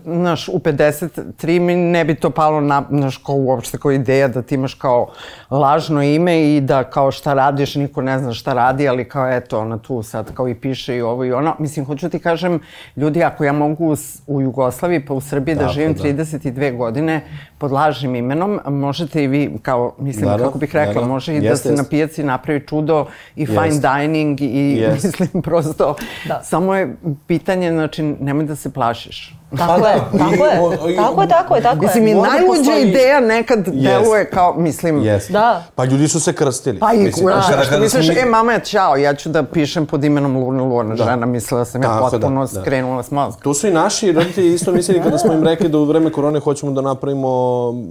znaš, 0.03 0.47
u 0.47 0.59
53 0.59 1.59
mi 1.59 1.75
ne 1.75 2.05
bi 2.05 2.15
to 2.15 2.29
palo 2.29 2.62
na, 2.62 2.83
znaš, 2.89 3.17
kao 3.17 3.36
uopšte 3.36 3.77
kao 3.77 3.91
ideja 3.91 4.27
da 4.27 4.41
ti 4.41 4.55
imaš 4.55 4.73
kao 4.73 5.07
lažno 5.51 6.03
ime 6.03 6.55
i 6.55 6.62
da 6.62 6.83
kao 6.83 7.12
šta 7.12 7.33
radiš, 7.33 7.75
niko 7.75 8.01
ne 8.01 8.19
zna 8.19 8.33
šta 8.33 8.53
radi, 8.53 8.88
ali 8.88 9.09
kao 9.09 9.29
eto, 9.29 9.59
ona 9.59 9.77
tu 9.77 10.03
sad 10.03 10.33
kao 10.33 10.47
i 10.47 10.55
piše 10.55 10.97
i 10.97 11.01
ovo 11.01 11.25
i 11.25 11.31
ono. 11.31 11.55
Mislim, 11.59 11.86
hoću 11.86 12.09
ti 12.09 12.19
kažem, 12.19 12.59
ljudi, 12.95 13.23
ako 13.23 13.43
ja 13.43 13.53
mogu 13.53 13.95
u, 14.27 14.41
Jugoslaviji 14.41 15.05
pa 15.05 15.13
u 15.13 15.21
Srbiji 15.21 15.55
da 15.55 15.62
Tako, 15.62 15.73
živim 15.73 15.93
da. 15.93 16.03
32 16.03 16.77
godine 16.77 17.21
pod 17.57 17.71
lažnim 17.71 18.15
imenom, 18.15 18.59
možete 18.67 19.23
i 19.23 19.27
vi, 19.27 19.57
kao, 19.62 19.95
mislim, 19.99 20.25
Da, 20.25 20.38
da, 20.38 20.43
kako 20.43 20.57
bih 20.57 20.75
rekla, 20.75 20.93
da, 20.93 20.99
da. 20.99 21.07
može 21.07 21.36
i 21.36 21.41
da 21.41 21.47
Jeste, 21.47 21.69
se 21.69 21.75
na 21.75 21.79
jeste. 21.81 21.89
pijaci 21.89 22.23
napravi 22.23 22.67
čudo 22.67 23.05
i 23.36 23.45
fine 23.45 23.65
Jeste. 23.65 23.88
dining 23.97 24.41
i 24.41 24.75
Jeste. 24.77 25.07
mislim 25.07 25.41
prosto 25.41 25.95
Da. 26.27 26.41
samo 26.43 26.75
je 26.75 26.95
pitanje, 27.28 27.71
znači 27.71 28.04
nemoj 28.04 28.45
da 28.45 28.56
se 28.56 28.73
plašiš. 28.73 29.36
Tako 29.58 29.82
Pa 29.82 29.88
je, 29.88 29.96
da, 30.12 30.20
tako 30.20 30.46
je, 30.46 30.60
o- 30.62 30.89
i- 30.89 30.96
tako 30.98 31.22
je, 31.22 31.28
tako 31.30 31.56
je, 31.56 31.62
tako 31.62 31.76
je. 31.76 31.82
Mislim, 31.82 32.08
i 32.08 32.13
najluđa 32.13 32.48
postoji- 32.62 32.82
ideja 32.84 33.20
nekad 33.22 33.60
deluje 33.66 34.26
kao, 34.28 34.54
mislim... 34.56 35.02
Jeste. 35.02 35.34
Da. 35.34 35.63
Pa 35.76 35.86
ljudi 35.86 36.08
su 36.08 36.20
se 36.20 36.34
krstili. 36.34 36.80
Pa 36.80 36.94
i 36.94 36.98
Mislim, 36.98 37.26
kuraš, 37.26 37.46
kada- 37.48 37.63
što 37.63 37.80
misliš, 37.80 38.08
mi- 38.08 38.16
e, 38.16 38.26
mama 38.26 38.54
je 38.54 38.60
čao, 38.62 38.96
ja 38.98 39.13
ću 39.16 39.30
da 39.30 39.44
pišem 39.44 39.86
pod 39.86 40.04
imenom 40.04 40.38
Luna 40.38 40.63
Luna. 40.63 40.96
Žena 40.98 41.26
mislila 41.26 41.66
sam 41.66 41.82
ja 41.82 41.89
Tako 41.89 42.04
da, 42.06 42.10
potpuno 42.12 42.42
da. 42.44 42.62
skrenula 42.62 43.04
s 43.04 43.12
mozga. 43.12 43.42
Tu 43.42 43.54
su 43.54 43.68
i 43.68 43.72
naši 43.72 44.12
roditelji 44.12 44.54
isto 44.54 44.72
mislili 44.72 45.02
kada 45.02 45.18
smo 45.18 45.34
im 45.34 45.44
rekli 45.44 45.70
da 45.70 45.78
u 45.78 45.86
vreme 45.86 46.12
korone 46.12 46.39
hoćemo 46.39 46.72
da 46.72 46.82
napravimo 46.84 47.28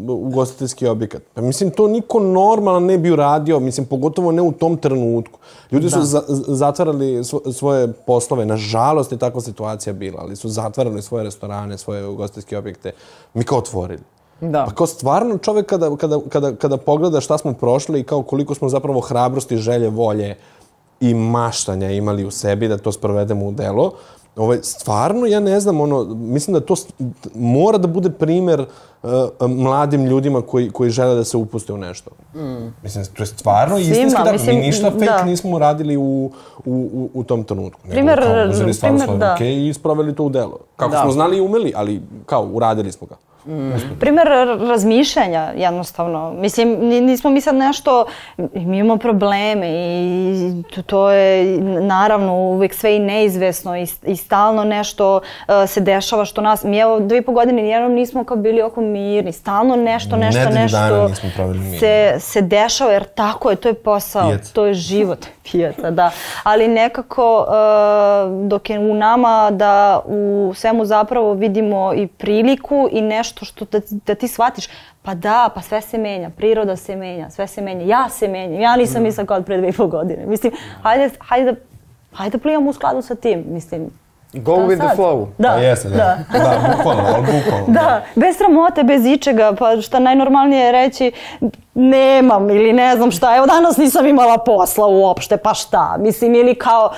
ugostiteljski 0.09 0.87
objekat. 0.87 1.23
Pa 1.35 1.41
mislim, 1.41 1.71
to 1.71 1.89
niko 1.89 2.21
normalan 2.21 2.85
ne 2.85 2.99
bi 2.99 3.11
uradio, 3.11 3.61
mislim, 3.61 3.87
pogotovo 3.87 4.33
ne 4.33 4.43
u 4.43 4.53
tom 4.53 4.77
trenutku. 4.77 5.39
Ljudi 5.71 5.91
su 5.91 6.03
za, 6.03 6.23
zatvarali 6.49 7.05
svo- 7.17 7.53
svoje 7.53 7.93
poslove, 7.97 8.47
nažalost 8.47 9.13
je 9.13 9.19
takva 9.19 9.41
situacija 9.41 9.93
bila, 9.93 10.19
ali 10.19 10.37
su 10.37 10.49
zatvarali 10.49 11.03
svoje 11.03 11.25
restorane, 11.25 11.52
svoje 11.79 12.07
ugostiteljske 12.07 12.59
objekte. 12.59 12.93
Mi 13.35 13.45
kao 13.45 13.59
otvorili. 13.59 14.03
Da. 14.41 14.65
Pa 14.65 14.75
kao 14.75 14.87
stvarno 14.87 15.39
čovek 15.39 15.67
kada, 15.67 15.97
kada, 15.97 16.21
kada, 16.29 16.55
kada 16.57 16.77
pogleda 16.77 17.21
šta 17.21 17.39
smo 17.39 17.53
prošli 17.53 18.01
i 18.01 18.05
kao 18.05 18.23
koliko 18.23 18.55
smo 18.55 18.69
zapravo 18.69 19.01
hrabrosti, 19.01 19.57
želje, 19.57 19.91
volje 19.91 20.37
i 21.01 21.15
maštanja 21.15 21.91
imali 21.91 22.25
u 22.25 22.31
sebi 22.31 22.69
da 22.69 22.79
to 22.79 22.93
sprovedemo 22.93 23.47
u 23.47 23.53
delo, 23.53 23.93
ovaj, 24.37 24.59
stvarno 24.63 25.27
ja 25.27 25.41
ne 25.41 25.61
znam, 25.61 25.81
ono, 25.81 26.05
mislim 26.05 26.55
da 26.55 26.61
to 26.61 26.75
mora 27.35 27.79
da 27.79 27.89
bude 27.89 28.11
primer 28.11 28.61
uh, 28.61 28.67
mladim 29.49 30.05
ljudima 30.05 30.43
koji, 30.43 30.71
koji 30.71 30.91
žele 30.91 31.15
da 31.15 31.25
se 31.25 31.37
upuste 31.37 31.73
u 31.73 31.77
nešto. 31.77 32.11
Mm. 32.35 32.73
Mislim, 32.83 33.05
to 33.07 33.23
je 33.23 33.27
stvarno 33.27 33.77
Svima, 33.77 33.91
istinski 33.91 34.23
da 34.25 34.33
mislim, 34.33 34.57
mi 34.57 34.63
ništa 34.63 34.91
fake 34.91 35.05
da. 35.07 35.25
nismo 35.25 35.57
uradili 35.57 35.97
u, 35.97 36.01
u, 36.01 36.31
u, 36.65 37.11
u 37.15 37.25
tom 37.25 37.45
trenutku. 37.45 37.81
Nego 37.85 37.95
Primer- 37.95 38.23
kao 38.23 38.51
uzeli 38.51 38.75
stvarno 38.75 38.99
primer, 38.99 39.07
svoje 39.09 39.19
da. 39.19 39.33
ruke 39.33 39.57
i 39.59 39.73
sproveli 39.73 40.15
to 40.15 40.25
u 40.25 40.31
delo. 40.31 40.59
Kako 40.77 40.93
Da. 40.93 40.99
smo 40.99 41.11
znali 41.11 41.37
i 41.37 41.41
umeli, 41.41 41.73
ali 41.77 42.03
kao 42.27 42.43
uradili 42.45 42.93
smo 42.93 43.07
ga. 43.07 43.15
Primer 44.01 44.27
razmišljanja, 44.61 45.53
jednostavno. 45.57 46.33
Mislim, 46.33 46.69
ni- 46.71 47.01
nismo 47.01 47.31
mi 47.31 47.41
sad 47.41 47.55
nešto, 47.55 48.05
mi 48.55 48.79
imamo 48.79 48.97
probleme 48.99 49.67
i 49.71 50.35
to, 50.67 50.83
to 50.83 51.11
je 51.11 51.45
naravno 51.81 52.35
uvek 52.35 52.75
sve 52.75 52.97
i 52.97 53.01
neizvesno 53.01 53.77
i, 53.77 53.87
i 54.05 54.17
stalno 54.17 54.65
nešto 54.65 55.17
uh, 55.17 55.23
se 55.67 55.81
dešava 55.81 56.25
što 56.25 56.41
nas, 56.41 56.65
mi 56.65 56.79
evo 56.79 57.01
dve 57.01 57.19
i 57.19 57.23
po 57.23 57.33
godine 57.33 57.63
nijednom 57.63 57.93
nismo 57.93 58.25
kao 58.25 58.37
bili 58.37 58.63
oko 58.63 58.81
mirni, 58.93 59.33
stalno 59.33 59.77
nešto, 59.77 60.17
nešto, 60.17 60.41
Nedelju 60.41 60.59
nešto 60.63 60.79
dana 60.79 61.09
nismo 61.09 61.31
proveli 61.35 61.59
mirno. 61.59 61.79
se, 61.79 62.15
se 62.21 62.41
dešava 62.43 62.93
jer 62.93 63.05
tako 63.05 63.51
je, 63.51 63.57
to 63.57 63.69
je 63.69 63.75
posao, 63.75 64.29
Pijaca. 64.29 64.53
to 64.53 64.67
je 64.67 64.75
život 64.75 65.27
pijaca, 65.53 65.91
da. 65.91 66.11
Ali 66.43 66.69
nekako 66.69 67.47
uh, 67.49 68.49
dok 68.49 68.71
je 68.71 68.79
u 68.79 68.95
nama 68.95 69.51
da 69.51 70.01
u 70.05 70.53
svemu 70.57 70.85
zapravo 70.85 71.35
vidimo 71.35 71.95
i 71.95 72.07
priliku 72.07 72.89
i 72.93 73.01
nešto 73.01 73.45
što 73.45 73.65
da, 73.65 73.81
da 74.07 74.15
ti 74.15 74.29
shvatiš 74.29 74.69
pa 75.03 75.15
da, 75.15 75.49
pa 75.55 75.61
sve 75.61 75.81
se 75.81 75.99
menja, 75.99 76.31
priroda 76.31 76.77
se 76.77 76.97
menja, 76.97 77.31
sve 77.31 77.47
se 77.47 77.61
menja, 77.61 77.87
ja 77.87 78.09
se 78.09 78.29
menjam, 78.29 78.61
ja 78.61 78.77
nisam 78.77 79.07
ista 79.07 79.27
kao 79.27 79.37
od 79.37 79.45
pre 79.45 79.59
dve 79.59 79.69
i 79.69 79.73
pol 79.73 79.87
godine. 79.87 80.27
Mislim, 80.27 80.53
hajde, 80.83 81.11
hajde, 81.19 81.53
da, 81.53 81.59
hajde 82.13 82.37
da 82.37 82.43
plivamo 82.43 82.71
u 82.71 82.73
skladu 82.73 83.03
sa 83.03 83.15
tim, 83.15 83.45
mislim. 83.49 84.02
Go 84.33 84.55
šta 84.57 84.67
with 84.67 84.79
the 84.79 84.89
sad? 84.89 84.97
flow. 84.97 85.27
Da, 85.39 85.49
Pa 85.49 85.55
jeste, 85.55 85.89
da. 85.89 85.97
da. 85.97 86.39
Da, 86.39 86.75
bukvalno, 86.77 87.03
ali 87.15 87.23
bukvalno. 87.23 87.67
Da, 87.69 88.03
bez 88.15 88.37
sramote, 88.37 88.83
bez 88.83 89.07
ičega, 89.07 89.53
pa 89.59 89.81
šta 89.81 89.99
najnormalnije 89.99 90.65
je 90.65 90.73
reći 90.73 91.13
nemam 91.75 92.51
ili 92.51 92.73
ne 92.73 92.97
znam 92.97 93.11
šta, 93.11 93.37
evo 93.37 93.47
danas 93.47 93.77
nisam 93.77 94.07
imala 94.07 94.39
posla 94.39 94.87
uopšte, 94.87 95.37
pa 95.37 95.55
šta, 95.55 95.97
mislim 95.99 96.35
ili 96.35 96.55
kao 96.55 96.91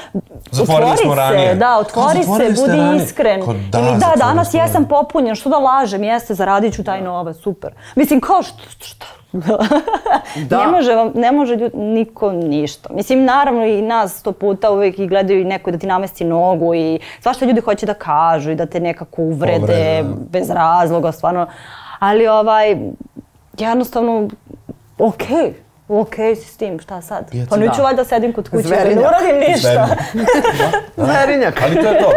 Zatvorili 0.51 0.91
otvori 0.91 1.05
smo 1.05 1.15
se, 1.15 1.21
ranije. 1.21 1.55
da, 1.55 1.67
Kao, 1.67 1.81
otvori 1.81 2.17
se, 2.17 2.23
zatvorili 2.23 2.57
ste 2.57 2.63
budi 2.67 2.79
ranije. 2.79 3.05
iskren. 3.05 3.45
Kao, 3.45 3.55
da, 3.55 3.79
ili 3.79 3.91
da, 3.91 3.99
zatvorili 3.99 4.19
danas 4.19 4.51
smo 4.51 4.61
jesam 4.61 4.89
popunjen, 4.89 5.35
što 5.35 5.49
da 5.51 5.59
lažem, 5.59 6.05
jeste, 6.05 6.35
zaradit 6.35 6.75
ću 6.75 6.85
taj 6.85 7.01
novac, 7.01 7.37
super. 7.37 7.73
Mislim, 7.95 8.21
kao 8.21 8.43
što, 8.43 8.59
što 8.81 9.07
Da. 10.49 10.59
Ne 10.59 10.67
može 10.67 10.95
vam, 10.95 11.11
ne 11.15 11.33
može 11.33 11.57
ljud, 11.57 11.73
niko 11.75 12.33
ništa. 12.33 12.89
Mislim, 12.93 13.25
naravno 13.25 13.65
i 13.65 13.83
nas 13.83 14.15
sto 14.15 14.33
puta 14.33 14.71
uvijek 14.71 14.99
i 14.99 15.07
gledaju 15.07 15.41
i 15.41 15.45
neko 15.45 15.71
da 15.71 15.79
ti 15.79 15.87
namesti 15.87 16.25
nogu 16.25 16.75
i 16.75 16.99
svašta 17.21 17.45
ljudi 17.45 17.61
hoće 17.61 17.87
da 17.87 17.95
kažu 17.95 18.51
i 18.51 18.55
da 18.55 18.67
te 18.67 18.81
nekako 18.81 19.23
uvrede 19.23 19.61
Povrede, 19.61 20.03
da. 20.03 20.15
bez 20.31 20.51
razloga, 20.51 21.13
stvarno. 21.13 21.47
Ali 21.99 22.27
ovaj, 22.29 22.77
jednostavno, 23.59 24.29
okej. 24.99 25.55
Okej 25.91 26.37
si 26.37 26.49
s 26.49 26.57
tim, 26.57 26.81
šta 26.81 27.03
sad? 27.03 27.31
Pijaca, 27.31 27.51
pa 27.51 27.57
neću 27.57 27.77
da. 27.77 27.83
valjda 27.83 28.05
sedim 28.05 28.33
kod 28.33 28.49
kuće, 28.49 28.63
da 28.63 28.69
ne 28.69 28.77
Zverinjak. 28.77 29.05
uradim 29.09 29.39
ništa. 29.49 29.89
Zverinjak. 30.99 31.63
Ali 31.63 31.75
to 31.75 31.81
je 31.83 31.99
to. 32.01 32.11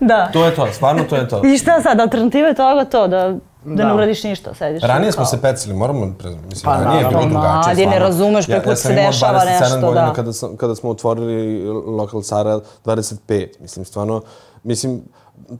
da. 0.00 0.28
To 0.28 0.44
je 0.44 0.54
to, 0.54 0.66
stvarno 0.68 1.04
to 1.04 1.16
je 1.16 1.28
to. 1.28 1.42
I 1.44 1.58
šta 1.58 1.82
sad, 1.82 2.00
alternativa 2.00 2.48
je 2.48 2.54
toga 2.54 2.84
to, 2.84 3.08
da, 3.08 3.16
da, 3.18 3.34
Da. 3.66 3.84
ne 3.84 3.94
uradiš 3.94 4.24
ništa, 4.24 4.54
sediš. 4.54 4.82
Ranije 4.82 5.04
kao- 5.06 5.12
smo 5.14 5.24
se 5.26 5.42
pecili, 5.42 5.74
moramo, 5.74 6.06
mislim, 6.06 6.64
Pa 6.64 6.74
ranije 6.74 6.98
je 6.98 7.08
bilo 7.08 7.20
drugačije. 7.22 7.42
Mladi, 7.64 7.86
ne 7.86 7.98
razumeš, 7.98 8.46
prvi 8.46 8.60
put 8.60 8.70
se 8.72 8.82
sam 8.82 8.92
imao 8.92 9.06
dešava 9.06 9.38
27 9.38 9.60
nešto, 9.60 9.80
godina 9.80 10.06
da. 10.06 10.12
Kada, 10.12 10.32
sam, 10.32 10.56
kada 10.56 10.74
smo 10.74 10.90
otvorili 10.90 11.64
lokal 11.88 12.22
Sara 12.22 12.60
25, 12.84 13.16
mislim, 13.60 13.84
stvarno, 13.84 14.22
mislim, 14.62 15.02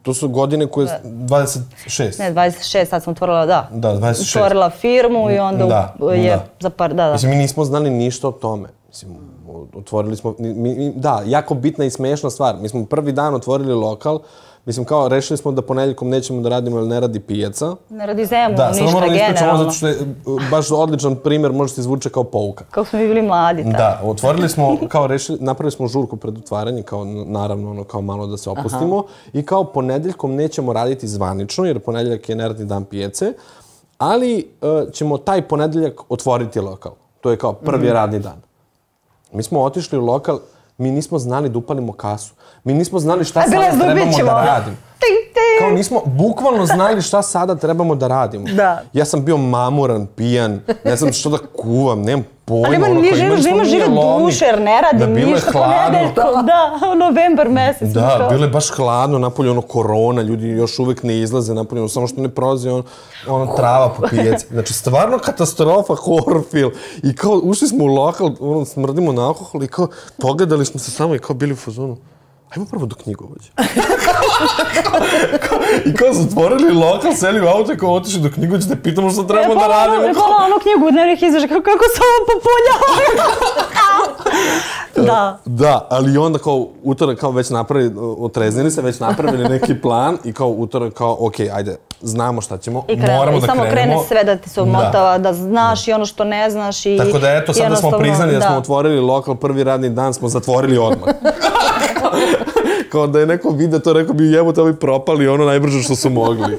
to 0.02 0.14
su 0.14 0.28
godine 0.28 0.66
koje, 0.66 0.86
26. 1.04 2.18
Ne, 2.18 2.32
26, 2.32 2.84
sad 2.84 3.02
sam 3.02 3.10
otvorila, 3.10 3.46
da. 3.46 3.68
Da, 3.72 3.88
26. 3.90 4.36
Otvorila 4.36 4.70
firmu 4.70 5.30
i 5.30 5.38
onda 5.38 5.66
Da, 5.66 6.12
je 6.12 6.30
da. 6.30 6.44
za 6.60 6.70
par, 6.70 6.90
da, 6.90 7.06
da. 7.06 7.12
Mislim, 7.12 7.30
mi 7.30 7.36
nismo 7.36 7.64
znali 7.64 7.90
ništa 7.90 8.28
o 8.28 8.32
tome. 8.32 8.68
Mislim, 8.88 9.16
otvorili 9.74 10.16
smo, 10.16 10.34
mi, 10.38 10.54
mi, 10.54 10.92
da, 10.92 11.22
jako 11.26 11.54
bitna 11.54 11.84
i 11.84 11.90
smešna 11.90 12.30
stvar. 12.30 12.56
Mi 12.56 12.68
smo 12.68 12.84
prvi 12.84 13.12
dan 13.12 13.34
otvorili 13.34 13.74
lokal, 13.74 14.18
mislim, 14.68 14.84
kao, 14.86 15.08
rešili 15.08 15.36
smo 15.36 15.52
da 15.52 15.62
ponedeljkom 15.62 16.08
nećemo 16.08 16.40
da 16.42 16.48
radimo 16.48 16.78
jer 16.78 16.86
ne 16.86 17.00
radi 17.00 17.20
pijaca. 17.20 17.76
Ne 17.90 18.06
radi 18.06 18.26
zemlju, 18.26 18.56
Da, 18.56 18.72
samo 18.74 18.84
ništa 18.84 18.94
moram 19.00 19.08
da 19.08 19.14
ispričam 19.16 19.48
ovo 19.48 19.56
generalno. 19.56 19.64
zato 19.64 19.76
što 19.76 19.86
je 19.86 19.96
baš 20.50 20.70
odličan 20.70 21.16
primer, 21.16 21.52
može 21.52 21.74
se 21.74 21.80
izvuče 21.80 22.10
kao 22.10 22.24
pouka. 22.24 22.64
Kako 22.70 22.86
smo 22.86 22.98
mi 22.98 23.06
bili 23.06 23.22
mladi, 23.22 23.62
tako. 23.64 23.76
Da, 23.76 24.00
otvorili 24.04 24.48
smo, 24.48 24.76
kao 24.88 25.06
rešili, 25.06 25.38
napravili 25.40 25.72
smo 25.72 25.86
žurku 25.88 26.16
pred 26.16 26.36
otvaranje, 26.38 26.82
kao 26.82 27.04
naravno 27.26 27.70
ono, 27.70 27.84
kao 27.84 28.00
malo 28.00 28.26
da 28.26 28.36
se 28.36 28.50
opustimo 28.50 29.04
i 29.32 29.42
kao 29.46 29.64
ponedeljkom 29.64 30.34
nećemo 30.34 30.72
raditi 30.72 31.08
zvanično, 31.08 31.64
jer 31.64 31.78
ponedeljak 31.78 32.28
je 32.28 32.36
neradni 32.36 32.64
dan 32.64 32.84
pijace, 32.84 33.32
ali 33.98 34.48
uh, 34.60 34.92
ćemo 34.92 35.18
taj 35.18 35.42
ponedeljak 35.42 36.00
otvoriti 36.08 36.60
lokal. 36.60 36.92
To 37.20 37.30
je 37.30 37.36
kao 37.36 37.52
prvi 37.52 37.90
radni 37.90 38.18
dan. 38.18 38.40
Mi 39.32 39.42
smo 39.42 39.62
otišli 39.62 39.98
u 39.98 40.04
lokal, 40.04 40.38
mi 40.78 40.90
nismo 40.90 41.18
znali 41.18 41.48
da 41.48 41.58
upalimo 41.58 41.92
kasu. 41.92 42.34
Mi 42.64 42.74
nismo 42.74 42.98
znali 42.98 43.24
šta 43.24 43.42
sada 43.42 43.70
trebamo 43.70 44.16
da 44.24 44.44
radimo. 44.44 44.76
Ting, 45.00 45.18
ting. 45.34 45.58
Kao 45.60 45.70
nismo 45.70 46.00
bukvalno 46.04 46.66
znali 46.66 47.02
šta 47.02 47.22
sada 47.22 47.54
trebamo 47.54 47.94
da 47.94 48.08
radimo. 48.08 48.44
Da. 48.52 48.82
Ja 48.92 49.04
sam 49.04 49.24
bio 49.24 49.36
mamuran, 49.36 50.06
pijan, 50.06 50.60
ne 50.84 50.96
znam 50.96 51.12
što 51.12 51.30
da 51.30 51.38
kuvam, 51.56 52.02
nemam 52.02 52.24
pojma. 52.44 52.66
Ali 52.66 52.76
ima, 52.76 52.86
ono, 52.86 53.00
nije 53.00 53.14
živo, 53.14 53.36
žive 53.64 53.84
jelovnik. 53.84 54.26
duše, 54.26 54.44
jer 54.44 54.60
ne 54.60 54.80
radim 54.80 55.08
da, 55.08 55.20
bilo 55.20 55.30
ništa 55.32 55.50
hladno. 55.52 55.74
ponedeljkom. 55.86 56.46
Da, 56.46 56.94
novembar 56.94 57.48
mesec. 57.48 57.88
Da, 57.88 58.28
bilo 58.30 58.44
je 58.44 58.50
baš 58.50 58.70
hladno, 58.70 59.18
napolje 59.18 59.50
ono 59.50 59.60
korona, 59.60 60.22
ljudi 60.22 60.48
još 60.48 60.78
uvek 60.78 61.02
ne 61.02 61.18
izlaze 61.20 61.54
napolje, 61.54 61.80
ono, 61.80 61.88
samo 61.88 62.06
što 62.06 62.20
ne 62.20 62.28
prolazi 62.28 62.68
on, 62.68 62.82
ono 63.28 63.56
trava 63.56 63.88
po 63.88 64.02
pijaci. 64.10 64.46
Znači, 64.58 64.72
stvarno 64.72 65.18
katastrofa, 65.18 65.94
horror 65.94 66.42
film. 66.50 66.72
I 67.02 67.16
kao, 67.16 67.40
ušli 67.42 67.68
smo 67.68 67.84
u 67.84 67.86
lokal, 67.86 68.30
ono, 68.40 68.64
smrdimo 68.64 69.12
na 69.12 69.26
alkohol 69.26 69.62
i 69.62 69.68
kao, 69.68 69.88
pogledali 70.18 70.64
smo 70.64 70.80
se 70.80 70.90
samo 70.90 71.14
i 71.14 71.18
kao 71.18 71.36
bili 71.36 71.52
u 71.52 71.56
fazonu. 71.56 71.96
Ajmo 72.50 72.66
prvo 72.70 72.86
do 72.86 72.96
knjigovođa. 72.96 73.50
I 75.84 75.94
kao 75.94 76.12
zatvorili 76.12 76.72
lokal, 76.74 77.12
seli 77.14 77.40
u 77.40 77.48
auto 77.48 77.72
i 77.72 77.76
kao 77.76 77.94
otišli 77.94 78.20
do 78.20 78.30
knjigovođa 78.34 78.68
da 78.68 78.76
pitamo 78.76 79.10
šta 79.10 79.26
trebamo 79.26 79.54
da 79.54 79.66
radimo. 79.66 80.02
Je 80.02 80.14
pola 80.14 80.36
onu 80.46 80.58
knjigu 80.62 80.90
dnevnih 80.90 81.22
izveža, 81.22 81.48
kako, 81.48 81.62
kako 81.62 81.84
se 81.94 82.00
ovo 82.08 82.18
popunjava. 82.30 82.88
da. 85.06 85.38
Da, 85.44 85.86
ali 85.90 86.18
onda 86.18 86.38
kao 86.38 86.66
utorak 86.82 87.18
kao 87.18 87.30
već 87.30 87.50
napravili, 87.50 87.94
otreznili 88.18 88.70
se, 88.70 88.82
već 88.82 89.00
napravili 89.00 89.48
neki 89.48 89.80
plan 89.80 90.18
i 90.24 90.32
kao 90.32 90.48
utorak 90.48 90.92
kao, 90.94 91.16
ok, 91.20 91.34
ajde, 91.54 91.76
znamo 92.00 92.40
šta 92.40 92.58
ćemo, 92.58 92.84
I, 92.88 93.00
krenu, 93.00 93.18
moramo 93.18 93.38
i 93.38 93.40
da 93.40 93.46
samo 93.46 93.62
krenemo. 93.62 93.82
krene 93.82 94.04
sve 94.08 94.24
da 94.24 94.36
ti 94.36 94.48
se 94.48 94.60
omotava, 94.60 95.18
da, 95.18 95.32
znaš 95.32 95.88
i 95.88 95.92
ono 95.92 96.06
što 96.06 96.24
ne 96.24 96.50
znaš 96.50 96.86
i 96.86 96.96
Tako 96.96 97.18
da 97.18 97.30
eto, 97.30 97.52
sad 97.52 97.70
da 97.70 97.76
smo 97.76 97.90
priznali 97.90 98.32
da, 98.32 98.38
da. 98.38 98.46
smo 98.46 98.56
otvorili 98.56 99.00
lokal 99.00 99.34
prvi 99.34 99.64
radni 99.64 99.90
dan, 99.90 100.14
smo 100.14 100.28
zatvorili 100.28 100.78
odmah. 100.78 101.08
kao 102.88 103.06
da 103.06 103.20
je 103.20 103.26
neko 103.26 103.50
video 103.50 103.78
to, 103.78 103.92
rekao 103.92 104.14
bi 104.14 104.24
jebote 104.26 104.60
ovi 104.60 104.74
propali 104.74 105.28
ono 105.28 105.44
najbrže 105.44 105.82
što 105.82 105.96
su 105.96 106.10
mogli. 106.10 106.58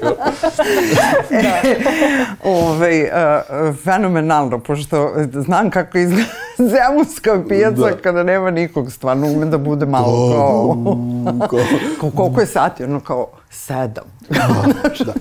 Ove, 2.44 3.10
uh, 3.60 3.76
fenomenalno, 3.76 4.58
pošto 4.58 5.12
znam 5.34 5.70
kako 5.70 5.98
izgleda 5.98 6.28
zemunska 6.70 7.42
pijaca 7.48 7.76
Da. 7.80 7.96
kada 7.96 8.22
nema 8.22 8.50
nikog, 8.50 8.92
stvarno 8.92 9.26
ume 9.26 9.46
da 9.46 9.58
bude 9.58 9.86
malo 9.86 10.30
kao, 10.30 10.76
Kao- 11.50 11.60
kao 12.00 12.10
koliko 12.10 12.40
je 12.40 12.46
sati, 12.46 12.84
ono 12.84 13.00
kao 13.00 13.26
sedam. 13.50 14.04
da. 15.00 15.12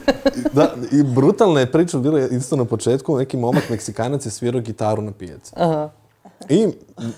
da, 0.54 0.74
i 0.92 1.04
brutalna 1.06 1.60
je 1.60 1.72
priča 1.72 1.98
bila 1.98 2.20
isto 2.22 2.56
na 2.56 2.66
početku, 2.66 3.18
neki 3.18 3.38
momak 3.38 3.70
Meksikanac 3.70 4.26
je 4.26 4.32
svirao 4.32 4.62
gitaru 4.62 5.02
na 5.02 5.12
pijaci. 5.12 5.54
I 6.50 6.68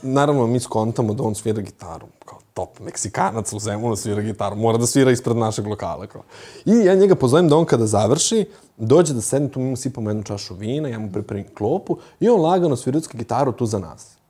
naravno 0.01 0.47
mi 0.47 0.59
skontamo 0.59 1.13
da 1.13 1.23
on 1.23 1.35
svira 1.35 1.61
gitaru. 1.61 2.05
Top 2.53 2.79
Meksikanac 2.79 3.53
u 3.53 3.59
Zemunu 3.59 3.95
svira 3.95 4.21
gitaru, 4.21 4.55
mora 4.55 4.77
da 4.77 4.87
svira 4.87 5.11
ispred 5.11 5.37
našeg 5.37 5.67
lokala. 5.67 6.07
Kao. 6.07 6.23
I 6.65 6.71
ja 6.71 6.95
njega 6.95 7.15
pozovem 7.15 7.49
da 7.49 7.57
on 7.57 7.65
kada 7.65 7.85
završi, 7.87 8.45
dođe 8.77 9.13
da 9.13 9.21
sedne 9.21 9.49
tu, 9.49 9.59
mi 9.59 9.69
mu 9.69 9.75
sipamo 9.75 10.09
jednu 10.09 10.23
čašu 10.23 10.55
vina, 10.55 10.89
ja 10.89 10.99
mu 10.99 11.11
pripremim 11.11 11.45
klopu 11.57 11.97
i 12.19 12.29
on 12.29 12.41
lagano 12.41 12.75
svirutski 12.75 13.17
gitaru 13.17 13.51
tu 13.51 13.65
za 13.65 13.79
nas. 13.79 14.21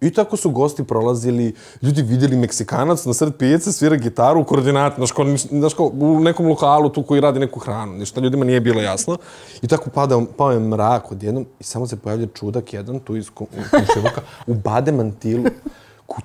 I 0.00 0.10
tako 0.10 0.36
su 0.36 0.50
gosti 0.50 0.84
prolazili, 0.84 1.54
ljudi 1.82 2.02
vidjeli 2.02 2.36
Meksikanac 2.36 3.04
na 3.04 3.14
sred 3.14 3.34
pijace 3.36 3.72
svira 3.72 3.96
gitaru 3.96 4.40
u 4.40 4.44
koordinati, 4.44 4.96
znaš 4.96 5.12
kao, 5.12 5.36
znaš 5.50 5.74
kao 5.74 5.86
u 5.86 6.20
nekom 6.20 6.46
lokalu 6.46 6.88
tu 6.88 7.02
koji 7.02 7.20
radi 7.20 7.40
neku 7.40 7.60
hranu, 7.60 7.92
ništa 7.92 8.20
ljudima 8.20 8.44
nije 8.44 8.60
bilo 8.60 8.80
jasno. 8.80 9.18
I 9.62 9.68
tako 9.68 9.90
pada, 9.90 10.20
pao 10.36 10.52
je 10.52 10.58
mrak 10.58 11.12
odjednom 11.12 11.46
i 11.60 11.64
samo 11.64 11.86
se 11.86 11.96
pojavlja 11.96 12.26
čudak 12.34 12.72
jedan 12.72 13.00
tu 13.00 13.16
iz 13.16 13.30
komšiluka 13.30 14.20
u 14.46 14.54
bade 14.54 14.92
mantilu. 14.92 15.44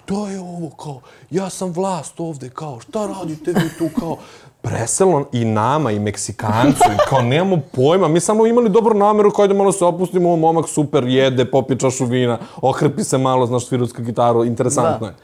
To 0.05 0.27
je 0.27 0.39
ovo, 0.39 0.69
kao, 0.69 1.01
ja 1.31 1.49
sam 1.49 1.69
vlast 1.71 2.19
ovde, 2.19 2.49
kao, 2.49 2.79
šta 2.79 3.07
radite 3.07 3.53
vi 3.53 3.69
tu, 3.77 3.99
kao, 3.99 4.17
preselo 4.61 5.25
i 5.31 5.45
nama 5.45 5.91
i 5.91 5.99
Meksikancu 5.99 6.83
i 6.93 7.09
kao 7.09 7.21
nemamo 7.21 7.57
pojma, 7.71 8.07
mi 8.07 8.19
samo 8.19 8.47
imali 8.47 8.69
dobru 8.69 8.93
nameru 8.97 9.31
kao 9.31 9.47
da 9.47 9.53
malo 9.53 9.71
se 9.71 9.85
opustimo, 9.85 10.27
ovo 10.29 10.37
momak 10.37 10.69
super 10.69 11.03
jede, 11.03 11.45
popije 11.51 11.79
čašu 11.79 12.05
vina, 12.05 12.39
ohrpi 12.61 13.03
se 13.03 13.17
malo, 13.17 13.45
znaš, 13.45 13.67
svirutsku 13.67 14.01
gitaru, 14.01 14.45
interesantno 14.45 14.99
Da. 14.99 15.05
je. 15.05 15.15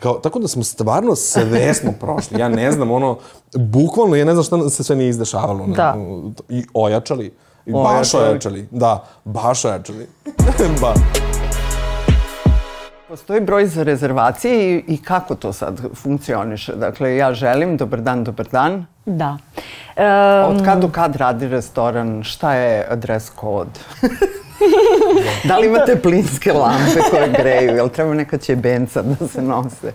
Kao, 0.00 0.14
tako 0.14 0.38
da 0.38 0.48
smo 0.48 0.64
stvarno 0.64 1.16
sve 1.16 1.74
smo 1.74 1.92
prošli. 2.00 2.40
Ja 2.40 2.48
ne 2.48 2.72
znam, 2.72 2.90
ono, 2.90 3.18
bukvalno, 3.56 4.16
ja 4.16 4.24
ne 4.24 4.32
znam 4.32 4.44
šta 4.44 4.70
se 4.70 4.84
sve 4.84 4.96
nije 4.96 5.08
izdešavalo. 5.08 5.66
ne. 5.66 5.74
Da. 5.74 5.96
I 6.48 6.64
ojačali. 6.74 7.34
I 7.66 7.72
baš 7.72 8.14
ojačali. 8.14 8.68
Da, 8.70 9.04
baš 9.24 9.64
ojačali. 9.64 10.08
ba. 10.80 10.94
Postoji 13.14 13.40
broj 13.40 13.66
za 13.66 13.82
rezervacije 13.82 14.76
i, 14.76 14.84
i 14.86 15.02
kako 15.02 15.34
to 15.34 15.52
sad 15.52 15.80
funkcioniše? 15.94 16.72
Dakle, 16.72 17.16
ja 17.16 17.34
želim, 17.34 17.76
dobar 17.76 18.00
dan, 18.00 18.24
dobar 18.24 18.46
dan. 18.46 18.86
Da. 19.06 19.38
Od 20.48 20.64
kad 20.64 20.80
do 20.80 20.88
kad 20.88 21.16
radi 21.16 21.48
restoran? 21.48 22.22
Šta 22.22 22.54
je 22.54 22.96
dress 22.96 23.30
code? 23.40 23.70
da 25.44 25.58
li 25.58 25.66
imate 25.66 25.96
plinske 25.96 26.52
lampe 26.52 27.00
koje 27.10 27.28
greju? 27.28 27.76
Jel 27.76 27.88
treba 27.88 28.14
neka 28.14 28.38
ćebenca 28.38 29.02
da 29.02 29.28
se 29.28 29.42
nose? 29.42 29.92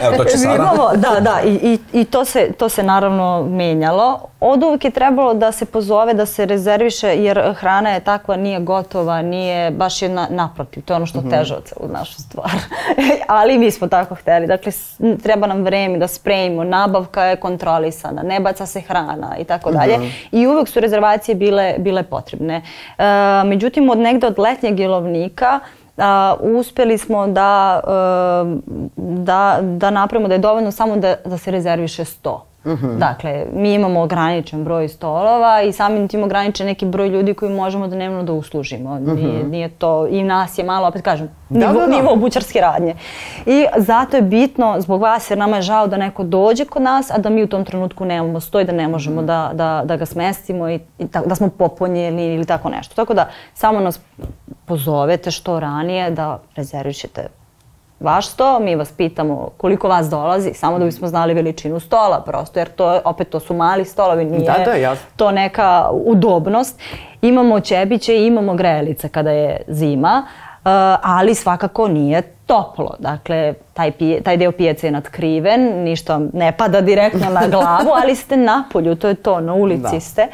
Evo, 0.00 0.16
to 0.16 0.24
će 0.24 0.38
sada. 0.38 0.54
Imamo, 0.54 0.90
da, 0.94 1.20
da, 1.20 1.40
i, 1.44 1.54
i, 1.54 2.00
i 2.00 2.04
to, 2.04 2.24
se, 2.24 2.52
to 2.58 2.68
se 2.68 2.82
naravno 2.82 3.46
menjalo. 3.50 4.20
Od 4.40 4.62
uvijek 4.62 4.84
je 4.84 4.90
trebalo 4.90 5.34
da 5.34 5.52
se 5.52 5.64
pozove, 5.64 6.14
da 6.14 6.26
se 6.26 6.46
rezerviše, 6.46 7.08
jer 7.08 7.54
hrana 7.54 7.90
je 7.90 8.00
takva, 8.00 8.36
nije 8.36 8.60
gotova, 8.60 9.22
nije 9.22 9.70
baš 9.70 10.02
jedna 10.02 10.26
naprotiv. 10.30 10.82
To 10.84 10.92
je 10.92 10.96
ono 10.96 11.06
što 11.06 11.22
teže 11.30 11.54
od 11.54 11.64
celu 11.64 11.88
našu 11.92 12.22
stvar. 12.22 12.50
Ali 13.38 13.58
mi 13.58 13.70
smo 13.70 13.88
tako 13.88 14.14
hteli. 14.14 14.46
Dakle, 14.46 14.72
treba 15.22 15.46
nam 15.46 15.62
vreme 15.62 15.98
da 15.98 16.08
spremimo, 16.08 16.64
nabavka 16.64 17.24
je 17.24 17.36
kontrolisana, 17.36 18.22
ne 18.22 18.40
baca 18.40 18.66
se 18.66 18.80
hrana 18.80 19.36
i 19.38 19.44
tako 19.44 19.70
dalje. 19.70 19.98
I 20.32 20.46
uvijek 20.46 20.68
su 20.68 20.80
rezervacije 20.80 21.34
bile, 21.34 21.74
bile 21.78 22.02
potrebne. 22.02 22.62
E, 22.98 23.04
međutim, 23.44 23.90
od 23.90 23.98
negde 23.98 24.26
od 24.26 24.38
letnjeg 24.38 24.80
jelovnika 24.80 25.60
a, 25.96 26.34
uspeli 26.40 26.98
smo 26.98 27.26
da, 27.26 27.80
e, 27.84 27.90
da, 28.96 29.58
da 29.62 29.90
napravimo 29.90 30.28
da 30.28 30.34
je 30.34 30.38
dovoljno 30.38 30.70
samo 30.70 30.96
da, 30.96 31.14
da 31.24 31.38
se 31.38 31.50
rezerviše 31.50 32.04
sto. 32.76 32.86
Dakle, 32.86 33.46
mi 33.52 33.74
imamo 33.74 34.00
ograničen 34.00 34.64
broj 34.64 34.88
stolova 34.88 35.62
i 35.62 35.72
samim 35.72 36.08
tim 36.08 36.22
ograničen 36.22 36.66
neki 36.66 36.86
broj 36.86 37.08
ljudi 37.08 37.34
koji 37.34 37.52
možemo 37.54 37.88
dnevno 37.88 38.22
da 38.22 38.32
uslužimo. 38.32 38.98
Nije, 38.98 39.44
nije 39.44 39.68
to, 39.68 40.06
i 40.06 40.22
nas 40.22 40.58
je 40.58 40.64
malo, 40.64 40.88
opet 40.88 41.02
kažem, 41.02 41.28
Da, 41.48 41.58
nivo, 41.58 41.80
da, 41.80 41.86
da. 41.86 41.96
nivo 41.96 42.16
bućarske 42.16 42.60
radnje. 42.60 42.94
I 43.46 43.66
zato 43.76 44.16
je 44.16 44.22
bitno, 44.22 44.80
zbog 44.80 45.00
vas, 45.00 45.30
jer 45.30 45.38
nama 45.38 45.56
je 45.56 45.62
žao 45.62 45.86
da 45.86 45.96
neko 45.96 46.24
dođe 46.24 46.64
kod 46.64 46.82
nas, 46.82 47.10
a 47.10 47.18
da 47.18 47.30
mi 47.30 47.42
u 47.42 47.46
tom 47.46 47.64
trenutku 47.64 48.04
nemamo 48.04 48.40
stoj, 48.40 48.64
da 48.64 48.72
ne 48.72 48.88
možemo 48.88 49.22
da, 49.22 49.50
da, 49.54 49.82
da 49.84 49.96
ga 49.96 50.06
smestimo 50.06 50.68
i, 50.68 50.80
i 50.98 51.08
tako, 51.08 51.28
da 51.28 51.34
smo 51.34 51.48
popunjeni 51.48 52.34
ili 52.34 52.44
tako 52.44 52.68
nešto. 52.68 52.94
Tako 52.94 53.14
da 53.14 53.28
samo 53.54 53.80
nas 53.80 54.00
pozovete 54.66 55.30
što 55.30 55.60
ranije 55.60 56.10
da 56.10 56.40
rezervišete 56.56 57.26
vaš 58.00 58.26
sto, 58.28 58.60
mi 58.60 58.76
vas 58.76 58.92
pitamo 58.92 59.50
koliko 59.56 59.88
vas 59.88 60.10
dolazi, 60.10 60.54
samo 60.54 60.78
da 60.78 60.84
bismo 60.84 61.08
znali 61.08 61.34
veličinu 61.34 61.80
stola 61.80 62.22
prosto, 62.26 62.58
jer 62.58 62.68
to, 62.68 63.00
opet 63.04 63.28
to 63.28 63.40
su 63.40 63.54
mali 63.54 63.84
stolovi, 63.84 64.24
nije 64.24 64.52
Da, 64.58 64.64
da, 64.64 64.74
jasno. 64.74 65.06
to 65.16 65.30
neka 65.32 65.88
udobnost. 65.92 66.80
Imamo 67.22 67.60
ćebiće 67.60 68.16
i 68.16 68.26
imamo 68.26 68.54
grejalice 68.54 69.08
kada 69.08 69.30
je 69.30 69.60
zima, 69.68 70.22
uh, 70.26 70.70
ali 71.02 71.34
svakako 71.34 71.88
nije 71.88 72.37
toplo. 72.48 72.94
Dakle, 72.98 73.54
taj, 73.74 73.90
pije, 73.92 74.22
taj 74.22 74.36
deo 74.36 74.52
pijace 74.52 74.86
je 74.86 74.90
natkriven, 74.90 75.60
ništa 75.82 76.20
ne 76.32 76.52
pada 76.52 76.80
direktno 76.80 77.30
na 77.30 77.46
glavu, 77.48 77.90
ali 77.94 78.14
ste 78.14 78.36
na 78.36 78.64
polju, 78.72 78.94
to 78.94 79.08
je 79.08 79.14
to, 79.14 79.40
na 79.40 79.54
ulici 79.54 79.82
Da. 79.92 80.00
ste. 80.00 80.26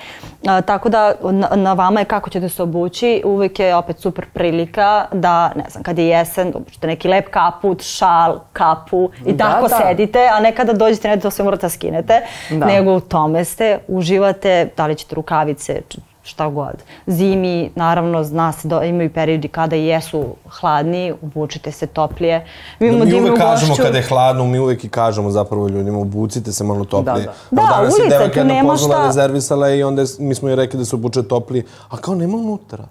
A, 0.44 0.60
tako 0.60 0.88
da 0.88 1.00
na, 1.22 1.48
na 1.54 1.72
vama 1.72 2.00
je 2.00 2.04
kako 2.06 2.30
ćete 2.30 2.48
se 2.48 2.62
obući, 2.62 3.22
uvijek 3.24 3.58
je 3.58 3.76
opet 3.76 3.98
super 3.98 4.24
prilika 4.26 4.84
da, 5.12 5.48
ne 5.48 5.64
znam, 5.68 5.82
kad 5.82 5.98
je 5.98 6.06
jesen, 6.06 6.52
obučete 6.54 6.86
neki 6.86 7.08
lep 7.08 7.28
kaput, 7.28 7.82
šal, 7.82 8.38
kapu 8.52 9.10
i 9.26 9.32
Da, 9.32 9.44
tako 9.44 9.68
da. 9.68 9.76
sedite, 9.78 10.28
a 10.28 10.40
ne 10.40 10.52
kada 10.52 10.72
dođete, 10.72 11.08
ne 11.08 11.20
to 11.20 11.30
sve 11.30 11.44
morate 11.44 11.62
da 11.62 11.70
skinete, 11.70 12.20
Da. 12.50 12.66
nego 12.66 12.92
u 12.92 13.00
tome 13.00 13.44
ste, 13.44 13.78
uživate, 13.88 14.68
da 14.76 14.86
li 14.86 14.94
ćete 14.94 15.14
rukavice, 15.14 15.80
šta 16.24 16.48
god. 16.48 16.74
Zimi, 17.08 17.70
naravno, 17.74 18.24
zna 18.24 18.52
se 18.52 18.68
da 18.68 18.84
imaju 18.84 19.10
periodi 19.10 19.48
kada 19.48 19.76
jesu 19.76 20.24
hladni, 20.50 21.12
obučite 21.22 21.72
se 21.72 21.86
toplije. 21.88 22.46
Mi 22.80 22.86
imamo 22.88 23.04
mi 23.04 23.20
uvek 23.20 23.36
kažemo 23.36 23.68
gošću. 23.68 23.82
kada 23.82 23.98
je 23.98 24.04
hladno, 24.04 24.44
mi 24.44 24.58
uvek 24.58 24.84
i 24.84 24.88
kažemo 24.88 25.30
zapravo 25.30 25.68
ljudima, 25.68 25.98
obucite 26.00 26.52
se 26.52 26.64
malo 26.64 26.84
toplije. 26.86 27.14
Da, 27.16 27.32
da. 27.50 27.62
Evo, 27.62 27.66
Da, 27.68 27.74
danas 27.74 27.92
je 27.92 28.02
ulica, 28.02 28.08
devojka 28.10 28.32
tu 28.34 28.48
jedna 28.48 28.62
pozvala, 28.64 28.94
šta- 28.94 29.06
rezervisala 29.06 29.68
je 29.68 29.78
i 29.78 29.82
onda 29.82 30.02
je- 30.02 30.08
mi 30.18 30.34
smo 30.34 30.48
joj 30.48 30.56
rekli 30.56 30.78
da 30.78 30.84
se 30.84 30.96
obuče 30.96 31.22
toplije. 31.24 31.64
A 31.88 31.96
kao 31.96 32.14
nema 32.14 32.36
unutra. 32.36 32.84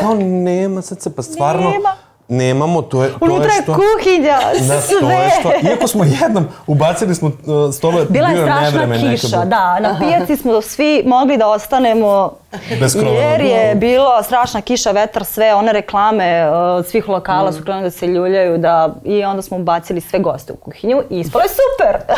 Kao 0.00 0.14
nema 0.16 0.82
srce, 0.82 1.10
pa 1.10 1.22
stvarno... 1.24 1.70
Nema. 1.70 2.05
Nemamo, 2.28 2.82
to 2.82 3.04
je, 3.04 3.10
to 3.10 3.18
Unutra 3.20 3.52
je 3.52 3.56
je 3.56 3.62
što... 3.62 3.74
kuhinja, 3.74 4.38
Da, 4.68 4.80
to 5.00 5.10
je 5.10 5.30
sve. 5.30 5.40
što... 5.40 5.68
Iako 5.68 5.88
smo 5.88 6.04
jednom 6.04 6.48
ubacili 6.66 7.14
smo 7.14 7.28
uh, 7.28 7.74
stolove, 7.74 8.04
Bila 8.08 8.28
je 8.28 8.36
strašna 8.42 8.94
kiša, 8.94 9.26
nekako. 9.28 9.48
da. 9.48 9.80
Na 9.80 9.98
pijaci 9.98 10.36
smo 10.36 10.62
svi 10.62 11.02
mogli 11.06 11.36
da 11.36 11.48
ostanemo 11.48 12.32
Bez 12.80 12.94
krova 13.00 13.20
jer 13.20 13.40
je 13.40 13.74
bilo 13.74 14.22
strašna 14.22 14.60
kiša, 14.60 14.90
vetar, 14.90 15.24
sve 15.24 15.54
one 15.54 15.72
reklame 15.72 16.50
uh, 16.50 16.86
svih 16.86 17.08
lokala 17.08 17.52
su 17.52 17.62
krenuli 17.62 17.84
da 17.84 17.90
se 17.90 18.06
ljuljaju 18.06 18.58
da, 18.58 18.94
i 19.04 19.24
onda 19.24 19.42
smo 19.42 19.56
ubacili 19.56 20.00
sve 20.00 20.18
goste 20.18 20.52
u 20.52 20.56
kuhinju 20.56 21.02
i 21.10 21.20
ispalo 21.20 21.42
je 21.42 21.48
super. 21.48 22.16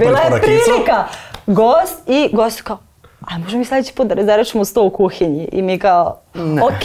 Bila 0.00 0.20
je 0.20 0.40
prilika. 0.40 1.04
Gost 1.46 2.08
i 2.08 2.30
gost 2.32 2.62
kao, 2.62 2.78
a 3.20 3.38
možemo 3.38 3.58
mi 3.58 3.64
sledeći 3.64 3.94
put 3.94 4.06
da 4.06 4.14
rezervišemo 4.14 4.64
sto 4.64 4.84
u 4.84 4.90
kuhinji 4.90 5.48
i 5.52 5.62
mi 5.62 5.78
kao, 5.78 6.18
ok, 6.62 6.84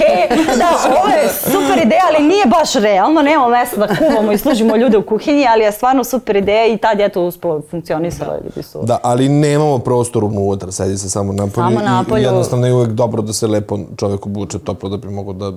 da, 0.59 0.69
ovo 0.99 1.07
je 1.07 1.29
super 1.29 1.86
ideja, 1.86 2.01
ali 2.09 2.27
nije 2.27 2.45
baš 2.45 2.73
realno, 2.73 3.21
nemamo 3.21 3.49
mesta 3.49 3.77
da 3.77 3.88
kuvamo 3.88 4.31
i 4.31 4.38
služimo 4.38 4.75
ljude 4.75 4.97
u 4.97 5.05
kuhinji, 5.05 5.45
ali 5.47 5.63
je 5.63 5.71
stvarno 5.71 6.03
super 6.03 6.36
ideja 6.36 6.67
i 6.67 6.77
tad 6.77 6.99
je 6.99 7.09
to 7.09 7.21
uspelo 7.21 7.61
funkcionisalo, 7.71 8.34
ljudi 8.43 8.63
su... 8.63 8.79
Da, 8.84 8.99
ali 9.03 9.29
nemamo 9.29 9.79
prostor 9.79 10.23
unutra, 10.23 10.71
sedi 10.71 10.97
se 10.97 11.09
samo 11.09 11.34
napolju. 11.34 11.53
Samo 11.53 11.79
napolju. 11.79 12.21
I 12.21 12.25
jednostavno 12.25 12.67
je 12.67 12.73
uvek 12.73 12.89
dobro 12.89 13.21
da 13.21 13.34
se 13.34 13.47
lepo 13.47 13.79
čovjek 13.97 14.25
obuče 14.25 14.59
toplo 14.59 14.89
da 14.89 14.97
bi 14.97 15.07
mogao 15.07 15.34
da 15.34 15.51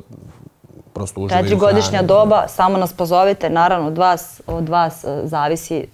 prosto 0.93 1.20
uživa 1.20 1.41
Četiri 1.41 1.57
godišnja 1.57 2.03
doba, 2.03 2.45
samo 2.49 2.79
nas 2.79 2.93
pozovite, 2.93 3.51
naravno 3.51 3.89
od 3.89 3.99
vas, 3.99 4.41
od 4.47 4.68
vas 4.68 5.05
e, 5.05 5.20
zavisi 5.24 5.87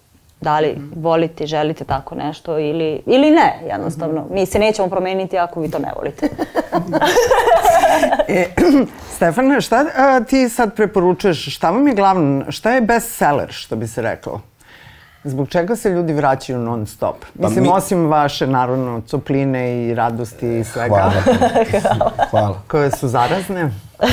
da 0.43 0.61
li 0.61 0.79
volite, 0.97 1.47
želite 1.47 1.85
tako 1.85 2.15
nešto 2.15 2.59
ili, 2.59 3.03
ili 3.07 3.31
ne, 3.31 3.61
jednostavno. 3.69 4.27
Mi 4.31 4.47
se 4.47 4.59
nećemo 4.59 4.89
promeniti 4.89 5.39
ako 5.39 5.61
vi 5.61 5.71
to 5.71 5.79
ne 5.79 5.93
volite. 5.97 6.29
E, 8.29 8.47
Stefane, 9.17 9.61
šta 9.61 9.85
a, 9.97 10.21
ti 10.21 10.49
sad 10.49 10.75
preporučuješ? 10.77 11.57
Šta 11.57 11.71
vam 11.71 11.89
je 11.89 11.95
glavno, 11.95 12.45
šta 12.49 12.73
je 12.73 12.81
best 12.81 13.17
seller, 13.17 13.49
što 13.53 13.77
bi 13.77 13.87
se 13.87 14.03
reklo? 14.03 14.41
Zbog 15.25 15.49
čega 15.49 15.77
se 15.77 15.91
ljudi 15.91 16.13
vraćaju 16.13 16.59
non 16.59 16.87
stop? 16.87 17.17
Mislim, 17.35 17.65
mi- 17.65 17.71
osim 17.71 18.09
vaše, 18.09 18.47
naravno, 18.47 19.01
copline 19.07 19.87
i 19.87 19.95
radosti 19.95 20.59
i 20.59 20.65
svega, 20.65 20.95
Hvala. 20.95 21.13
Hvala. 22.31 22.59
koje 22.69 22.91
su 22.91 23.09
zarazne. 23.09 23.71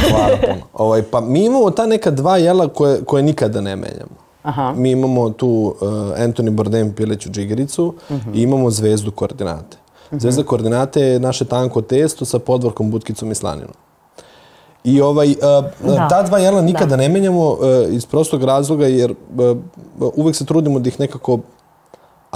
Hvala 0.10 0.38
puno. 0.42 0.62
Ovaj, 0.74 1.04
pa 1.12 1.22
mi 1.22 1.46
imamo 1.46 1.72
ta 1.72 1.86
neka 1.86 2.12
dva 2.12 2.38
jela 2.38 2.68
koje, 2.68 3.06
koje 3.06 3.24
nikada 3.24 3.62
ne 3.62 3.76
menjamo. 3.76 4.29
Aha. 4.44 4.74
Mi 4.78 4.92
imamo 4.92 5.30
tu 5.30 5.48
uh, 5.48 5.88
Anthony 6.18 6.50
Bourdain 6.50 6.94
pileću 6.94 7.30
džigericu 7.30 7.94
i 8.34 8.42
imamo 8.42 8.70
zvezdu 8.72 9.12
koordinate. 9.12 9.78
Zvezda 10.12 10.44
koordinate 10.44 11.02
je 11.02 11.20
naše 11.20 11.46
tanko 11.46 11.82
testo 11.82 12.26
sa 12.26 12.40
podvorkom, 12.40 12.92
butkicom 12.92 13.32
i 13.32 13.36
slaninom. 13.36 13.74
I 14.84 15.02
ovaj, 15.02 15.30
uh, 15.30 15.96
Da. 15.96 16.08
ta 16.08 16.24
dva 16.24 16.40
jela 16.40 16.62
nikada 16.62 16.96
ne 16.96 17.10
menjamo 17.10 17.50
uh, 17.50 17.58
iz 17.90 18.06
prostog 18.06 18.44
razloga 18.44 18.88
jer 18.88 19.12
uh, 19.12 19.58
uvek 20.16 20.36
se 20.36 20.46
trudimo 20.46 20.80
da 20.80 20.90
ih 20.90 21.00
nekako 21.00 21.40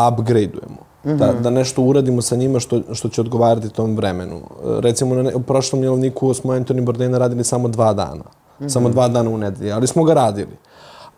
upgradeujemo. 0.10 0.78
Da, 1.04 1.34
da 1.34 1.50
nešto 1.50 1.82
uradimo 1.82 2.22
sa 2.22 2.36
njima 2.36 2.60
što, 2.60 2.82
što 2.94 3.10
će 3.10 3.22
odgovarati 3.22 3.70
tom 3.70 3.96
vremenu. 3.96 4.42
Recimo, 4.80 5.16
na 5.16 5.24
ne, 5.24 5.36
u 5.36 5.42
prošlom 5.42 5.84
jelovniku 5.84 6.34
smo 6.34 6.54
Anthony 6.54 6.82
Bourdaina 6.82 7.18
radili 7.18 7.44
samo 7.44 7.68
dva 7.68 7.94
dana. 7.94 8.24
Samo 8.68 8.90
dva 8.90 9.08
dana 9.08 9.30
u 9.30 9.38
nedelji, 9.38 9.72
ali 9.72 9.88
smo 9.88 10.04
ga 10.04 10.14
radili. 10.14 10.58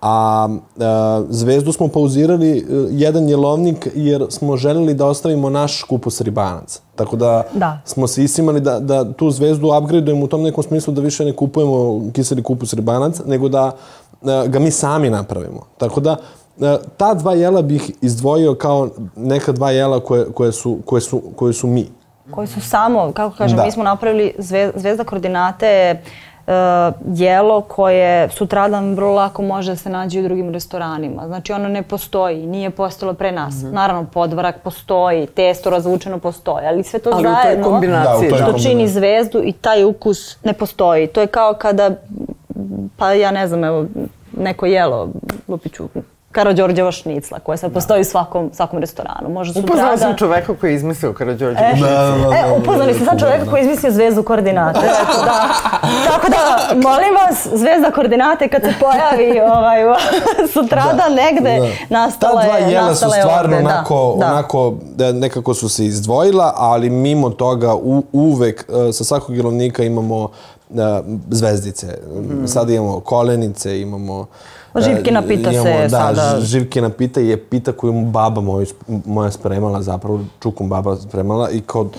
A 0.08 0.47
e, 0.49 0.84
zvezdu 1.30 1.72
smo 1.72 1.88
pauzirali 1.88 2.58
e, 2.58 2.64
jedan 2.91 3.30
jelovnik 3.30 3.88
jer 3.95 4.26
smo 4.30 4.58
želeli 4.58 4.93
da 4.93 5.06
ostavimo 5.06 5.49
naš 5.49 5.84
kupus 5.84 6.22
ribanac. 6.22 6.82
Tako 6.95 7.16
da, 7.16 7.43
Da. 7.53 7.80
smo 7.86 8.08
se 8.08 8.24
isimali 8.24 8.62
da, 8.62 8.80
da 8.80 9.14
tu 9.14 9.32
zvezdu 9.32 9.68
upgradeujemo 9.78 10.26
u 10.26 10.28
tom 10.28 10.41
nekom 10.41 10.64
smislu 10.64 10.93
da 10.93 11.01
više 11.01 11.26
ne 11.26 11.34
kupujemo 11.34 12.01
kiseli 12.14 12.43
kupus 12.43 12.74
ribanac, 12.74 13.22
nego 13.26 13.49
da 13.49 13.72
e, 14.24 14.47
ga 14.47 14.60
mi 14.60 14.72
sami 14.72 15.10
napravimo. 15.10 15.62
Tako 15.78 15.99
da, 15.99 16.18
e, 16.62 16.78
ta 16.97 17.14
dva 17.14 17.34
jela 17.34 17.62
bih 17.62 17.91
izdvojio 18.01 18.56
kao 18.56 18.89
neka 19.16 19.51
dva 19.51 19.72
jela 19.72 19.99
koje, 19.99 20.26
koje, 20.26 20.51
su, 20.51 20.78
koje, 20.86 21.01
su, 21.01 21.22
koje 21.36 21.53
su 21.53 21.68
mi. 21.68 21.88
koji 22.32 22.47
su 22.47 22.62
samo, 22.62 23.12
kako 23.14 23.36
kažem, 23.38 23.58
Da. 23.58 23.66
mi 23.66 23.72
smo 23.72 23.84
napravili 23.84 24.34
zve, 24.38 24.72
Zvezda 24.76 25.03
koordinate 25.03 26.01
uh, 26.48 26.54
jelo 27.18 27.62
koje 27.62 28.30
sutradan 28.30 28.93
vrlo 28.96 29.14
lako 29.14 29.41
može 29.41 29.72
da 29.72 29.76
se 29.76 29.89
nađe 29.89 30.20
i 30.20 30.22
u 30.22 30.24
drugim 30.24 30.54
restoranima. 30.54 31.28
Znači 31.28 31.54
ono 31.54 31.68
ne 31.68 31.82
postoji, 31.82 32.46
nije 32.46 32.70
postojalo 32.70 33.14
pre 33.14 33.32
nas. 33.32 33.54
Naravno, 33.72 34.06
podvarak 34.14 34.56
postoji, 34.64 35.28
testo 35.28 35.70
razvučeno 35.70 36.20
postoji, 36.20 36.66
ali 36.68 36.84
sve 36.84 37.00
to 37.00 37.10
Ali 37.14 37.22
u 37.22 37.24
toj 37.24 37.34
zajedno 37.43 37.70
kombinaciji, 37.70 38.30
Da, 38.30 38.36
u 38.36 38.38
toj 38.39 38.52
da. 38.52 38.58
što 38.58 38.70
čini 38.70 38.88
zvezdu 38.88 39.41
i 39.43 39.52
taj 39.52 39.84
ukus 39.84 40.38
ne 40.43 40.54
postoji. 40.54 41.08
To 41.08 41.22
je 41.22 41.28
kao 41.28 41.54
kada, 41.54 41.91
pa 42.98 43.14
ja 43.14 43.32
ne 43.32 43.48
znam, 43.48 43.64
evo, 43.64 43.86
neko 44.38 44.66
jelo, 44.66 45.10
lupiću, 45.48 45.88
Karadžorđeva 46.36 46.91
šnicla, 46.91 47.39
koja 47.39 47.57
sad 47.57 47.73
postoji 47.73 48.01
u 48.01 48.03
svakom, 48.03 48.49
svakom 48.53 48.79
restoranu. 48.79 49.29
Može 49.29 49.51
Upoznala 49.51 49.91
sutradan... 49.91 49.97
sam 49.97 50.17
čoveka 50.17 50.55
koji 50.55 50.71
je 50.71 50.75
izmislio 50.75 51.13
Karadžorđe. 51.13 51.59
E, 51.59 51.73
Da, 51.81 51.88
da, 51.88 52.29
da, 52.29 52.36
e, 52.36 52.47
da, 52.47 52.53
upoznali 52.53 52.93
ste 52.93 53.05
sad 53.05 53.19
čovjeka 53.19 53.45
koji 53.49 53.59
je 53.59 53.63
izmislio 53.63 53.91
zvezdu 53.91 54.23
koordinate. 54.23 54.79
Eto, 54.79 55.25
da. 55.25 55.49
Tako 56.09 56.27
da, 56.29 56.67
molim 56.89 57.13
vas, 57.15 57.47
zvezda 57.59 57.91
koordinate 57.91 58.47
kad 58.47 58.61
se 58.61 58.73
pojavi 58.79 59.39
ovaj, 59.39 59.79
sutradan 60.53 61.13
negde, 61.13 61.77
nastala 61.89 62.41
Ta 62.41 62.47
dva 62.47 62.57
je, 62.57 62.73
jela 62.73 62.95
su 62.95 63.05
je 63.05 63.21
stvarno 63.21 63.55
ovde. 63.55 63.67
Da, 63.67 63.73
onako, 63.73 64.15
da. 64.19 64.25
onako, 64.25 64.73
da, 64.95 65.11
nekako 65.11 65.53
su 65.53 65.69
se 65.69 65.86
izdvojila, 65.86 66.53
ali 66.55 66.89
mimo 66.89 67.29
toga 67.29 67.75
u, 67.75 68.03
uvek 68.13 68.65
e, 68.89 68.93
sa 68.93 69.03
svakog 69.03 69.36
jelovnika 69.36 69.83
imamo 69.83 70.29
e, 70.69 70.73
zvezdice. 71.29 71.97
Sada 72.45 72.73
imamo 72.73 72.99
kolenice, 72.99 73.81
imamo... 73.81 74.27
Pa 74.76 74.82
Živkina 74.82 75.19
e, 75.19 75.28
pita 75.28 75.51
se 75.51 75.55
imamo, 75.55 75.82
da, 75.82 75.89
sada. 75.89 76.41
Živkina 76.41 76.89
pita 76.89 77.19
je 77.19 77.38
pita 77.38 77.71
koju 77.71 77.93
baba 77.93 78.41
moja, 78.41 78.65
moja 79.05 79.32
spremala, 79.32 79.82
zapravo 79.82 80.19
čukom 80.43 80.69
baba 80.69 80.95
spremala 80.95 81.49
i 81.49 81.61
kao 81.61 81.89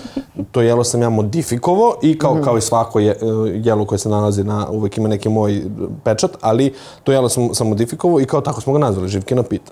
to 0.51 0.61
jelo 0.61 0.83
sam 0.83 1.01
ja 1.01 1.09
modifikovao 1.09 1.93
i 2.03 2.17
kao, 2.17 2.41
kao 2.43 2.57
i 2.57 2.61
svako 2.61 2.99
je, 2.99 3.11
e, 3.11 3.15
jelo 3.63 3.85
koje 3.85 3.99
se 3.99 4.09
nalazi 4.09 4.43
na, 4.43 4.67
uvek 4.69 4.97
ima 4.97 5.09
neki 5.09 5.29
moj 5.29 5.63
pečat, 6.03 6.31
ali 6.41 6.73
to 7.03 7.11
jelo 7.11 7.29
sam, 7.29 7.53
sam 7.53 7.67
modifikovao 7.67 8.19
i 8.21 8.25
kao 8.25 8.41
tako 8.41 8.61
smo 8.61 8.73
ga 8.73 8.79
nazvali, 8.79 9.07
Živkina 9.07 9.43
pita. 9.43 9.71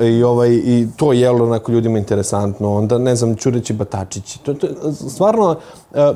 I, 0.00 0.22
ovaj, 0.22 0.50
I 0.54 0.86
to 0.96 1.12
jelo 1.12 1.44
onako 1.44 1.72
ljudima 1.72 1.98
interesantno, 1.98 2.74
onda 2.74 2.98
ne 2.98 3.16
znam, 3.16 3.36
čureći 3.36 3.72
batačići. 3.72 4.38
To, 4.38 4.54
to, 4.54 4.66
stvarno, 4.92 5.56
e, 5.94 6.12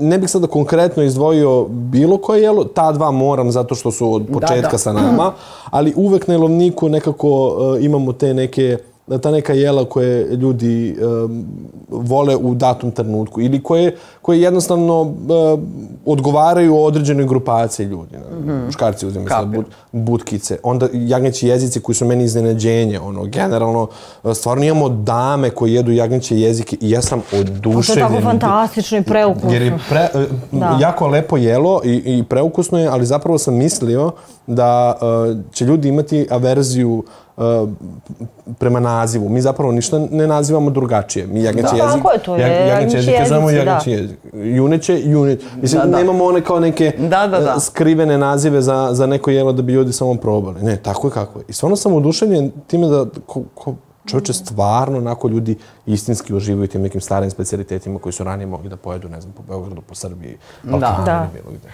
ne 0.00 0.18
bih 0.18 0.30
sada 0.30 0.46
konkretno 0.46 1.02
izdvojio 1.02 1.64
bilo 1.68 2.18
koje 2.18 2.42
jelo, 2.42 2.64
ta 2.64 2.92
dva 2.92 3.10
moram 3.10 3.52
zato 3.52 3.74
što 3.74 3.90
su 3.90 4.14
od 4.14 4.26
početka 4.32 4.72
da. 4.72 4.78
sa 4.78 4.92
nama, 4.92 5.32
ali 5.70 5.92
uvek 5.96 6.28
na 6.28 6.34
jelovniku 6.34 6.88
nekako 6.88 7.56
e, 7.78 7.84
imamo 7.84 8.12
te 8.12 8.34
neke 8.34 8.78
ta 9.22 9.30
neka 9.30 9.52
jela 9.52 9.84
koje 9.84 10.36
ljudi 10.36 10.96
um, 11.24 11.44
vole 11.88 12.36
u 12.36 12.54
datom 12.54 12.90
trenutku 12.90 13.40
ili 13.40 13.62
koje, 13.62 13.96
koje 14.22 14.40
jednostavno 14.40 15.00
uh, 15.00 15.60
odgovaraju 16.06 16.76
određenoj 16.76 17.26
grupaciji 17.26 17.86
ljudi. 17.86 18.16
Mm 18.16 18.48
-hmm. 18.48 18.66
Muškarci 18.66 19.06
uzimaju 19.06 19.28
Kapiram. 19.28 19.52
but, 19.52 19.66
butkice, 19.92 20.58
onda 20.62 20.88
jagnjeći 20.92 21.48
jezici 21.48 21.80
koji 21.80 21.96
su 21.96 22.04
meni 22.04 22.24
iznenađenje, 22.24 23.00
ono, 23.00 23.24
generalno, 23.24 23.88
uh, 24.22 24.32
stvarno 24.34 24.64
imamo 24.64 24.88
dame 24.88 25.50
koje 25.50 25.74
jedu 25.74 25.92
jagnjeće 25.92 26.40
jezike 26.40 26.76
i 26.80 26.90
ja 26.90 27.02
sam 27.02 27.20
Pa 27.20 27.30
To 27.30 27.36
je 27.36 27.42
oduševljen. 27.42 28.08
tako 28.08 28.20
fantastično 28.22 28.98
i 28.98 29.02
preukusno. 29.02 29.52
Jer 29.52 29.62
je 29.62 29.78
pre, 29.88 30.00
e, 30.14 30.26
Da. 30.52 30.78
jako 30.80 31.06
lepo 31.06 31.36
jelo 31.36 31.80
i, 31.84 32.02
i 32.18 32.24
preukusno 32.24 32.78
je, 32.78 32.88
ali 32.88 33.06
zapravo 33.06 33.38
sam 33.38 33.54
mislio 33.54 34.12
da 34.46 34.94
e, 34.94 35.52
će 35.52 35.64
ljudi 35.64 35.88
imati 35.88 36.26
averziju 36.30 37.04
e, 37.28 37.42
prema 38.54 38.80
nazivu. 38.80 39.28
Mi 39.28 39.40
zapravo 39.40 39.72
ništa 39.72 39.98
ne 40.00 40.26
nazivamo 40.26 40.70
drugačije. 40.70 41.26
Mi 41.26 41.42
jagnjeći 41.42 41.68
Da, 41.70 41.76
jezik, 41.76 41.96
tako 41.96 42.10
je, 42.10 42.18
to 42.18 42.36
je 42.36 42.42
jag- 42.42 42.68
jagnjeći 42.68 42.96
jezike 42.96 43.24
zovemo 43.28 43.50
jezici, 43.50 43.64
da. 43.64 43.70
jagnjeći 43.70 43.90
jezik. 43.92 44.18
Juneće, 44.34 45.00
juneć. 45.00 45.40
Mislim, 45.56 45.80
Da, 45.80 45.86
da. 45.86 45.96
nemamo 45.96 46.24
one 46.24 46.40
kao 46.40 46.60
neke 46.60 46.92
Da, 47.00 47.26
da, 47.26 47.40
da. 47.40 47.54
e, 47.56 47.60
skrivene 47.60 48.18
nazive 48.18 48.62
za, 48.62 48.88
za 48.92 49.06
neko 49.06 49.30
jelo 49.30 49.52
da 49.52 49.62
bi 49.62 49.72
ljudi 49.72 49.92
samo 49.92 50.14
probali. 50.14 50.62
Ne, 50.62 50.76
tako 50.76 51.06
je 51.06 51.12
kako 51.12 51.38
je. 51.38 51.44
I 51.48 51.52
stvarno 51.52 51.76
sam 51.76 51.92
oduševljen 51.94 52.52
time 52.66 52.86
da 52.86 53.04
ko, 53.26 53.42
ko, 53.54 53.74
čovječe 54.06 54.32
stvarno 54.32 54.98
onako 54.98 55.28
ljudi 55.28 55.56
istinski 55.86 56.34
uživaju 56.34 56.66
tim 56.66 56.82
nekim 56.82 57.00
starim 57.00 57.30
specijalitetima 57.30 57.98
koji 57.98 58.12
su 58.12 58.24
ranije 58.24 58.46
mogli 58.46 58.68
da 58.68 58.76
pojedu, 58.76 59.08
ne 59.08 59.20
znam, 59.20 59.32
po 59.32 59.42
Beogradu, 59.42 59.80
po 59.80 59.94
Srbiji, 59.94 60.36
Balkanu 60.62 61.04
Da. 61.04 61.26
ili 61.32 61.42
bilo 61.42 61.52
gde. 61.52 61.68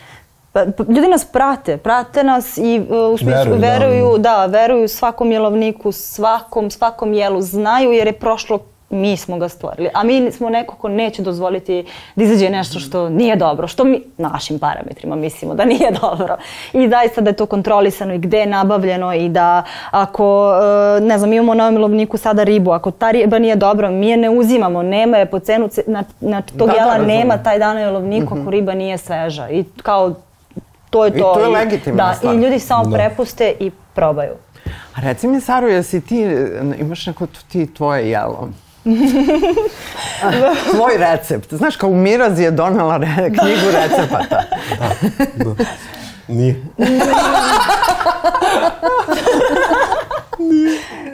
Pa, 0.67 0.85
pa, 0.85 0.93
ljudi 0.93 1.09
nas 1.09 1.25
prate, 1.25 1.77
prate 1.77 2.25
nas 2.25 2.57
i 2.57 2.81
uh, 2.81 3.15
u 3.15 3.19
smislu 3.19 3.55
Veruju, 3.57 3.61
veruju, 3.61 4.19
da. 4.19 4.19
da. 4.19 4.47
veruju 4.47 4.89
svakom 4.89 5.33
jelovniku, 5.33 5.93
svakom, 5.93 6.71
svakom 6.71 7.13
jelu, 7.13 7.41
znaju 7.41 7.93
jer 7.93 8.07
je 8.07 8.13
prošlo 8.13 8.59
mi 8.91 9.17
smo 9.17 9.39
ga 9.39 9.49
stvorili, 9.49 9.89
a 9.95 10.03
mi 10.05 10.33
smo 10.33 10.51
neko 10.51 10.77
ko 10.77 10.89
neće 10.89 11.23
dozvoliti 11.23 11.85
da 12.17 12.25
izađe 12.25 12.51
nešto 12.51 12.79
što 12.79 13.09
nije 13.09 13.37
dobro, 13.37 13.67
što 13.67 13.85
mi 13.85 14.03
našim 14.19 14.59
parametrima 14.59 15.17
mislimo 15.17 15.55
da 15.55 15.65
nije 15.65 15.91
dobro. 16.03 16.37
I 16.73 16.89
zaista 16.89 17.21
da 17.21 17.31
je 17.31 17.37
to 17.37 17.47
kontrolisano 17.47 18.15
i 18.15 18.19
gde 18.19 18.39
je 18.39 18.47
nabavljeno 18.47 19.15
i 19.15 19.29
da 19.29 19.63
ako, 19.91 20.53
e, 20.97 21.01
ne 21.01 21.19
znam, 21.19 21.33
imamo 21.33 21.55
na 21.55 21.65
ovom 21.65 21.75
jelovniku 21.75 22.17
sada 22.17 22.43
ribu, 22.43 22.71
ako 22.73 22.91
ta 22.91 23.11
riba 23.11 23.39
nije 23.39 23.57
dobra, 23.57 23.91
mi 23.91 24.09
je 24.09 24.17
ne 24.17 24.31
uzimamo, 24.31 24.83
nema 24.83 25.17
je 25.17 25.27
po 25.27 25.39
cenu, 25.39 25.69
ce- 25.69 25.83
na, 25.87 26.05
na 26.21 26.43
tog 26.43 26.59
Da, 26.59 26.67
da, 26.67 26.73
jela 26.73 26.93
razumem. 26.93 27.17
nema 27.17 27.39
taj 27.39 27.59
dan 27.59 27.75
na 27.77 27.83
jelovniku 27.83 28.35
ako 28.41 28.51
riba 28.51 28.75
nije 28.75 28.99
sveža. 28.99 29.49
I 29.51 29.65
kao 29.83 30.15
to 30.91 31.05
je 31.05 31.11
I 31.11 31.13
to. 31.13 31.33
to 31.35 31.41
je 31.41 31.49
legitimna 31.49 32.05
Da, 32.05 32.15
stvar. 32.15 32.35
i 32.35 32.39
ljudi 32.39 32.59
samo 32.59 32.85
Da. 32.85 32.97
prepuste 32.97 33.55
i 33.61 33.71
probaju. 33.95 34.33
A 34.95 35.01
reci 35.01 35.27
mi, 35.29 35.41
Saru, 35.41 35.69
jesi 35.69 36.01
ti, 36.01 36.19
imaš 36.79 37.07
neko 37.07 37.27
ti 37.43 37.75
tvoje 37.75 38.11
jelo? 38.11 38.49
Tvoj 40.71 40.97
recept. 40.99 41.55
Znaš, 41.55 41.77
kao 41.77 41.91
Miraz 41.91 42.41
je 42.41 42.51
donala 42.51 42.97
re, 42.97 43.07
knjigu 43.29 43.71
recepata. 43.73 44.43
Nije. 46.29 46.63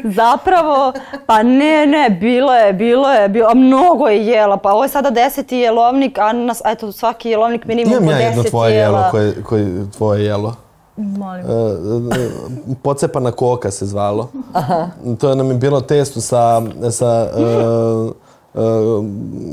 Zapravo, 0.05 0.92
pa 1.26 1.42
ne, 1.42 1.86
ne, 1.86 2.16
bilo 2.20 2.55
je, 2.55 2.72
bilo 2.72 3.12
je, 3.12 3.28
bilo, 3.28 3.48
a 3.50 3.55
mnogo 3.55 4.07
je 4.07 4.26
jela. 4.26 4.57
Pa 4.57 4.72
ovo 4.72 4.82
je 4.82 4.88
sada 4.88 5.11
deseti 5.11 5.57
jelovnik, 5.57 6.18
a 6.18 6.32
nas, 6.32 6.62
eto, 6.64 6.92
svaki 6.92 7.30
jelovnik 7.30 7.64
minimum 7.64 7.92
Imam 7.92 8.05
po 8.05 8.11
ja 8.11 8.18
deset 8.18 8.36
jedno 8.36 8.50
tvoje 8.50 8.74
jela. 8.74 8.98
jelo, 8.98 9.11
koje, 9.11 9.42
koje 9.42 9.90
tvoje 9.90 10.24
jelo. 10.24 10.55
Molim. 10.96 11.44
E, 11.46 12.20
e, 12.20 12.30
pocepana 12.82 13.32
koka 13.32 13.70
se 13.70 13.86
zvalo. 13.86 14.28
To 15.20 15.34
nam 15.34 15.48
je 15.48 15.55
bilo 15.55 15.80
testo 15.80 16.20
sa, 16.20 16.62
sa 16.90 17.30
e, 17.36 17.42
e, 18.55 18.61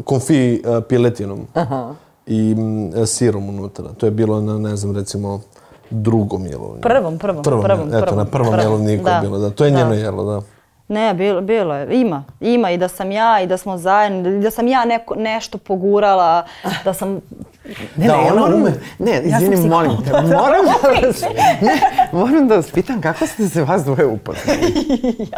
konfi 0.04 0.54
e, 0.54 0.82
piletinom 0.82 1.48
i 2.26 2.56
mm, 2.56 3.06
sirom 3.06 3.50
unutra. 3.50 3.86
To 3.98 4.06
je 4.06 4.12
bilo 4.12 4.42
na, 4.42 4.58
ne 4.58 4.76
znam, 4.76 4.96
recimo 4.96 5.42
drugom 5.92 6.46
jelovniku. 6.46 6.82
Prvom, 6.82 7.18
prvom, 7.20 7.44
prvom, 7.44 7.64
prvom, 7.64 7.88
eto, 7.88 8.00
prvom, 8.02 8.18
na 8.18 8.26
prvom 8.26 8.48
prvom. 8.48 8.60
jelovniku 8.66 9.04
Da. 9.04 9.12
je 9.12 9.22
bilo. 9.22 9.38
Da. 9.38 9.50
To 9.50 9.66
je 9.66 9.72
Da. 9.72 9.78
njeno 9.78 9.94
jelo, 9.94 10.24
da. 10.24 10.42
Ne, 10.88 11.14
bilo, 11.14 11.42
bilo 11.42 11.76
je. 11.76 12.02
Ima. 12.02 12.24
Ima 12.40 12.72
i 12.72 12.78
da 12.78 12.88
sam 12.88 13.12
ja 13.12 13.42
i 13.42 13.48
da 13.48 13.58
smo 13.58 13.78
zajedno, 13.78 14.42
da 14.42 14.52
sam 14.52 14.68
ja 14.68 14.86
neko, 14.86 15.16
nešto 15.16 15.58
pogurala, 15.58 16.46
da 16.84 16.94
sam... 16.94 17.20
Ne, 17.66 17.74
Da, 17.98 18.14
ne, 18.14 18.20
ja 18.20 18.34
ona 18.34 18.42
moram, 18.42 18.54
ume. 18.56 18.72
ne, 19.00 19.12
Ja 19.12 19.40
izvini, 19.40 19.68
molim 19.68 19.92
te, 20.00 20.12
moram 20.14 20.66
da 20.66 21.08
vas, 21.08 21.22
ne, 21.62 21.80
moram 22.14 22.48
da 22.48 22.56
vas 22.56 22.72
pitam 22.72 23.02
kako 23.02 23.28
ste 23.28 23.48
se 23.48 23.64
vas 23.64 23.84
dvoje 23.84 24.06
upoznali? 24.08 24.60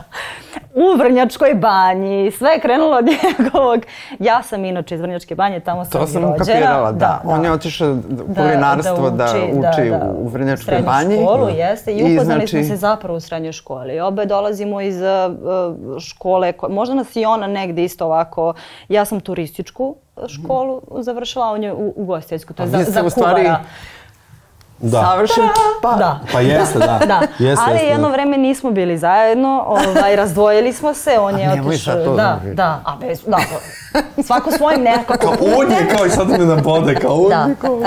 u 0.75 0.97
Vrnjačkoj 0.97 1.53
banji. 1.55 2.31
Sve 2.31 2.49
je 2.49 2.59
krenulo 2.59 2.97
od 2.97 3.05
njegovog. 3.05 3.85
Ja 4.19 4.43
sam 4.43 4.65
inače 4.65 4.95
iz 4.95 5.01
Vrnjačke 5.01 5.35
banje, 5.35 5.59
tamo 5.59 5.85
sam 5.85 5.91
To 5.91 6.03
i 6.03 6.07
sam 6.07 6.21
rođena. 6.23 6.37
kapirala, 6.37 6.91
da. 6.91 7.21
On 7.25 7.45
je 7.45 7.51
otišao 7.51 7.91
u 7.91 8.35
kulinarstvo 8.35 9.09
da, 9.09 9.25
uči, 9.51 9.91
u 10.15 10.27
Vrnjačkoj 10.27 10.65
srednju 10.65 10.85
banji. 10.85 11.15
školu, 11.17 11.49
jeste. 11.49 11.93
I 11.93 12.03
upoznali 12.05 12.39
znači, 12.39 12.47
smo 12.57 12.63
se 12.65 12.77
zapravo 12.77 13.17
u 13.17 13.21
srednjoj 13.21 13.51
školi. 13.53 13.99
Obe 13.99 14.25
dolazimo 14.25 14.81
iz 14.81 14.95
uh, 14.97 15.07
škole, 16.01 16.51
ko- 16.51 16.69
možda 16.69 16.95
nas 16.95 17.15
i 17.15 17.25
ona 17.25 17.47
negde 17.47 17.83
isto 17.83 18.05
ovako, 18.05 18.53
ja 18.89 19.05
sam 19.05 19.19
turističku 19.19 19.95
školu 20.27 20.81
završila, 20.99 21.51
on 21.51 21.63
je 21.63 21.73
u, 21.73 21.93
ugostiteljsku, 21.95 22.53
to 22.53 22.63
je 22.63 22.69
za, 22.69 22.83
za 22.83 23.03
u 23.03 23.09
stvari- 23.09 23.43
kuvara. 23.43 23.63
Da. 24.79 25.01
Savršen, 25.01 25.43
pa, 25.81 25.91
Da. 25.91 26.19
Pa 26.31 26.39
jeste, 26.39 26.79
da. 26.79 26.99
Da, 26.99 27.19
Jeste, 27.39 27.63
ali 27.65 27.73
jeste, 27.73 27.87
jedno 27.87 28.07
da. 28.07 28.13
vreme 28.13 28.37
nismo 28.37 28.71
bili 28.71 28.97
zajedno, 28.97 29.63
ovaj, 29.67 30.15
razdvojili 30.15 30.73
smo 30.73 30.93
se, 30.93 31.19
on 31.19 31.39
je 31.39 31.45
A 31.45 31.55
nemoj 31.55 31.69
otišao, 31.69 31.95
da, 31.95 32.11
da- 32.15 32.39
da, 32.53 32.81
a 32.85 32.95
bez, 32.97 33.21
da, 33.23 33.37
svako 34.23 34.51
svojim 34.51 34.81
nekako. 34.81 35.13
Kao 35.19 35.33
on 35.57 35.71
je 35.71 35.87
kao 35.95 36.05
i 36.05 36.09
sad 36.09 36.29
me 36.29 36.37
nabode, 36.37 36.95
kao 36.95 37.15
on 37.15 37.29
Da. 37.29 37.45
je 37.49 37.55
kao... 37.55 37.79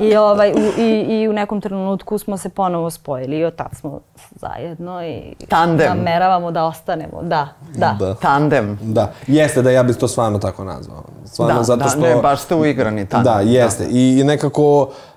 I, 0.00 0.16
ovaj, 0.16 0.52
u, 0.52 0.80
i, 0.80 0.90
I 1.00 1.28
u 1.28 1.32
nekom 1.32 1.60
trenutku 1.60 2.18
smo 2.18 2.36
se 2.36 2.48
ponovo 2.48 2.90
spojili 2.90 3.38
i 3.38 3.44
od 3.44 3.56
tad 3.56 3.68
smo 3.72 4.00
zajedno 4.32 5.02
i 5.04 5.34
Tandem. 5.46 5.88
nameravamo 5.88 6.50
da 6.50 6.64
ostanemo. 6.64 7.22
Da, 7.22 7.48
da. 7.74 7.96
Da. 7.98 8.14
Tandem. 8.14 8.78
Da, 8.82 9.12
jeste 9.26 9.62
da 9.62 9.70
ja 9.70 9.82
bih 9.82 9.96
to 9.96 10.08
stvarno 10.08 10.38
tako 10.38 10.64
nazvao. 10.64 11.02
Stvarno, 11.24 11.54
Da, 11.54 11.62
zato 11.62 11.78
da, 11.78 11.88
što... 11.88 12.00
ne, 12.00 12.16
baš 12.16 12.40
ste 12.40 12.54
uigrani 12.54 13.06
tandem. 13.06 13.32
Da, 13.34 13.40
jeste. 13.40 13.84
I, 13.84 14.18
I 14.20 14.24
nekako 14.24 14.88
m, 14.90 15.09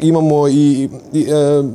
imamo 0.00 0.48
i, 0.48 0.88
i 1.12 1.20
e, 1.22 1.26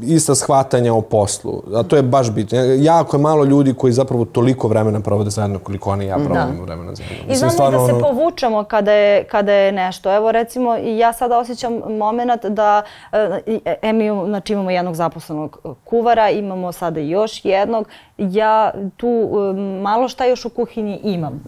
ista 0.05 0.36
shvatanja 0.36 0.93
o 0.93 1.01
poslu. 1.01 1.63
A 1.75 1.83
to 1.83 1.95
je 1.95 2.03
baš 2.03 2.31
bitno. 2.31 2.57
Jako 2.59 3.17
je 3.17 3.21
malo 3.21 3.45
ljudi 3.45 3.73
koji 3.73 3.93
zapravo 3.93 4.25
toliko 4.25 4.67
vremena 4.67 4.99
provode 4.99 5.29
zajedno 5.29 5.59
koliko 5.59 5.89
oni 5.89 6.05
i 6.05 6.07
ja 6.07 6.17
provodimo 6.17 6.63
vremena 6.63 6.95
zajedno. 6.95 7.15
I 7.25 7.36
znamo 7.36 7.53
i 7.69 7.71
da 7.71 7.79
se 7.79 8.01
povučemo 8.01 8.63
kada 8.63 8.91
je, 8.91 9.23
kada 9.23 9.53
je 9.53 9.71
nešto. 9.71 10.15
Evo 10.15 10.31
recimo 10.31 10.75
ja 10.75 11.13
sada 11.13 11.38
osjećam 11.38 11.73
moment 11.89 12.15
da 12.45 12.81
e, 13.11 13.17
i- 13.47 13.59
e, 13.81 13.93
mi 13.93 14.09
znači 14.25 14.53
imamo 14.53 14.71
jednog 14.71 14.95
zaposlenog 14.95 15.59
e, 15.59 15.69
kuvara, 15.86 16.29
imamo 16.29 16.71
sada 16.71 16.99
još 16.99 17.45
jednog. 17.45 17.88
Ja 18.17 18.71
tu 18.97 19.07
e, 19.07 19.53
malo 19.81 20.07
šta 20.07 20.25
još 20.25 20.45
u 20.45 20.49
kuhinji 20.49 20.99
imam. 21.03 21.43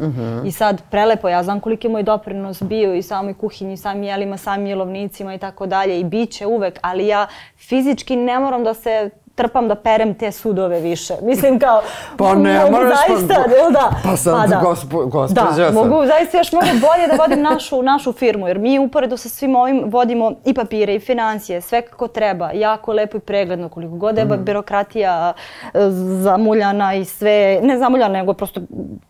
I 0.45 0.51
sad 0.51 0.81
prelepo, 0.91 1.29
ja 1.29 1.43
znam 1.43 1.59
koliki 1.59 1.88
je 1.88 1.91
moj 1.91 2.03
doprinos 2.03 2.61
bio 2.61 2.93
i 2.93 3.01
samoj 3.01 3.33
kuhinji, 3.33 3.77
samim 3.77 4.03
jelima, 4.03 4.38
samim 4.38 4.67
jelovnicima 4.67 5.33
i 5.33 5.38
tako 5.38 5.65
dalje 5.78 5.99
i 5.99 6.03
bit 6.05 6.32
će 6.32 6.45
uvek, 6.47 6.80
ali 6.82 7.07
ja 7.07 7.28
fizički 7.59 8.15
ne 8.17 8.39
moram 8.39 8.63
da 8.63 8.73
se 8.73 9.09
trpam 9.36 9.67
da 9.67 9.75
perem 9.78 10.13
te 10.15 10.32
sudove 10.32 10.80
više. 10.82 11.13
Mislim 11.23 11.59
kao, 11.59 11.82
Pa 12.17 12.36
ne, 12.36 12.55
mogu 12.55 12.71
moraš 12.71 12.97
pa- 13.07 13.13
zaista, 13.13 13.34
da, 13.36 13.69
da. 13.71 13.89
Pa 14.03 14.17
sad, 14.17 14.49
gospo- 14.53 15.05
gospođa 15.07 15.43
Da, 15.55 15.71
sam. 15.73 15.73
mogu 15.75 16.05
zaista 16.07 16.38
još 16.38 16.51
mogu 16.51 16.65
bolje 16.65 17.07
da 17.07 17.15
vodim 17.17 17.41
našu, 17.43 17.82
našu 17.91 18.13
firmu, 18.13 18.47
jer 18.47 18.59
mi 18.59 18.80
uporedo 18.80 19.17
sa 19.17 19.30
svim 19.30 19.55
ovim 19.55 19.84
vodimo 19.86 20.32
i 20.45 20.53
papire 20.53 20.95
i 20.95 20.99
financije, 21.01 21.61
sve 21.61 21.82
kako 21.82 22.07
treba, 22.09 22.51
jako 22.51 22.93
lepo 22.93 23.17
i 23.17 23.21
pregledno, 23.21 23.69
koliko 23.69 23.95
god 23.95 24.17
je 24.17 24.25
Mhm. 24.25 24.43
birokratija 24.43 25.34
e, 25.65 25.80
zamuljana 26.21 26.95
i 26.95 27.05
sve, 27.05 27.59
ne 27.63 27.78
zamuljana, 27.78 28.13
nego 28.13 28.34
prosto 28.34 28.61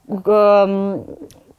um, 0.08 1.00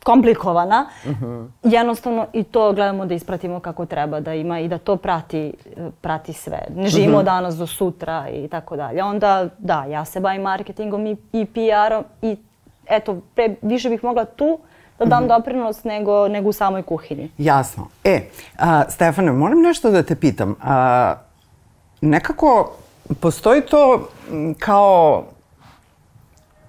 komplikovana. 0.08 0.86
Mhm. 1.06 1.42
Jednostavno 1.64 2.26
i 2.32 2.42
to 2.44 2.72
gledamo 2.72 3.06
da 3.06 3.14
ispratimo 3.14 3.60
kako 3.60 3.86
treba 3.86 4.20
da 4.20 4.34
ima 4.34 4.60
i 4.60 4.68
da 4.68 4.78
to 4.78 4.96
prati, 4.96 5.52
prati 6.00 6.32
sve. 6.32 6.58
Ne 6.70 6.88
živimo 6.88 7.10
Mhm. 7.10 7.18
od 7.18 7.24
danas 7.24 7.56
do 7.56 7.66
sutra 7.66 8.28
i 8.30 8.48
tako 8.48 8.76
dalje. 8.76 9.02
Onda, 9.02 9.48
da, 9.58 9.84
ja 9.84 10.04
se 10.04 10.20
bavim 10.20 10.42
marketingom 10.42 11.06
i, 11.06 11.16
i 11.32 11.44
PR-om 11.46 12.04
i 12.22 12.36
eto, 12.86 13.20
pre, 13.34 13.54
više 13.62 13.88
bih 13.88 14.04
mogla 14.04 14.24
tu 14.24 14.58
da 14.98 15.04
dam 15.04 15.18
Mhm. 15.18 15.28
doprinos 15.28 15.84
nego, 15.84 16.28
nego 16.28 16.48
u 16.48 16.52
samoj 16.52 16.82
kuhinji. 16.82 17.30
Jasno. 17.38 17.86
E, 18.04 18.20
a, 18.58 18.82
Stefane, 18.88 19.32
moram 19.32 19.60
nešto 19.60 19.90
da 19.90 20.02
te 20.02 20.14
pitam. 20.16 20.56
A, 20.62 21.14
nekako 22.00 22.72
postoji 23.20 23.62
to 23.62 24.08
kao 24.58 25.24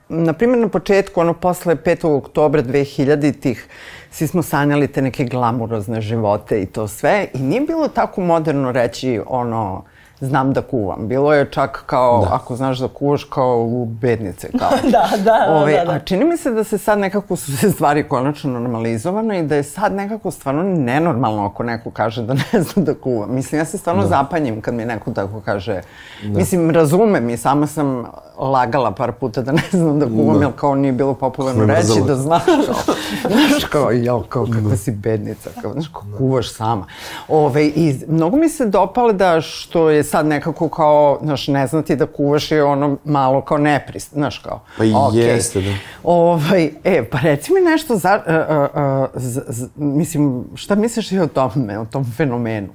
na 0.10 0.34
primjer 0.34 0.60
na 0.60 0.68
početku, 0.68 1.22
ono 1.22 1.34
posle 1.34 1.76
5. 1.76 2.18
oktobra 2.18 2.64
2000-ih, 2.64 3.68
svi 4.12 4.28
smo 4.28 4.44
sanjali 4.44 4.88
te 4.88 5.02
neke 5.02 5.24
glamurozne 5.24 6.02
živote 6.02 6.62
i 6.62 6.66
to 6.66 6.88
sve 6.88 7.28
i 7.34 7.40
nije 7.40 7.62
bilo 7.62 7.88
tako 7.88 8.22
moderno 8.22 8.72
reći 8.72 9.22
ono 9.28 9.84
znam 10.22 10.54
da 10.54 10.62
kuvam. 10.62 11.08
Bilo 11.08 11.34
je 11.34 11.46
čak 11.52 11.84
kao, 11.86 12.28
ako 12.32 12.56
znaš 12.56 12.80
da 12.80 12.88
kuvaš, 12.88 13.24
kao 13.24 13.58
u 13.58 13.86
bednice. 13.86 14.50
Kao. 14.60 14.70
Da, 14.92 15.10
da, 15.18 15.24
da, 15.24 15.46
Ovaj, 15.50 15.74
da, 15.74 15.86
da. 15.86 15.92
A 15.92 16.00
čini 16.00 16.26
mi 16.26 16.38
se 16.38 16.52
da 16.52 16.64
se 16.64 16.78
sad 16.78 17.00
nekako 17.00 17.36
su 17.36 17.58
se 17.58 17.72
stvari 17.72 18.08
konačno 18.08 18.52
normalizovane 18.52 19.40
i 19.40 19.44
da 19.44 19.56
je 19.56 19.64
sad 19.64 19.94
nekako 19.94 20.32
stvarno 20.32 20.64
nenormalno 20.64 21.46
ako 21.46 21.64
neko 21.64 21.92
kaže 21.92 22.24
da 22.24 22.34
ne 22.34 22.62
zna 22.62 22.84
da 22.84 22.94
kuva. 22.94 23.28
Mislim, 23.28 23.62
ja 23.62 23.66
se 23.66 23.78
stvarno 23.78 24.08
zapanjim 24.08 24.62
kad 24.62 24.74
mi 24.74 24.86
neko 24.86 25.12
tako 25.12 25.42
kaže. 25.46 25.82
Mislim, 26.24 26.70
razumem 26.70 27.30
i 27.30 27.38
sama 27.38 27.68
sam 27.68 28.06
lagala 28.38 28.92
par 28.92 29.12
puta 29.12 29.42
da 29.42 29.52
ne 29.52 29.64
znam 29.72 30.00
da 30.00 30.06
kuvam, 30.06 30.42
jer 30.42 30.52
kao 30.56 30.76
nije 30.76 30.92
bilo 30.94 31.14
popularno 31.14 31.64
je 31.64 31.68
reći 31.68 32.02
da 32.08 32.16
znaš 32.16 32.44
kao, 32.46 32.96
znaš 33.30 33.64
kao, 33.64 33.92
jel, 33.92 34.22
kao 34.30 34.48
kakva 34.54 34.76
si 34.78 34.92
bednica, 34.92 35.50
kao, 35.62 35.74
znaš, 35.74 35.88
kao 35.88 36.04
kuvaš 36.18 36.54
sama. 36.54 36.86
Ove, 37.28 37.68
I 37.68 38.00
mnogo 38.08 38.38
mi 38.38 38.50
se 38.50 38.66
dopale 38.66 39.14
da 39.14 39.42
što 39.42 39.90
je 39.90 40.04
sad 40.10 40.26
nekako 40.26 40.70
kao, 40.70 41.20
znaš, 41.24 41.48
ne 41.48 41.68
znati 41.68 41.96
da 41.96 42.06
kuvaš 42.06 42.52
je 42.52 42.64
ono 42.64 42.98
malo 43.06 43.42
kao 43.42 43.58
neprist, 43.58 44.14
znaš 44.14 44.38
kao. 44.40 44.62
Pa 44.78 44.84
okej. 45.08 45.22
jeste, 45.22 45.62
da. 45.62 45.72
Ovaj, 46.04 46.72
e, 46.84 47.10
pa 47.10 47.20
reci 47.20 47.54
mi 47.54 47.62
nešto 47.62 47.98
za, 47.98 48.20
uh, 48.28 49.14
uh, 49.16 49.22
z, 49.22 49.42
z, 49.48 49.68
mislim, 49.76 50.44
šta 50.56 50.76
misliš 50.76 51.12
i 51.12 51.20
o 51.20 51.28
tome, 51.28 51.80
o 51.80 51.86
tom 51.86 52.06
fenomenu? 52.18 52.70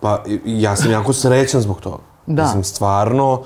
Pa 0.00 0.22
ja 0.44 0.76
sam 0.76 0.90
jako 0.90 1.12
srećan 1.12 1.60
zbog 1.60 1.80
toga. 1.80 2.02
Da. 2.26 2.42
Mislim, 2.42 2.64
stvarno, 2.64 3.42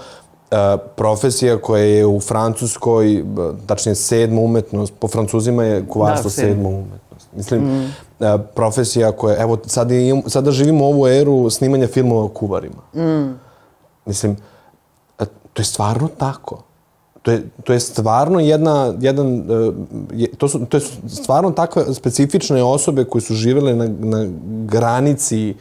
profesija 0.97 1.59
koja 1.59 1.83
je 1.85 2.07
u 2.07 2.21
Francuskoj, 2.21 3.25
tačnije 3.67 3.95
sedma 3.95 4.41
umetnost, 4.41 4.95
po 5.01 5.09
Francuzima 5.09 5.65
je 5.65 5.87
kuvarstvo 5.89 6.29
Da, 6.29 6.31
sedma 6.31 6.69
umetnost. 6.69 7.04
Mislim, 7.37 7.83
e, 8.21 8.39
profesija 8.55 9.13
koja, 9.13 9.43
evo, 9.43 9.59
sad 9.67 9.91
je, 9.91 10.23
sada 10.27 10.51
živimo 10.51 10.85
ovu 10.85 11.09
eru 11.09 11.51
snimanja 11.51 11.87
filmova 11.87 12.25
o 12.25 12.29
kuvarima. 12.29 12.83
Mislim, 14.07 14.37
e, 15.19 15.25
to 15.53 15.63
je 15.63 15.65
stvarno 15.65 16.09
tako. 16.19 16.63
To 17.23 17.31
je, 17.31 17.43
to 17.65 17.73
je 17.73 17.81
stvarno 17.81 18.41
jedna, 18.41 18.95
jedan, 19.01 19.37
e, 19.37 19.73
je, 20.13 20.29
to, 20.39 20.49
su, 20.49 20.67
to 20.67 20.77
je 20.77 20.81
stvarno 21.09 21.51
takve 21.51 21.95
specifične 21.95 22.63
osobe 22.63 23.05
koje 23.05 23.23
su 23.23 23.35
živele 23.35 23.75
na, 23.75 23.89
na 23.89 24.27
granici 24.67 25.55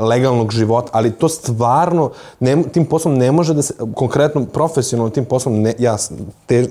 legalnog 0.00 0.52
života, 0.52 0.90
ali 0.92 1.10
to 1.10 1.28
stvarno, 1.28 2.10
ne, 2.40 2.62
tim 2.62 2.84
poslom 2.86 3.14
ne 3.14 3.32
može 3.32 3.54
da 3.54 3.62
se, 3.62 3.74
konkretno 3.94 4.44
profesionalno 4.44 5.10
tim 5.10 5.24
poslom, 5.24 5.62
ne, 5.62 5.74
ja 5.78 5.96
te, 6.46 6.68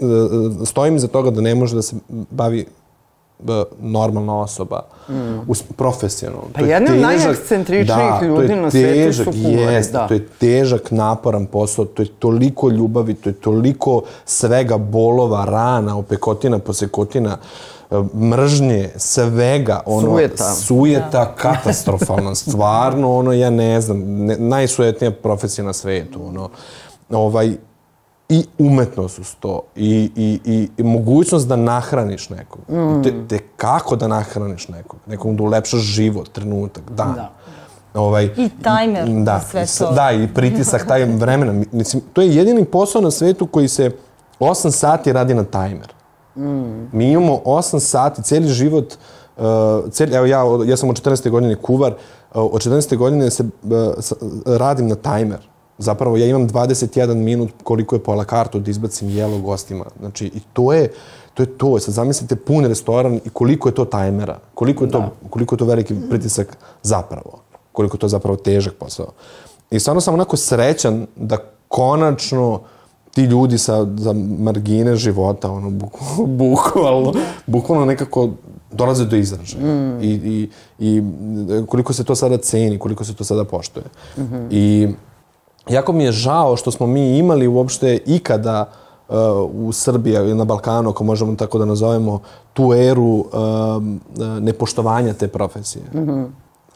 stojim 0.66 0.96
iza 0.96 1.08
toga 1.08 1.32
da 1.32 1.42
ne 1.42 1.56
može 1.56 1.76
da 1.76 1.82
se 1.82 1.96
bavi 2.10 2.66
normalna 3.82 4.40
osoba, 4.40 4.82
us, 5.48 5.64
profesionalno. 5.78 6.48
Pa 6.54 6.60
To 6.60 6.66
je 6.66 6.72
jedni 6.72 6.90
od 6.92 6.98
najekscentričnijih 6.98 8.12
da, 8.22 8.26
ljudi 8.28 8.56
na 8.56 8.72
svetu 8.72 9.14
su 9.14 9.24
kuvari, 9.24 9.86
da. 9.92 10.08
To 10.08 10.14
je 10.14 10.28
težak, 10.40 10.92
naporan 10.92 11.46
posao, 11.46 11.86
to 11.86 12.02
je 12.02 12.08
toliko 12.20 12.70
ljubavi, 12.70 13.14
to 13.14 13.30
je 13.30 13.34
toliko 13.34 14.02
svega 14.26 14.78
bolova, 14.78 15.46
rana, 15.46 15.98
opekotina, 15.98 16.60
posekotina, 16.60 17.38
e, 17.92 17.96
mržnje, 18.16 18.90
svega, 18.96 19.82
ono, 19.86 20.10
Sujeta. 20.10 20.54
sujeta 20.54 21.36
katastrofalna, 21.36 22.36
stvarno, 22.46 23.18
ono, 23.18 23.34
ja 23.34 23.50
ne 23.50 23.82
znam, 23.82 24.00
ne, 24.00 24.38
najsujetnija 24.38 25.12
profesija 25.12 25.66
na 25.66 25.74
svetu, 25.74 26.26
ono, 26.28 26.50
ovaj, 27.10 27.56
i 28.32 28.46
umetnost 28.60 29.40
to 29.40 29.62
i, 29.76 30.12
i, 30.16 30.40
i, 30.46 30.70
i 30.78 30.84
mogućnost 30.84 31.48
da 31.48 31.56
nahraniš 31.56 32.30
nekog. 32.30 32.62
Mm. 32.70 33.04
Te, 33.04 33.14
te 33.28 33.40
kako 33.58 33.96
da 33.96 34.08
nahraniš 34.08 34.68
nekog? 34.68 35.00
Nekom 35.08 35.36
da 35.38 35.44
ulepšaš 35.44 35.80
život, 35.80 36.30
trenutak, 36.32 36.84
dan. 36.92 37.14
Da. 37.14 37.32
Ovaj, 37.94 38.26
I 38.38 38.50
tajmer 38.64 39.10
da, 39.10 39.42
sve 39.52 39.66
to. 39.80 39.92
Da, 39.94 40.12
i 40.12 40.28
pritisak 40.34 40.88
taj 40.88 41.06
vremena. 41.24 41.52
Mi- 41.54 41.66
Mislim, 41.72 42.04
to 42.14 42.22
je 42.22 42.36
jedini 42.36 42.66
posao 42.66 43.02
na 43.02 43.12
svetu 43.12 43.48
koji 43.48 43.68
se 43.68 43.92
8 44.40 44.72
sati 44.72 45.14
radi 45.14 45.34
na 45.34 45.44
tajmer. 45.44 45.94
Mi 46.92 47.12
imamo 47.12 47.40
8 47.46 47.80
sati, 47.80 48.24
cijeli 48.24 48.48
život, 48.48 48.94
uh, 49.38 49.44
cijeli, 49.92 50.16
evo 50.16 50.26
ja, 50.26 50.44
ja 50.66 50.78
sam 50.78 50.90
od 50.90 51.02
14. 51.02 51.30
godine 51.30 51.56
kuvar, 51.56 51.92
uh, 51.92 51.98
od 52.54 52.62
14. 52.62 52.98
godine 52.98 53.32
se 53.32 53.44
uh, 53.44 53.50
radim 54.46 54.88
na 54.88 54.96
tajmer. 54.96 55.51
Zapravo 55.78 56.18
ja 56.18 56.26
imam 56.26 56.50
21 56.50 57.16
minut 57.16 57.52
koliko 57.64 57.96
je 57.96 58.04
pola 58.04 58.26
kartu 58.26 58.60
da 58.60 58.72
izbacim 58.72 59.10
jelo 59.10 59.40
gostima. 59.40 59.86
Znači 60.00 60.26
i 60.26 60.40
to 60.54 60.74
je 60.74 60.92
to 61.34 61.44
je 61.44 61.58
to. 61.58 61.80
Sad 61.80 61.94
zamislite 61.94 62.36
pun 62.36 62.66
restoran 62.66 63.20
i 63.26 63.30
koliko 63.30 63.70
je 63.70 63.76
to 63.76 63.86
tajmera, 63.86 64.40
koliko 64.54 64.84
je 64.84 64.92
to, 64.92 65.12
koliko 65.30 65.56
je 65.56 65.60
to 65.60 65.66
veliki 65.66 65.96
pritisak 66.10 66.58
zapravo, 66.84 67.40
koliko 67.72 67.96
je 67.96 68.00
to 68.00 68.08
zapravo 68.08 68.38
težak 68.38 68.74
posao. 68.74 69.08
I 69.72 69.80
stvarno 69.80 70.02
sam 70.02 70.14
onako 70.14 70.38
srećan 70.38 71.08
da 71.16 71.38
konačno 71.68 72.60
ti 73.14 73.24
ljudi 73.24 73.58
sa 73.58 73.88
za 73.98 74.14
margine 74.40 74.96
života, 74.96 75.52
ono, 75.52 75.70
buk- 75.70 76.26
bukvalno, 76.42 77.14
bukvalno 77.48 77.86
nekako 77.86 78.30
dolaze 78.72 79.06
do 79.06 79.16
izražaja. 79.16 79.64
I, 80.02 80.10
i, 80.10 80.50
I 80.80 81.04
koliko 81.68 81.94
se 81.94 82.04
to 82.04 82.16
sada 82.16 82.38
ceni, 82.38 82.80
koliko 82.80 83.04
se 83.04 83.14
to 83.14 83.24
sada 83.24 83.44
poštuje. 83.44 83.86
I 84.50 84.88
jako 85.70 85.92
mi 85.92 86.04
je 86.04 86.12
žao 86.12 86.58
što 86.58 86.72
smo 86.72 86.88
mi 86.88 87.18
imali 87.18 87.48
uopšte 87.48 88.00
ikada 88.06 88.70
uh, 89.10 89.16
u 89.54 89.72
Srbiji 89.72 90.14
ili 90.14 90.36
na 90.36 90.46
Balkanu, 90.46 90.90
ako 90.90 91.04
možemo 91.04 91.36
tako 91.36 91.58
da 91.58 91.66
nazovemo, 91.66 92.20
tu 92.54 92.74
eru 92.74 93.04
um, 93.04 93.26
uh, 94.18 94.28
nepoštovanja 94.40 95.14
te 95.14 95.28
profesije. 95.28 95.84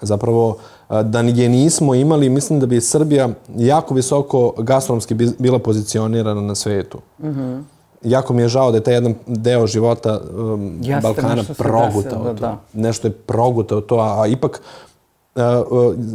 Zapravo, 0.01 0.57
a, 0.88 1.03
da 1.03 1.19
je 1.19 1.49
nismo 1.49 1.95
imali, 1.95 2.29
mislim 2.29 2.59
da 2.59 2.65
bi 2.65 2.81
Srbija 2.81 3.29
jako 3.57 3.93
visoko 3.93 4.53
gastronomski 4.57 5.13
bi- 5.13 5.31
bila 5.39 5.59
pozicionirana 5.59 6.41
na 6.41 6.55
svetu. 6.55 6.97
Mm 7.19 7.75
Jako 8.05 8.33
mi 8.33 8.41
je 8.41 8.47
žao 8.47 8.71
da 8.71 8.77
je 8.77 8.83
taj 8.83 8.93
jedan 8.93 9.15
deo 9.27 9.67
života 9.67 10.19
um, 10.38 10.77
Jeste, 10.81 11.01
Balkana 11.01 11.43
progutao 11.57 12.01
desilo, 12.03 12.23
to. 12.23 12.33
da. 12.33 12.57
Nešto 12.73 13.07
je 13.07 13.11
progutao 13.11 13.81
to, 13.81 13.99
a, 13.99 14.21
a 14.21 14.27
ipak 14.27 14.61
uh, 14.61 14.61
uh, 14.61 14.84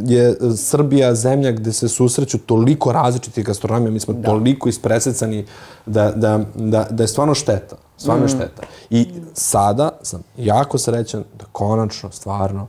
je 0.05 0.35
Srbija 0.57 1.15
zemlja 1.15 1.51
gde 1.51 1.73
se 1.73 1.87
susreću 1.89 2.37
toliko 2.37 2.91
različitih 2.91 3.45
gastronomija, 3.45 3.91
mi 3.91 3.99
smo 3.99 4.13
toliko 4.13 4.69
ispresecani 4.69 5.45
da, 5.85 6.11
da, 6.11 6.39
da, 6.55 6.87
da 6.89 7.03
je 7.03 7.07
stvarno 7.07 7.33
šteta. 7.33 7.75
Stvarno 7.97 8.23
je 8.23 8.29
šteta. 8.29 8.61
I 8.89 9.07
sada 9.33 9.89
sam 10.01 10.23
jako 10.37 10.77
srećan 10.77 11.23
da 11.39 11.45
konačno, 11.51 12.11
stvarno, 12.11 12.67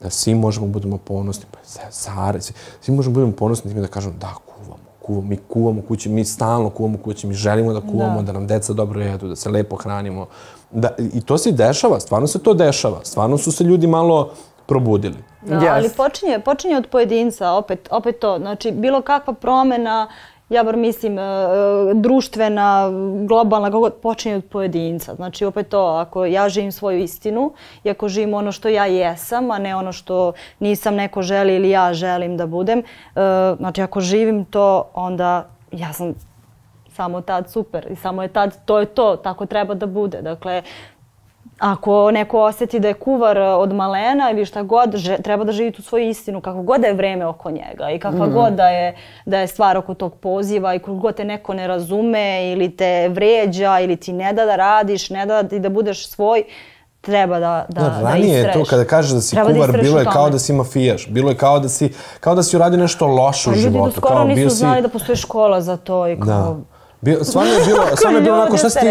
da 0.00 0.10
svi 0.10 0.34
možemo 0.34 0.66
budemo 0.66 0.98
ponosni, 0.98 1.44
pa 1.50 1.58
Sare, 1.90 2.40
svi, 2.40 2.54
svi 2.80 2.94
možemo 2.94 3.14
budemo 3.14 3.32
ponosni 3.32 3.74
da 3.74 3.86
kažemo 3.86 4.14
da, 4.20 4.34
kuvamo, 4.46 4.82
kuvamo, 5.02 5.28
mi 5.28 5.36
kuvamo 5.36 5.82
kući, 5.88 6.08
mi 6.08 6.24
stalno 6.24 6.70
kuvamo 6.70 6.98
kući, 6.98 7.26
mi 7.26 7.34
želimo 7.34 7.72
da 7.72 7.80
kuvamo, 7.80 8.22
da, 8.22 8.32
nam 8.32 8.46
deca 8.46 8.72
dobro 8.72 9.00
jedu, 9.00 9.28
da 9.28 9.36
se 9.36 9.50
lepo 9.50 9.76
hranimo. 9.76 10.26
Da, 10.70 10.90
I 11.12 11.20
to 11.20 11.38
se 11.38 11.52
dešava, 11.52 12.00
stvarno 12.00 12.26
se 12.26 12.38
to 12.38 12.54
dešava. 12.54 13.00
Stvarno 13.02 13.38
su 13.38 13.52
se 13.52 13.64
ljudi 13.64 13.86
malo 13.86 14.30
probudili. 14.66 15.16
Da, 15.42 15.74
ali 15.74 15.90
počinje, 15.96 16.38
počinje 16.38 16.76
od 16.76 16.86
pojedinca, 16.86 17.52
opet, 17.52 17.88
opet 17.90 18.18
to. 18.18 18.38
Znači, 18.38 18.70
bilo 18.72 19.02
kakva 19.02 19.34
promena, 19.34 20.08
ja 20.48 20.64
bar 20.64 20.76
mislim, 20.76 21.18
e, 21.18 21.22
e, 21.22 21.94
društvena, 21.94 22.90
globalna, 23.26 23.70
kako 23.70 23.90
počinje 23.90 24.36
od 24.36 24.44
pojedinca. 24.44 25.14
Znači, 25.14 25.44
opet 25.44 25.68
to, 25.68 25.84
ako 25.84 26.24
ja 26.24 26.48
živim 26.48 26.72
svoju 26.72 26.98
istinu 26.98 27.52
i 27.84 27.90
ako 27.90 28.08
živim 28.08 28.34
ono 28.34 28.52
što 28.52 28.68
ja 28.68 28.86
jesam, 28.86 29.50
a 29.50 29.58
ne 29.58 29.76
ono 29.76 29.92
što 29.92 30.32
nisam 30.60 30.94
neko 30.94 31.22
želi 31.22 31.54
ili 31.54 31.70
ja 31.70 31.94
želim 31.94 32.36
da 32.36 32.46
budem, 32.46 32.78
e, 32.78 32.82
znači, 33.56 33.82
ako 33.82 34.00
živim 34.00 34.44
to, 34.44 34.90
onda 34.94 35.48
ja 35.72 35.92
sam 35.92 36.14
samo 36.94 37.20
tad 37.20 37.50
super 37.50 37.86
i 37.90 37.96
samo 37.96 38.22
je 38.22 38.28
tad, 38.28 38.64
to 38.64 38.80
je 38.80 38.86
to, 38.86 39.16
tako 39.16 39.46
treba 39.46 39.74
da 39.74 39.86
bude. 39.86 40.22
Dakle, 40.22 40.62
ako 41.58 42.10
neko 42.10 42.40
osjeti 42.40 42.80
da 42.80 42.88
je 42.88 42.94
kuvar 42.94 43.36
e, 43.36 43.42
od 43.42 43.72
malena 43.72 44.30
ili 44.30 44.44
šta 44.44 44.62
god, 44.62 44.96
že, 44.96 45.18
treba 45.18 45.44
da 45.44 45.52
živi 45.52 45.72
tu 45.72 45.82
svoju 45.82 46.08
istinu, 46.08 46.40
kako 46.40 46.62
god 46.62 46.80
da 46.80 46.86
je 46.86 46.94
vreme 46.94 47.26
oko 47.26 47.50
njega 47.50 47.90
i 47.90 47.98
kakva 47.98 48.26
god 48.26 48.52
da 48.52 48.68
je, 48.68 48.96
da 49.26 49.38
je 49.38 49.46
stvar 49.46 49.76
oko 49.76 49.94
tog 49.94 50.14
poziva 50.14 50.74
i 50.74 50.78
koliko 50.78 51.00
god 51.02 51.14
te 51.14 51.24
neko 51.24 51.54
ne 51.54 51.66
razume 51.66 52.52
ili 52.52 52.76
te 52.76 53.08
vređa 53.08 53.80
ili 53.80 53.96
ti 53.96 54.12
ne 54.12 54.32
da 54.32 54.44
da 54.44 54.56
radiš, 54.56 55.10
ne 55.10 55.26
da 55.26 55.42
ti 55.42 55.58
da 55.60 55.68
budeš 55.68 56.08
svoj, 56.08 56.44
treba 57.00 57.38
da, 57.38 57.66
da, 57.68 57.82
Da, 57.82 57.88
da 57.88 58.00
ranije 58.00 58.38
je 58.38 58.52
to 58.52 58.64
kada 58.64 58.84
kažeš 58.84 59.12
da 59.12 59.20
si 59.20 59.34
Treba 59.34 59.48
da 59.48 59.54
kuvar, 59.54 59.68
istraješ 59.68 59.86
bilo 59.88 59.98
je 60.00 60.04
kao 60.04 60.30
da 60.30 60.38
si 60.38 60.52
mafijaš. 60.52 61.08
Bilo 61.08 61.30
je 61.30 61.36
kao 61.36 61.58
da 61.60 61.68
si, 61.68 61.92
kao 62.20 62.34
da 62.34 62.42
si 62.42 62.56
uradio 62.56 62.78
nešto 62.78 63.06
loše 63.06 63.50
u 63.50 63.52
ljudi 63.52 63.64
do 63.64 63.70
životu. 63.70 63.96
skoro 63.96 64.14
kao, 64.14 64.24
nisu 64.24 64.50
si- 64.50 64.56
znali 64.56 64.82
da 64.82 64.88
postoji 64.88 65.16
škola 65.16 65.60
za 65.60 65.76
to 65.76 66.08
i 66.08 66.20
kao... 66.20 66.26
Da. 66.26 66.73
Bio, 67.04 67.24
stvarno 67.24 67.52
je 67.52 67.64
bilo, 67.66 67.96
stvarno 67.96 68.18
je 68.18 68.22
bilo 68.22 68.36
onako, 68.36 68.56
šta 68.56 68.70
si 68.70 68.78
ti, 68.80 68.86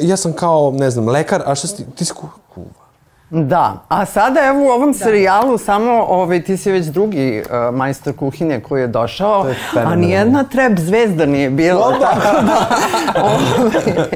ja 0.00 0.16
sam 0.16 0.32
kao, 0.32 0.72
ne 0.74 0.90
znam, 0.90 1.08
lekar, 1.08 1.42
a 1.46 1.54
šta 1.54 1.68
si 1.68 1.76
ti, 1.76 1.84
ti 1.94 2.04
si 2.04 2.12
ku, 2.12 2.26
kuvar. 2.54 2.85
Da, 3.30 3.84
a 3.88 4.06
sada 4.06 4.40
evo 4.46 4.64
u 4.64 4.68
ovom 4.68 4.94
serijalu 4.94 5.58
samo 5.58 5.92
ovaj, 6.08 6.42
ti 6.42 6.56
si 6.56 6.72
već 6.72 6.86
drugi 6.86 7.42
uh, 7.44 7.74
majstor 7.74 8.16
kuhinje 8.16 8.60
koji 8.60 8.80
je 8.80 8.86
došao, 8.86 9.46
je 9.48 9.82
a 9.84 9.94
nijedna 9.94 10.44
treb 10.44 10.78
zvezda 10.78 11.26
nije 11.26 11.50
bila. 11.50 11.98
Tako 12.00 12.42
da, 12.46 12.68
ovaj, 13.22 14.06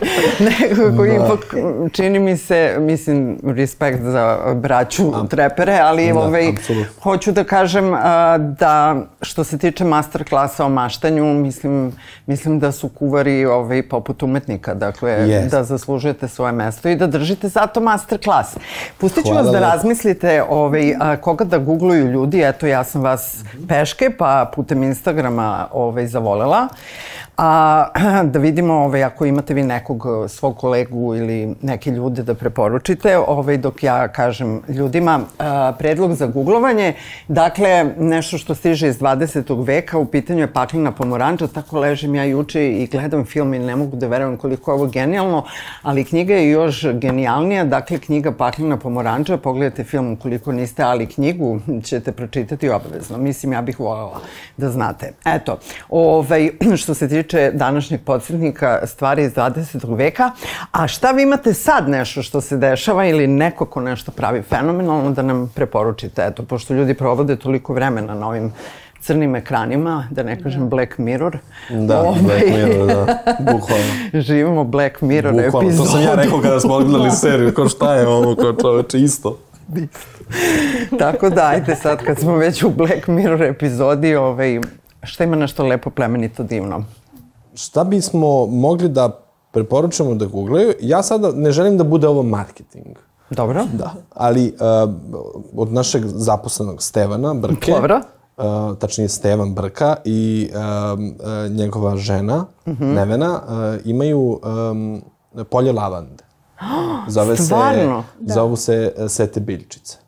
nekako 0.40 1.04
ipak 1.04 1.54
čini 1.92 2.18
mi 2.18 2.36
se, 2.36 2.76
mislim, 2.78 3.38
respekt 3.44 4.02
za 4.02 4.38
braću 4.54 5.28
trepere, 5.30 5.78
ali 5.78 6.12
Da, 6.12 6.18
ovaj, 6.18 6.48
apsolutno. 6.48 6.92
hoću 7.02 7.32
da 7.32 7.44
kažem 7.44 7.92
uh, 7.92 7.98
da 8.58 8.96
što 9.22 9.44
se 9.44 9.58
tiče 9.58 9.84
master 9.84 10.24
klasa 10.28 10.64
o 10.64 10.68
maštanju, 10.68 11.24
mislim, 11.24 11.92
mislim 12.26 12.58
da 12.58 12.72
su 12.72 12.88
kuvari 12.88 13.46
ovaj, 13.46 13.88
poput 13.88 14.22
umetnika, 14.22 14.74
dakle 14.74 15.10
Jest. 15.10 15.50
da 15.50 15.64
zaslužujete 15.64 16.28
svoje 16.28 16.52
mesto 16.52 16.88
i 16.88 16.96
da 16.96 17.06
držite 17.06 17.48
zato 17.48 17.80
master 17.80 18.24
klas. 18.24 18.56
Pustit 19.00 19.26
ću 19.26 19.34
vas 19.34 19.46
da 19.46 19.60
razmislite 19.60 20.42
ovaj, 20.48 20.94
a, 21.00 21.16
koga 21.16 21.44
da 21.44 21.58
googluju 21.58 22.06
ljudi. 22.06 22.42
Eto, 22.42 22.66
ja 22.66 22.84
sam 22.84 23.02
vas 23.02 23.44
peške, 23.68 24.10
pa 24.18 24.50
putem 24.54 24.82
Instagrama 24.82 25.68
ovaj, 25.72 26.06
zavolela. 26.06 26.68
A, 27.42 28.22
da 28.32 28.38
vidimo 28.38 28.74
ovaj, 28.74 29.04
ako 29.04 29.24
imate 29.24 29.54
vi 29.54 29.62
nekog 29.62 30.06
eh, 30.06 30.28
svog 30.28 30.56
kolegu 30.56 31.14
ili 31.14 31.54
neke 31.62 31.90
ljude 31.90 32.22
da 32.22 32.34
preporučite, 32.34 33.18
ovaj, 33.18 33.56
dok 33.56 33.82
ja 33.82 34.08
kažem 34.08 34.60
ljudima 34.68 35.20
a, 35.38 35.72
predlog 35.78 36.14
za 36.14 36.26
googlovanje. 36.26 36.92
Dakle, 37.28 37.94
nešto 37.98 38.38
što 38.38 38.54
stiže 38.54 38.88
iz 38.88 38.98
20. 38.98 39.66
veka, 39.66 39.98
u 39.98 40.04
pitanju 40.04 40.40
je 40.40 40.52
paklena 40.52 40.92
pomoranča, 40.92 41.46
tako 41.46 41.78
ležim 41.80 42.14
ja 42.14 42.24
juče 42.24 42.68
i 42.68 42.86
gledam 42.86 43.24
film 43.24 43.54
i 43.54 43.58
ne 43.58 43.76
mogu 43.76 43.96
da 43.96 44.06
verujem 44.06 44.36
koliko 44.36 44.70
je 44.70 44.74
ovo 44.74 44.86
genijalno, 44.86 45.44
ali 45.82 46.04
knjiga 46.04 46.34
je 46.34 46.50
još 46.50 46.86
genijalnija, 46.92 47.64
dakle 47.64 47.98
knjiga 47.98 48.32
Paklena 48.32 48.76
pomoranča, 48.76 49.36
pogledajte 49.36 49.84
film 49.84 50.12
ukoliko 50.12 50.52
niste, 50.52 50.82
ali 50.82 51.06
knjigu 51.06 51.60
ćete 51.84 52.12
pročitati 52.12 52.68
obavezno. 52.68 53.18
Mislim, 53.18 53.52
ja 53.52 53.62
bih 53.62 53.80
voljela 53.80 54.20
da 54.56 54.70
znate. 54.70 55.12
Eto, 55.24 55.58
ovaj, 55.88 56.50
što 56.82 56.94
se 56.94 57.08
tiče 57.08 57.29
današnjeg 57.52 58.00
podsjetnika, 58.00 58.80
stvari 58.86 59.24
iz 59.24 59.32
20. 59.32 59.96
veka, 59.96 60.30
a 60.72 60.88
šta 60.88 61.10
vi 61.10 61.22
imate 61.22 61.54
sad 61.54 61.88
nešto 61.88 62.22
što 62.22 62.40
se 62.40 62.56
dešava 62.56 63.06
ili 63.06 63.26
neko 63.26 63.66
ko 63.66 63.80
nešto 63.80 64.12
pravi 64.12 64.42
fenomenalno 64.42 65.10
da 65.10 65.22
nam 65.22 65.52
preporučite, 65.54 66.22
eto, 66.26 66.42
pošto 66.42 66.74
ljudi 66.74 66.94
provode 66.94 67.36
toliko 67.36 67.74
vremena 67.74 68.14
na 68.14 68.28
ovim 68.28 68.52
crnim 69.00 69.36
ekranima, 69.36 70.08
da 70.10 70.22
ne 70.22 70.42
kažem 70.42 70.68
Black 70.68 70.98
Mirror. 70.98 71.38
Da, 71.70 72.00
Ovaj, 72.00 72.20
Black 72.22 72.46
Mirror, 72.46 72.86
da, 72.86 73.06
bukvalno. 73.52 74.20
Živimo 74.20 74.64
Black 74.64 75.00
Mirror 75.00 75.32
Bukvalno, 75.32 75.68
epizodu. 75.68 75.88
to 75.88 75.92
sam 75.92 76.02
ja 76.02 76.14
rekao 76.14 76.40
kada 76.40 76.60
smo 76.60 76.78
gledali 76.84 77.10
seriju, 77.10 77.54
kao 77.54 77.68
šta 77.68 77.94
je 77.94 78.08
ovo, 78.08 78.36
kao 78.36 78.52
čoveče, 78.52 78.98
isto. 79.00 79.38
Tako 80.98 81.30
da, 81.30 81.46
ajde 81.46 81.76
sad 81.76 82.04
kad 82.04 82.18
smo 82.18 82.36
već 82.36 82.62
u 82.62 82.70
Black 82.70 83.06
Mirror 83.06 83.42
epizodi, 83.42 84.14
ovaj, 84.14 84.60
šta 85.02 85.24
ima 85.24 85.36
nešto 85.36 85.64
lepo, 85.66 85.90
plemenito, 85.90 86.42
divno? 86.42 86.84
Šta 87.54 87.84
bismo 87.84 88.46
mogli 88.46 88.88
da 88.88 89.20
preporučamo 89.50 90.14
da 90.14 90.26
googlaju? 90.26 90.72
Ja 90.80 91.02
sada 91.02 91.32
ne 91.32 91.52
želim 91.52 91.78
da 91.78 91.84
bude 91.84 92.08
ovo 92.08 92.22
marketing. 92.22 92.96
Dobro? 93.30 93.64
Da, 93.72 93.92
ali 94.14 94.54
uh, 94.84 94.94
od 95.56 95.72
našeg 95.72 96.02
zaposlenog 96.06 96.82
Stevana 96.82 97.34
Brke, 97.34 97.72
Dobro. 97.72 98.00
Uh, 98.36 98.44
tačnije 98.78 99.08
Stevan 99.08 99.54
Brka 99.54 99.96
i 100.04 100.50
um, 100.54 100.60
uh, 101.08 101.52
njegova 101.52 101.96
žena, 101.96 102.46
Mhm. 102.66 102.84
Nevena, 102.94 103.40
uh, 103.74 103.86
imaju 103.86 104.40
um, 104.70 105.02
polje 105.50 105.72
lavande. 105.72 106.24
Zove 107.08 107.36
Stvarno? 107.36 108.04
Se, 108.26 108.32
Zovu 108.34 108.56
se 108.56 108.94
uh, 108.98 109.08
Sete 109.08 109.40
biljčice. 109.40 109.98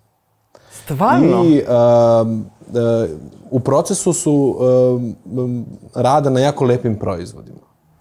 Stvarno? 0.84 1.44
I 1.44 1.62
um, 1.62 2.40
uh, 2.40 2.46
u 3.50 3.60
procesu 3.60 4.12
su 4.12 4.32
um, 4.60 5.16
um, 5.38 5.66
rada 5.94 6.30
na 6.30 6.40
jako 6.40 6.64
lepim 6.64 6.98
proizvodima. 6.98 7.58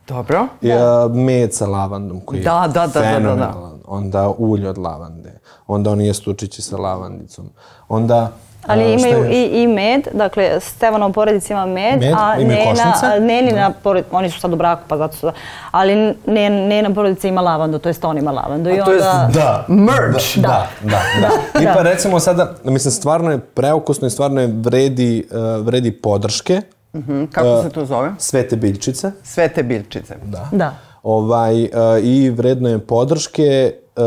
Dobro. 0.07 0.47
I, 0.61 0.71
uh, 0.71 1.15
med 1.15 1.53
sa 1.53 1.67
lavandom 1.67 2.21
koji 2.25 2.41
Da, 2.41 2.61
je 2.61 2.67
da, 2.67 2.73
da, 2.73 2.87
da, 2.87 2.93
da, 2.93 2.99
da. 2.99 3.15
fenomenalan. 3.15 3.79
Onda 3.85 4.29
ulje 4.37 4.69
od 4.69 4.77
lavande. 4.77 5.39
Onda 5.67 5.91
oni 5.91 6.07
jestučići 6.07 6.61
sa 6.61 6.77
lavandicom. 6.77 7.49
Onda... 7.89 8.31
Ali 8.67 8.93
imaju 8.93 9.25
i, 9.31 9.43
i 9.43 9.67
med, 9.67 10.07
dakle 10.13 10.59
Stevanov 10.59 11.11
porodica 11.11 11.53
ima 11.53 11.65
med, 11.65 11.99
Med, 11.99 12.13
a 12.17 12.35
Nena, 12.35 12.93
a 13.03 13.19
Nenina 13.19 13.71
porodica, 13.83 14.17
oni 14.17 14.29
su 14.29 14.39
sad 14.39 14.53
u 14.53 14.55
braku 14.55 14.81
pa 14.87 14.97
zato 14.97 15.15
su 15.15 15.25
da, 15.25 15.33
ali 15.71 16.15
Nen, 16.25 16.67
Nena 16.67 16.93
porodica 16.93 17.27
ima 17.27 17.41
lavandu, 17.41 17.79
to 17.79 17.89
jest 17.89 18.05
on 18.05 18.17
ima 18.17 18.31
lavandu 18.31 18.69
i 18.69 18.79
to 18.85 18.91
jest 18.91 19.05
onda... 19.05 19.27
Da. 19.33 19.65
Merch. 19.67 20.37
Da, 20.37 20.67
da, 20.81 21.01
da. 21.21 21.59
I 21.61 21.65
Da. 21.65 21.73
pa 21.73 21.81
recimo 21.81 22.19
sada, 22.19 22.55
mislim, 22.63 22.91
stvarno 22.91 23.31
je 23.31 23.39
preukusno 23.39 24.07
i 24.07 24.11
stvarno 24.11 24.41
je 24.41 24.47
vredi, 24.47 25.27
uh, 25.31 25.65
vredi 25.65 25.91
podrške. 25.91 26.61
Mhm, 26.95 27.25
Kako 27.25 27.63
se 27.63 27.69
to 27.69 27.85
zove? 27.85 28.11
Svete 28.17 28.55
biljčice. 28.55 29.11
Svete 29.23 29.63
biljčice. 29.63 30.15
Da. 30.23 30.47
Da. 30.51 30.73
Ovaj, 31.03 31.63
uh, 31.63 31.69
I 32.03 32.29
vredno 32.29 32.69
je 32.69 32.79
podrške 32.79 33.73
uh, 33.95 34.03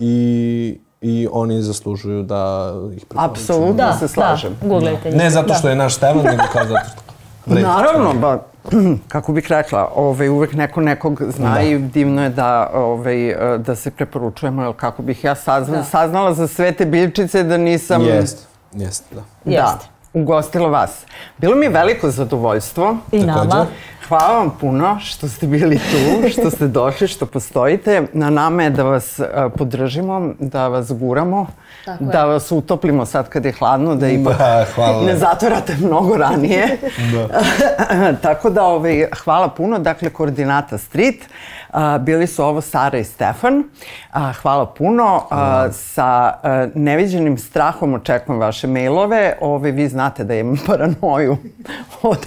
i, 0.00 0.78
i 1.00 1.28
oni 1.32 1.62
zaslužuju 1.62 2.22
da 2.22 2.72
ih 2.96 3.04
preporučimo. 3.06 3.32
Apsolutno 3.32 3.72
Da, 3.74 3.92
se 3.92 4.08
slažem. 4.08 4.56
da, 4.60 4.68
googlajte. 4.68 5.10
Ne 5.10 5.30
zato 5.30 5.48
Da. 5.48 5.54
što 5.54 5.68
je 5.68 5.76
naš 5.76 5.94
Stevan, 5.94 6.24
nego 6.24 6.42
kao 6.52 6.64
zato 6.64 6.80
što... 6.86 7.00
vredi. 7.46 7.62
Naravno, 7.62 8.14
ba, 8.14 8.38
kako 9.08 9.32
bih 9.32 9.46
rekla, 9.48 9.90
ovaj, 9.94 10.28
uvek 10.28 10.52
neko 10.52 10.80
nekog 10.80 11.22
zna 11.28 11.54
Da. 11.54 11.60
i 11.60 11.78
divno 11.78 12.22
je 12.22 12.28
da, 12.28 12.70
ovaj, 12.74 13.28
eh, 13.30 13.58
da 13.58 13.76
se 13.76 13.90
preporučujemo, 13.90 14.62
jer 14.62 14.72
kako 14.76 15.02
bih 15.02 15.24
ja 15.24 15.34
sazna, 15.34 15.84
saznala 15.84 16.34
za 16.34 16.46
sve 16.48 16.72
te 16.72 16.86
biljčice 16.86 17.42
da 17.42 17.56
nisam... 17.56 18.02
Jest, 18.04 18.46
jest, 18.72 19.04
da. 19.10 19.20
Da, 19.44 19.50
Jeste. 19.52 19.86
ugostila 20.14 20.68
vas. 20.68 20.90
Bilo 21.38 21.56
mi 21.56 21.66
je 21.66 21.70
veliko 21.70 22.10
zadovoljstvo. 22.10 22.96
I 23.12 23.20
Takođe. 23.20 23.26
nama. 23.26 23.66
Hvala 24.08 24.38
vam 24.38 24.50
puno 24.60 24.98
što 25.00 25.28
ste 25.28 25.46
bili 25.46 25.78
tu, 25.78 26.28
što 26.30 26.50
ste 26.50 26.68
došli, 26.68 27.08
što 27.08 27.26
postojite. 27.26 28.02
Na 28.12 28.30
nama 28.30 28.62
je 28.62 28.70
da 28.70 28.82
vas 28.82 29.18
uh, 29.18 29.26
podržimo, 29.56 30.32
da 30.38 30.68
vas 30.68 30.92
guramo, 30.92 31.46
Tako 31.84 32.04
je. 32.04 32.10
da 32.10 32.24
vas 32.24 32.52
utoplimo 32.52 33.06
sad 33.06 33.28
kad 33.28 33.44
je 33.44 33.52
hladno, 33.52 33.94
da 33.94 34.08
ipak 34.08 34.38
Da, 34.38 34.66
hvala. 34.74 35.02
ne 35.02 35.16
zatvorate 35.16 35.76
mnogo 35.76 36.16
ranije. 36.16 36.78
Da. 37.12 37.28
Tako 38.22 38.50
da, 38.50 38.64
ovaj, 38.64 39.06
hvala 39.24 39.48
puno. 39.48 39.78
Dakle, 39.78 40.10
koordinata 40.10 40.78
Street. 40.78 41.16
Bili 42.00 42.26
su 42.26 42.44
ovo 42.44 42.60
Sara 42.60 42.98
i 42.98 43.04
Stefan. 43.04 43.64
Hvala 44.42 44.66
puno. 44.66 45.26
A, 45.30 45.68
sa 45.72 46.34
neviđenim 46.74 47.38
strahom 47.38 47.94
očekujem 47.94 48.40
vaše 48.40 48.66
mailove. 48.66 49.36
Ove, 49.40 49.70
vi 49.70 49.88
znate 49.88 50.24
da 50.24 50.34
imam 50.34 50.56
paranoju 50.66 51.36
od... 52.02 52.26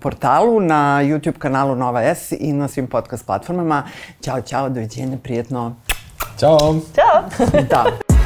portalu, 0.01 0.61
na 0.61 1.01
YouTube 1.03 1.39
kanalu 1.39 1.77
Nova 1.77 2.03
S 2.03 2.33
i 2.33 2.53
na 2.53 2.69
svim 2.69 2.87
podcast 2.87 3.27
platformama. 3.27 3.83
Ćao, 4.21 4.41
ćao, 4.41 4.69
doviđenja, 4.69 5.17
prijetno. 5.23 5.75
Ćao. 6.39 6.59
Ćao! 6.95 7.49
Da. 7.71 7.85